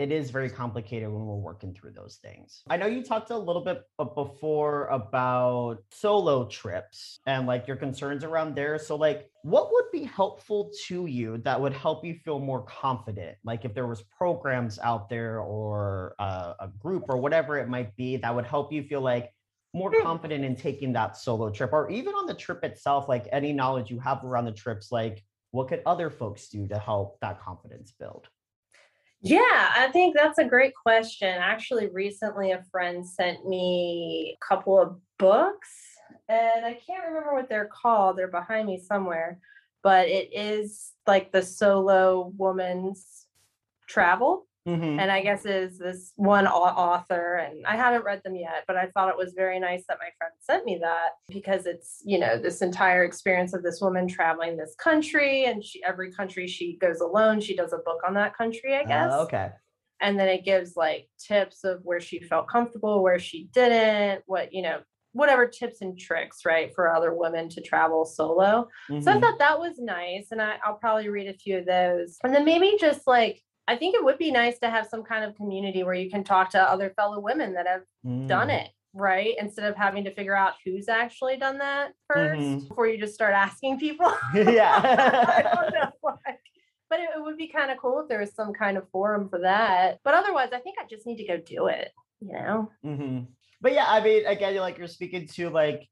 it 0.00 0.10
is 0.10 0.30
very 0.30 0.48
complicated 0.48 1.10
when 1.10 1.26
we're 1.26 1.34
working 1.34 1.74
through 1.74 1.90
those 1.90 2.18
things. 2.22 2.62
I 2.70 2.78
know 2.78 2.86
you 2.86 3.02
talked 3.02 3.30
a 3.30 3.36
little 3.36 3.62
bit 3.62 3.84
before 4.14 4.86
about 4.86 5.82
solo 5.90 6.46
trips 6.46 7.20
and 7.26 7.46
like 7.46 7.66
your 7.66 7.76
concerns 7.76 8.24
around 8.24 8.54
there. 8.54 8.78
So, 8.78 8.96
like, 8.96 9.30
what 9.42 9.70
would 9.70 9.90
be 9.92 10.04
helpful 10.04 10.72
to 10.86 11.04
you 11.04 11.36
that 11.44 11.60
would 11.60 11.74
help 11.74 12.02
you 12.02 12.14
feel 12.14 12.38
more 12.38 12.62
confident? 12.62 13.36
Like, 13.44 13.66
if 13.66 13.74
there 13.74 13.86
was 13.86 14.00
programs 14.02 14.78
out 14.78 15.10
there 15.10 15.40
or 15.40 16.14
uh, 16.18 16.54
a 16.58 16.68
group 16.68 17.04
or 17.10 17.18
whatever 17.18 17.58
it 17.58 17.68
might 17.68 17.94
be 17.96 18.16
that 18.16 18.34
would 18.34 18.46
help 18.46 18.72
you 18.72 18.82
feel 18.82 19.02
like 19.02 19.34
more 19.74 19.92
hmm. 19.92 20.02
confident 20.02 20.44
in 20.46 20.56
taking 20.56 20.94
that 20.94 21.18
solo 21.18 21.50
trip 21.50 21.74
or 21.74 21.90
even 21.90 22.14
on 22.14 22.26
the 22.26 22.34
trip 22.34 22.64
itself, 22.64 23.06
like 23.06 23.28
any 23.32 23.52
knowledge 23.52 23.90
you 23.90 24.00
have 24.00 24.24
around 24.24 24.46
the 24.46 24.52
trips, 24.52 24.90
like 24.90 25.22
what 25.50 25.68
could 25.68 25.82
other 25.84 26.08
folks 26.08 26.48
do 26.48 26.66
to 26.68 26.78
help 26.78 27.18
that 27.20 27.40
confidence 27.42 27.92
build? 27.98 28.28
Yeah, 29.22 29.70
I 29.76 29.88
think 29.92 30.16
that's 30.16 30.38
a 30.38 30.44
great 30.44 30.72
question. 30.74 31.28
Actually, 31.28 31.88
recently 31.88 32.52
a 32.52 32.64
friend 32.70 33.06
sent 33.06 33.46
me 33.46 34.36
a 34.36 34.44
couple 34.44 34.80
of 34.80 34.98
books, 35.18 35.68
and 36.28 36.64
I 36.64 36.72
can't 36.86 37.06
remember 37.06 37.34
what 37.34 37.48
they're 37.48 37.70
called. 37.70 38.16
They're 38.16 38.28
behind 38.28 38.66
me 38.66 38.78
somewhere, 38.78 39.38
but 39.82 40.08
it 40.08 40.30
is 40.32 40.92
like 41.06 41.32
the 41.32 41.42
solo 41.42 42.32
woman's 42.38 43.26
travel. 43.86 44.46
Mm-hmm. 44.68 45.00
And 45.00 45.10
I 45.10 45.22
guess 45.22 45.46
is 45.46 45.78
this 45.78 46.12
one 46.16 46.46
author, 46.46 47.36
and 47.36 47.66
I 47.66 47.76
haven't 47.76 48.04
read 48.04 48.20
them 48.22 48.34
yet, 48.34 48.64
but 48.66 48.76
I 48.76 48.88
thought 48.88 49.08
it 49.08 49.16
was 49.16 49.32
very 49.34 49.58
nice 49.58 49.84
that 49.88 49.98
my 49.98 50.10
friend 50.18 50.32
sent 50.38 50.66
me 50.66 50.78
that 50.82 51.10
because 51.30 51.64
it's 51.64 52.02
you 52.04 52.18
know 52.18 52.38
this 52.38 52.60
entire 52.60 53.04
experience 53.04 53.54
of 53.54 53.62
this 53.62 53.80
woman 53.80 54.06
traveling 54.06 54.56
this 54.58 54.74
country, 54.74 55.46
and 55.46 55.64
she 55.64 55.82
every 55.82 56.12
country 56.12 56.46
she 56.46 56.76
goes 56.76 57.00
alone. 57.00 57.40
She 57.40 57.56
does 57.56 57.72
a 57.72 57.78
book 57.78 58.00
on 58.06 58.14
that 58.14 58.36
country, 58.36 58.76
I 58.76 58.84
guess. 58.84 59.12
Uh, 59.12 59.22
okay. 59.22 59.48
And 60.02 60.18
then 60.18 60.28
it 60.28 60.44
gives 60.44 60.76
like 60.76 61.08
tips 61.18 61.64
of 61.64 61.80
where 61.82 62.00
she 62.00 62.20
felt 62.20 62.48
comfortable, 62.48 63.02
where 63.02 63.18
she 63.18 63.48
didn't, 63.52 64.22
what 64.26 64.52
you 64.52 64.60
know, 64.60 64.80
whatever 65.12 65.46
tips 65.46 65.80
and 65.80 65.98
tricks, 65.98 66.44
right, 66.44 66.70
for 66.74 66.94
other 66.94 67.14
women 67.14 67.48
to 67.50 67.62
travel 67.62 68.04
solo. 68.04 68.68
Mm-hmm. 68.90 69.00
So 69.00 69.10
I 69.10 69.14
mm-hmm. 69.14 69.22
thought 69.22 69.38
that 69.38 69.58
was 69.58 69.78
nice, 69.78 70.28
and 70.32 70.42
I, 70.42 70.56
I'll 70.64 70.74
probably 70.74 71.08
read 71.08 71.28
a 71.28 71.38
few 71.38 71.58
of 71.58 71.66
those, 71.66 72.18
and 72.22 72.34
then 72.34 72.44
maybe 72.44 72.76
just 72.78 73.06
like 73.06 73.40
I 73.68 73.76
think 73.76 73.94
it 73.94 74.04
would 74.04 74.18
be 74.18 74.30
nice 74.30 74.58
to 74.60 74.70
have 74.70 74.86
some 74.86 75.02
kind 75.02 75.24
of 75.24 75.36
community 75.36 75.82
where 75.82 75.94
you 75.94 76.10
can 76.10 76.24
talk 76.24 76.50
to 76.50 76.60
other 76.60 76.92
fellow 76.96 77.20
women 77.20 77.54
that 77.54 77.66
have 77.66 77.82
mm. 78.04 78.26
done 78.26 78.50
it, 78.50 78.68
right? 78.94 79.34
Instead 79.38 79.70
of 79.70 79.76
having 79.76 80.04
to 80.04 80.14
figure 80.14 80.34
out 80.34 80.54
who's 80.64 80.88
actually 80.88 81.36
done 81.36 81.58
that 81.58 81.92
1st 82.12 82.36
mm-hmm. 82.36 82.68
before 82.68 82.88
you 82.88 82.98
just 82.98 83.14
start 83.14 83.34
asking 83.34 83.78
people. 83.78 84.12
yeah. 84.34 84.80
I 85.38 85.42
don't 85.42 85.72
know. 85.72 85.90
Like, 86.02 86.40
but 86.88 87.00
it, 87.00 87.10
it 87.16 87.22
would 87.22 87.36
be 87.36 87.46
kind 87.48 87.70
of 87.70 87.78
cool 87.78 88.00
if 88.00 88.08
there 88.08 88.18
was 88.18 88.34
some 88.34 88.52
kind 88.52 88.76
of 88.76 88.88
forum 88.90 89.28
for 89.28 89.38
that. 89.40 90.00
But 90.02 90.14
otherwise, 90.14 90.48
I 90.52 90.58
think 90.58 90.76
I 90.80 90.86
just 90.88 91.06
need 91.06 91.18
to 91.18 91.26
go 91.26 91.36
do 91.36 91.68
it, 91.68 91.92
you 92.20 92.32
know? 92.32 92.70
Mm-hmm. 92.84 93.20
But 93.60 93.72
yeah, 93.72 93.86
I 93.86 94.02
mean, 94.02 94.26
again, 94.26 94.56
like 94.56 94.78
you're 94.78 94.88
speaking 94.88 95.28
to 95.34 95.50
like, 95.50 95.88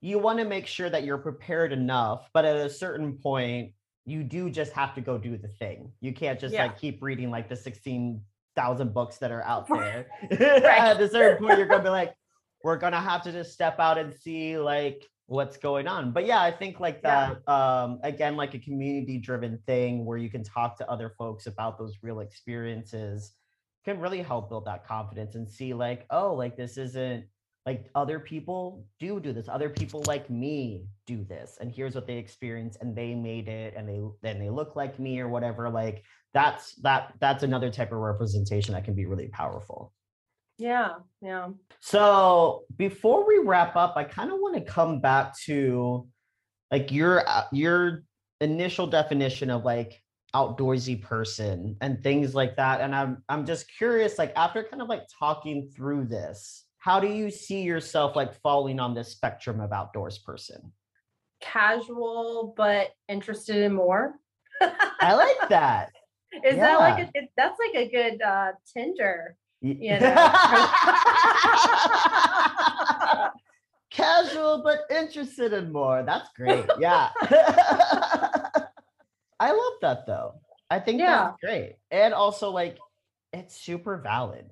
you 0.00 0.18
want 0.18 0.38
to 0.40 0.44
make 0.44 0.66
sure 0.66 0.90
that 0.90 1.04
you're 1.04 1.16
prepared 1.16 1.72
enough, 1.72 2.28
but 2.34 2.44
at 2.44 2.56
a 2.56 2.68
certain 2.68 3.16
point, 3.16 3.72
you 4.06 4.22
do 4.22 4.50
just 4.50 4.72
have 4.72 4.94
to 4.94 5.00
go 5.00 5.18
do 5.18 5.36
the 5.36 5.48
thing. 5.48 5.92
You 6.00 6.12
can't 6.12 6.38
just 6.38 6.54
yeah. 6.54 6.64
like 6.64 6.78
keep 6.78 7.02
reading 7.02 7.30
like 7.30 7.48
the 7.48 7.56
16,000 7.56 8.94
books 8.94 9.18
that 9.18 9.30
are 9.30 9.42
out 9.42 9.66
there. 9.68 10.06
At 10.30 11.00
a 11.00 11.08
certain 11.08 11.44
point, 11.44 11.58
you're 11.58 11.66
going 11.66 11.80
to 11.80 11.84
be 11.84 11.90
like, 11.90 12.14
we're 12.62 12.76
going 12.76 12.92
to 12.92 13.00
have 13.00 13.22
to 13.22 13.32
just 13.32 13.52
step 13.52 13.78
out 13.80 13.98
and 13.98 14.14
see 14.14 14.58
like 14.58 15.06
what's 15.26 15.56
going 15.56 15.88
on. 15.88 16.12
But 16.12 16.26
yeah, 16.26 16.40
I 16.40 16.50
think 16.50 16.80
like 16.80 17.02
that, 17.02 17.40
yeah. 17.48 17.82
um, 17.82 17.98
again, 18.02 18.36
like 18.36 18.54
a 18.54 18.58
community 18.58 19.18
driven 19.18 19.58
thing 19.66 20.04
where 20.04 20.18
you 20.18 20.30
can 20.30 20.44
talk 20.44 20.76
to 20.78 20.90
other 20.90 21.14
folks 21.16 21.46
about 21.46 21.78
those 21.78 21.98
real 22.02 22.20
experiences 22.20 23.32
can 23.84 24.00
really 24.00 24.22
help 24.22 24.48
build 24.48 24.64
that 24.66 24.86
confidence 24.86 25.34
and 25.34 25.48
see 25.48 25.74
like, 25.74 26.06
oh, 26.10 26.34
like 26.34 26.56
this 26.56 26.76
isn't 26.76 27.24
like 27.66 27.88
other 27.94 28.20
people 28.20 28.84
do 29.00 29.20
do 29.20 29.32
this 29.32 29.48
other 29.48 29.70
people 29.70 30.02
like 30.06 30.28
me 30.28 30.84
do 31.06 31.24
this 31.24 31.58
and 31.60 31.72
here's 31.72 31.94
what 31.94 32.06
they 32.06 32.18
experience 32.18 32.76
and 32.80 32.94
they 32.94 33.14
made 33.14 33.48
it 33.48 33.74
and 33.76 33.88
they 33.88 34.00
then 34.22 34.38
they 34.38 34.50
look 34.50 34.76
like 34.76 34.98
me 34.98 35.18
or 35.20 35.28
whatever 35.28 35.70
like 35.70 36.04
that's 36.32 36.74
that 36.76 37.14
that's 37.20 37.42
another 37.42 37.70
type 37.70 37.92
of 37.92 37.98
representation 37.98 38.74
that 38.74 38.84
can 38.84 38.94
be 38.94 39.06
really 39.06 39.28
powerful 39.28 39.92
Yeah, 40.58 40.90
yeah. 41.20 41.48
So 41.80 42.62
before 42.76 43.26
we 43.26 43.38
wrap 43.38 43.76
up, 43.76 43.96
I 43.96 44.04
kind 44.04 44.30
of 44.30 44.38
want 44.38 44.54
to 44.54 44.60
come 44.60 45.00
back 45.00 45.36
to 45.46 46.06
like 46.70 46.92
your 46.92 47.28
uh, 47.28 47.44
your 47.52 48.04
initial 48.40 48.86
definition 48.86 49.50
of 49.50 49.64
like 49.64 50.00
outdoorsy 50.34 51.00
person 51.00 51.76
and 51.80 52.02
things 52.02 52.34
like 52.34 52.56
that. 52.56 52.80
And 52.80 52.94
I'm 52.94 53.22
I'm 53.28 53.46
just 53.46 53.66
curious, 53.78 54.18
like 54.18 54.32
after 54.36 54.62
kind 54.62 54.82
of 54.82 54.88
like 54.88 55.04
talking 55.18 55.70
through 55.74 56.06
this, 56.06 56.63
how 56.84 57.00
do 57.00 57.08
you 57.08 57.30
see 57.30 57.62
yourself 57.62 58.14
like 58.14 58.34
falling 58.42 58.78
on 58.78 58.94
this 58.94 59.08
spectrum 59.08 59.60
of 59.60 59.72
outdoors 59.72 60.18
person? 60.18 60.72
Casual 61.40 62.52
but 62.56 62.90
interested 63.08 63.56
in 63.56 63.74
more. 63.74 64.14
I 64.60 65.14
like 65.14 65.36
that. 65.48 65.92
Is 66.44 66.56
yeah. 66.56 66.66
that 66.66 66.80
like 66.80 67.08
a 67.08 67.28
that's 67.36 67.58
like 67.58 67.74
a 67.74 67.88
good 67.88 68.20
uh 68.20 68.52
Tinder 68.72 69.36
you 69.64 69.74
know 70.00 70.14
casual 73.90 74.62
but 74.62 74.80
interested 74.90 75.52
in 75.54 75.72
more 75.72 76.02
that's 76.02 76.28
great 76.36 76.66
yeah 76.78 77.08
i 79.40 79.50
love 79.52 79.72
that 79.80 80.04
though 80.06 80.34
i 80.70 80.78
think 80.78 81.00
yeah. 81.00 81.24
that's 81.24 81.36
great 81.42 81.76
and 81.90 82.12
also 82.12 82.50
like 82.50 82.76
it's 83.32 83.56
super 83.56 83.96
valid 83.96 84.50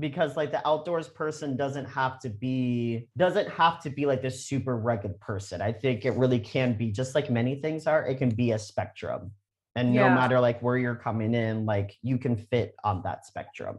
because 0.00 0.36
like 0.36 0.50
the 0.50 0.66
outdoors 0.66 1.08
person 1.08 1.56
doesn't 1.56 1.84
have 1.84 2.18
to 2.18 2.28
be 2.28 3.08
doesn't 3.16 3.48
have 3.50 3.80
to 3.82 3.90
be 3.90 4.06
like 4.06 4.22
this 4.22 4.46
super 4.46 4.76
rugged 4.76 5.18
person 5.20 5.60
i 5.60 5.70
think 5.70 6.04
it 6.04 6.12
really 6.12 6.40
can 6.40 6.76
be 6.76 6.90
just 6.90 7.14
like 7.14 7.30
many 7.30 7.56
things 7.56 7.86
are 7.86 8.04
it 8.06 8.16
can 8.16 8.30
be 8.30 8.52
a 8.52 8.58
spectrum 8.58 9.30
and 9.76 9.94
yeah. 9.94 10.08
no 10.08 10.14
matter 10.14 10.40
like 10.40 10.60
where 10.60 10.76
you're 10.76 10.96
coming 10.96 11.34
in 11.34 11.66
like 11.66 11.96
you 12.02 12.18
can 12.18 12.36
fit 12.36 12.74
on 12.82 13.02
that 13.02 13.26
spectrum 13.26 13.78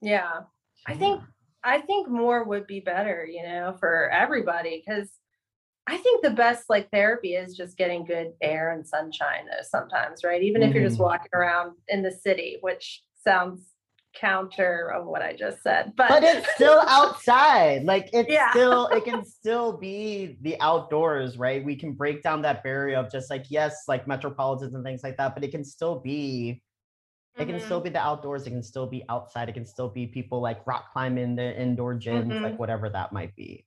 yeah. 0.00 0.40
I 0.86 0.94
think 0.94 1.22
I 1.64 1.80
think 1.80 2.08
more 2.08 2.44
would 2.44 2.66
be 2.66 2.80
better, 2.80 3.26
you 3.28 3.42
know, 3.42 3.76
for 3.80 4.08
everybody 4.10 4.82
because 4.84 5.10
I 5.88 5.96
think 5.96 6.22
the 6.22 6.30
best 6.30 6.64
like 6.68 6.90
therapy 6.90 7.34
is 7.34 7.56
just 7.56 7.76
getting 7.76 8.04
good 8.04 8.32
air 8.40 8.72
and 8.72 8.86
sunshine 8.86 9.46
though 9.46 9.64
sometimes, 9.68 10.22
right? 10.22 10.42
Even 10.42 10.62
mm-hmm. 10.62 10.70
if 10.70 10.74
you're 10.74 10.84
just 10.84 10.96
mm-hmm. 10.96 11.04
walking 11.04 11.30
around 11.34 11.76
in 11.88 12.02
the 12.02 12.12
city, 12.12 12.58
which 12.60 13.02
sounds 13.24 13.72
counter 14.20 14.92
of 14.92 15.06
what 15.06 15.22
I 15.22 15.34
just 15.34 15.62
said. 15.62 15.92
But 15.96 16.08
but 16.08 16.22
it's 16.22 16.50
still 16.54 16.82
outside. 16.88 17.84
Like 17.84 18.10
it's 18.12 18.30
yeah. 18.30 18.50
still 18.50 18.88
it 18.88 19.04
can 19.04 19.24
still 19.40 19.76
be 19.76 20.38
the 20.42 20.60
outdoors, 20.60 21.36
right? 21.38 21.64
We 21.64 21.76
can 21.76 21.92
break 21.92 22.22
down 22.22 22.42
that 22.42 22.62
barrier 22.62 22.98
of 22.98 23.10
just 23.10 23.30
like 23.30 23.46
yes, 23.48 23.84
like 23.88 24.06
metropolitans 24.06 24.74
and 24.74 24.84
things 24.84 25.02
like 25.02 25.16
that, 25.16 25.34
but 25.34 25.44
it 25.44 25.50
can 25.50 25.64
still 25.64 26.00
be 26.00 26.62
it 27.38 27.46
can 27.46 27.60
still 27.60 27.78
mm-hmm. 27.78 27.84
be 27.84 27.90
the 27.90 28.00
outdoors. 28.00 28.46
It 28.46 28.50
can 28.50 28.62
still 28.62 28.86
be 28.86 29.04
outside. 29.10 29.48
It 29.48 29.52
can 29.52 29.66
still 29.66 29.90
be 29.90 30.06
people 30.06 30.40
like 30.40 30.66
rock 30.66 30.92
climbing 30.92 31.36
the 31.36 31.60
indoor 31.60 31.94
gyms, 31.94 32.28
mm-hmm. 32.28 32.42
like 32.42 32.58
whatever 32.58 32.88
that 32.88 33.12
might 33.12 33.36
be. 33.36 33.66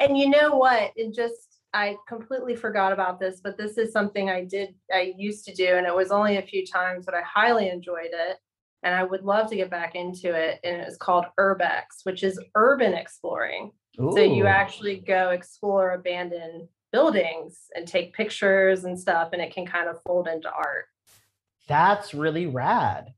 And 0.00 0.16
you 0.16 0.30
know 0.30 0.56
what? 0.56 0.92
It 0.96 1.14
just 1.14 1.60
I 1.74 1.96
completely 2.08 2.56
forgot 2.56 2.92
about 2.92 3.20
this, 3.20 3.40
but 3.42 3.58
this 3.58 3.76
is 3.76 3.92
something 3.92 4.30
I 4.30 4.44
did 4.44 4.74
I 4.92 5.12
used 5.18 5.44
to 5.46 5.54
do, 5.54 5.76
and 5.76 5.86
it 5.86 5.94
was 5.94 6.10
only 6.10 6.38
a 6.38 6.42
few 6.42 6.66
times, 6.66 7.04
but 7.04 7.14
I 7.14 7.22
highly 7.22 7.68
enjoyed 7.68 8.10
it. 8.12 8.38
And 8.82 8.94
I 8.94 9.02
would 9.02 9.24
love 9.24 9.50
to 9.50 9.56
get 9.56 9.70
back 9.70 9.94
into 9.94 10.34
it. 10.34 10.60
And 10.62 10.76
it's 10.82 10.96
called 10.96 11.26
Urbex, 11.38 12.04
which 12.04 12.22
is 12.22 12.40
urban 12.54 12.94
exploring. 12.94 13.72
Ooh. 14.00 14.12
So 14.12 14.20
you 14.22 14.46
actually 14.46 15.00
go 15.00 15.30
explore 15.30 15.92
abandoned 15.92 16.68
buildings 16.92 17.58
and 17.74 17.86
take 17.86 18.14
pictures 18.14 18.84
and 18.84 18.98
stuff, 18.98 19.30
and 19.32 19.42
it 19.42 19.52
can 19.52 19.66
kind 19.66 19.88
of 19.88 20.00
fold 20.02 20.28
into 20.28 20.50
art. 20.50 20.86
That's 21.66 22.14
really 22.14 22.46
rad. 22.46 23.12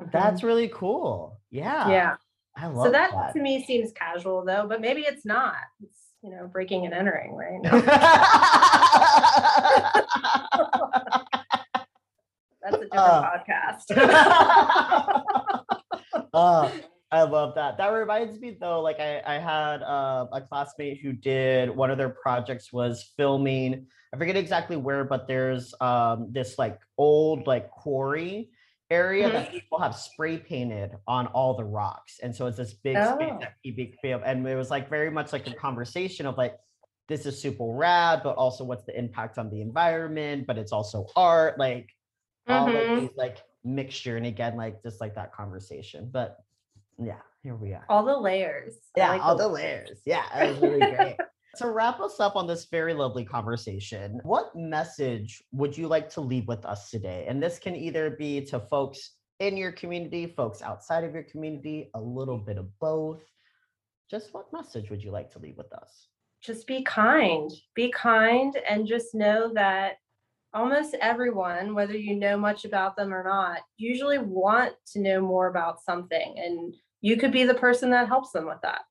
Mm-hmm. 0.00 0.10
That's 0.12 0.42
really 0.42 0.68
cool. 0.68 1.40
Yeah. 1.50 1.88
Yeah. 1.88 2.16
I 2.56 2.66
love 2.66 2.76
that. 2.76 2.84
so 2.84 2.92
that, 2.92 3.10
that, 3.12 3.32
to 3.34 3.40
me 3.40 3.64
seems 3.64 3.92
casual 3.92 4.44
though, 4.44 4.66
but 4.68 4.80
maybe 4.80 5.02
it's 5.02 5.24
not. 5.24 5.56
It's 5.82 6.00
you 6.22 6.30
know 6.30 6.46
breaking 6.46 6.84
and 6.86 6.94
entering, 6.94 7.34
right? 7.34 7.60
That's 12.64 12.76
a 12.76 12.80
different 12.80 12.94
uh, 12.94 13.30
podcast. 13.30 13.84
uh, 16.32 16.70
I 17.14 17.22
love 17.22 17.54
that. 17.54 17.78
That 17.78 17.88
reminds 17.90 18.40
me 18.40 18.56
though, 18.58 18.80
like 18.80 18.98
I, 18.98 19.22
I 19.24 19.34
had 19.34 19.82
uh, 19.82 20.26
a 20.32 20.40
classmate 20.40 21.00
who 21.00 21.12
did 21.12 21.70
one 21.70 21.90
of 21.92 21.98
their 21.98 22.08
projects 22.08 22.72
was 22.72 23.12
filming. 23.16 23.86
I 24.12 24.16
forget 24.16 24.36
exactly 24.36 24.76
where, 24.76 25.04
but 25.04 25.28
there's 25.28 25.74
um, 25.80 26.28
this 26.32 26.58
like 26.58 26.80
old 26.98 27.46
like 27.46 27.70
quarry 27.70 28.50
area 28.90 29.26
mm-hmm. 29.26 29.34
that 29.34 29.52
people 29.52 29.78
have 29.78 29.94
spray 29.94 30.38
painted 30.38 30.90
on 31.06 31.28
all 31.28 31.56
the 31.56 31.64
rocks, 31.64 32.18
and 32.20 32.34
so 32.34 32.46
it's 32.46 32.56
this 32.56 32.74
big 32.74 32.96
oh. 32.96 33.14
space 33.14 33.34
that 33.40 33.54
people 33.62 34.22
and 34.24 34.46
it 34.48 34.56
was 34.56 34.70
like 34.70 34.88
very 34.88 35.10
much 35.10 35.32
like 35.32 35.46
a 35.46 35.54
conversation 35.54 36.26
of 36.26 36.36
like 36.36 36.56
this 37.06 37.26
is 37.26 37.40
super 37.40 37.66
rad, 37.66 38.22
but 38.24 38.34
also 38.36 38.64
what's 38.64 38.84
the 38.84 38.98
impact 38.98 39.38
on 39.38 39.50
the 39.50 39.60
environment? 39.60 40.46
But 40.46 40.58
it's 40.58 40.72
also 40.72 41.06
art, 41.14 41.58
like 41.58 41.90
all 42.48 42.68
mm-hmm. 42.68 42.92
like 42.92 43.00
these 43.00 43.16
like 43.16 43.38
mixture, 43.64 44.16
and 44.16 44.26
again 44.26 44.56
like 44.56 44.82
just 44.82 45.00
like 45.00 45.14
that 45.14 45.32
conversation, 45.32 46.08
but 46.12 46.38
yeah, 47.02 47.20
here 47.42 47.56
we 47.56 47.72
are. 47.72 47.84
All 47.88 48.04
the 48.04 48.18
layers. 48.18 48.74
Yeah, 48.96 49.10
like 49.10 49.22
all 49.22 49.36
the, 49.36 49.44
the 49.44 49.48
layers. 49.50 50.00
Yeah, 50.04 50.24
it 50.38 50.48
was 50.50 50.58
really 50.58 50.94
great. 50.94 51.16
to 51.56 51.70
wrap 51.70 52.00
us 52.00 52.20
up 52.20 52.36
on 52.36 52.46
this 52.46 52.66
very 52.66 52.94
lovely 52.94 53.24
conversation, 53.24 54.20
what 54.24 54.54
message 54.56 55.42
would 55.52 55.76
you 55.76 55.86
like 55.86 56.08
to 56.10 56.20
leave 56.20 56.48
with 56.48 56.64
us 56.64 56.90
today? 56.90 57.26
And 57.28 57.42
this 57.42 57.58
can 57.58 57.76
either 57.76 58.10
be 58.10 58.40
to 58.46 58.60
folks 58.60 59.12
in 59.40 59.56
your 59.56 59.72
community, 59.72 60.26
folks 60.26 60.62
outside 60.62 61.04
of 61.04 61.12
your 61.12 61.22
community, 61.24 61.90
a 61.94 62.00
little 62.00 62.38
bit 62.38 62.58
of 62.58 62.66
both. 62.78 63.22
Just 64.10 64.32
what 64.32 64.52
message 64.52 64.90
would 64.90 65.02
you 65.02 65.10
like 65.10 65.30
to 65.32 65.38
leave 65.38 65.56
with 65.56 65.72
us? 65.72 66.08
Just 66.42 66.66
be 66.66 66.82
kind. 66.82 67.50
Be 67.74 67.90
kind 67.90 68.56
and 68.68 68.86
just 68.86 69.14
know 69.14 69.52
that 69.54 69.94
almost 70.54 70.94
everyone, 71.00 71.74
whether 71.74 71.96
you 71.96 72.16
know 72.16 72.36
much 72.36 72.64
about 72.64 72.96
them 72.96 73.12
or 73.12 73.24
not, 73.24 73.60
usually 73.76 74.18
want 74.18 74.72
to 74.92 75.00
know 75.00 75.20
more 75.20 75.48
about 75.48 75.82
something. 75.82 76.38
And 76.38 76.74
you 77.00 77.16
could 77.16 77.32
be 77.32 77.44
the 77.44 77.54
person 77.54 77.90
that 77.90 78.08
helps 78.08 78.30
them 78.30 78.46
with 78.46 78.60
that. 78.62 78.82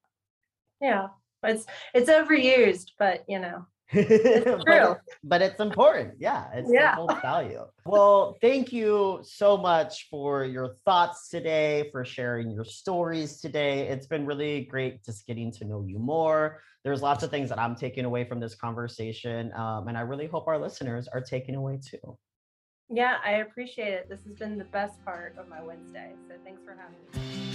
Yeah. 0.81 1.07
It's 1.43 1.65
it's 1.93 2.09
overused, 2.09 2.91
but 2.97 3.25
you 3.27 3.39
know. 3.39 3.65
It's 3.93 4.63
true. 4.63 4.63
but, 4.65 5.01
but, 5.23 5.41
it's 5.41 5.59
important. 5.59 6.15
Yeah, 6.19 6.47
it's 6.53 6.71
yeah. 6.71 6.95
value. 7.21 7.65
Well, 7.85 8.37
thank 8.41 8.73
you 8.73 9.19
so 9.23 9.57
much 9.57 10.07
for 10.09 10.45
your 10.45 10.75
thoughts 10.85 11.29
today, 11.29 11.89
for 11.91 12.03
sharing 12.03 12.51
your 12.51 12.65
stories 12.65 13.39
today. 13.39 13.87
It's 13.87 14.07
been 14.07 14.25
really 14.25 14.65
great 14.65 15.03
just 15.03 15.25
getting 15.27 15.51
to 15.53 15.65
know 15.65 15.83
you 15.87 15.99
more. 15.99 16.61
There's 16.83 17.01
lots 17.01 17.23
of 17.23 17.31
things 17.31 17.49
that 17.49 17.59
I'm 17.59 17.75
taking 17.75 18.05
away 18.05 18.25
from 18.25 18.39
this 18.39 18.55
conversation, 18.55 19.53
um, 19.53 19.87
and 19.87 19.97
I 19.97 20.01
really 20.01 20.27
hope 20.27 20.47
our 20.47 20.59
listeners 20.59 21.07
are 21.07 21.21
taking 21.21 21.55
away 21.55 21.79
too. 21.83 22.17
Yeah, 22.89 23.17
I 23.25 23.37
appreciate 23.37 23.93
it. 23.93 24.09
This 24.09 24.23
has 24.25 24.35
been 24.35 24.57
the 24.57 24.65
best 24.65 25.03
part 25.05 25.35
of 25.37 25.47
my 25.47 25.63
Wednesday. 25.63 26.11
So 26.27 26.35
thanks 26.43 26.61
for 26.63 26.75
having 26.75 26.99
me. 27.13 27.52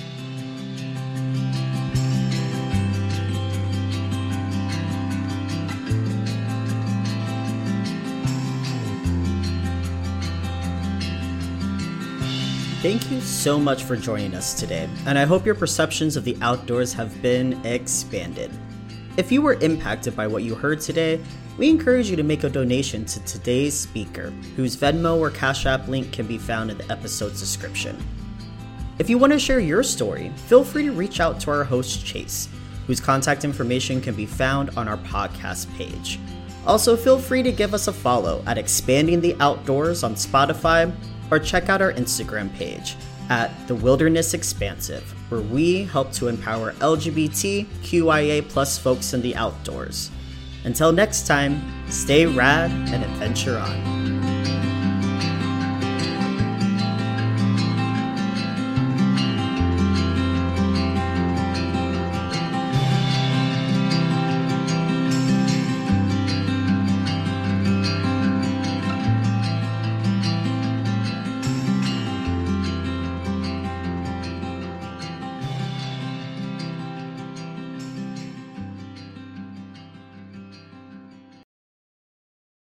Thank 12.81 13.11
you 13.11 13.21
so 13.21 13.59
much 13.59 13.83
for 13.83 13.97
joining 13.97 14.37
us 14.37 14.55
today, 14.55 14.89
and 15.05 15.19
I 15.19 15.25
hope 15.25 15.45
your 15.45 15.57
perceptions 15.57 16.15
of 16.15 16.23
the 16.23 16.39
outdoors 16.41 16.93
have 16.93 17.21
been 17.21 17.61
expanded. 17.67 18.53
If 19.17 19.33
you 19.33 19.43
were 19.43 19.55
impacted 19.55 20.15
by 20.15 20.29
what 20.29 20.45
you 20.45 20.55
heard 20.55 20.81
today, 20.81 21.21
we 21.57 21.69
encourage 21.69 22.09
you 22.09 22.15
to 22.15 22.23
make 22.23 22.45
a 22.45 22.49
donation 22.49 23.05
to 23.07 23.25
today's 23.25 23.77
speaker, 23.77 24.31
whose 24.55 24.77
Venmo 24.77 25.19
or 25.19 25.31
Cash 25.31 25.67
App 25.67 25.89
link 25.89 26.13
can 26.13 26.29
be 26.29 26.39
found 26.39 26.71
in 26.71 26.79
the 26.79 26.89
episode's 26.89 27.41
description. 27.41 27.99
If 29.01 29.11
you 29.11 29.19
want 29.19 29.33
to 29.33 29.41
share 29.41 29.59
your 29.59 29.83
story, 29.83 30.31
feel 30.47 30.63
free 30.63 30.85
to 30.85 30.93
reach 30.93 31.19
out 31.19 31.41
to 31.41 31.51
our 31.51 31.65
host, 31.65 32.07
Chase, 32.07 32.49
whose 32.87 33.01
contact 33.01 33.45
information 33.45 34.01
can 34.01 34.15
be 34.15 34.25
found 34.25 34.71
on 34.77 34.87
our 34.87 34.99
podcast 34.99 35.67
page. 35.75 36.21
Also, 36.65 36.97
feel 36.97 37.19
free 37.19 37.43
to 37.43 37.51
give 37.51 37.75
us 37.75 37.89
a 37.89 37.93
follow 37.93 38.41
at 38.47 38.57
Expanding 38.57 39.21
the 39.21 39.35
Outdoors 39.41 40.05
on 40.05 40.15
Spotify 40.15 40.95
or 41.31 41.39
check 41.39 41.69
out 41.69 41.83
our 41.83 41.93
Instagram 41.93 42.53
page 42.55 42.97
at 43.31 43.51
The 43.69 43.75
Wilderness 43.75 44.35
Expansive, 44.35 45.03
where 45.31 45.41
we 45.41 45.85
help 45.85 46.13
to 46.13 46.29
empower 46.29 46.73
LGBTQIA 46.75 48.49
plus 48.49 48.79
folks 48.79 49.13
in 49.13 49.23
the 49.23 49.37
outdoors. 49.37 50.11
Until 50.65 50.93
next 50.93 51.27
time, 51.27 51.63
stay 51.89 52.27
rad 52.27 52.71
and 52.93 53.05
adventure 53.05 53.59
on. 53.59 54.18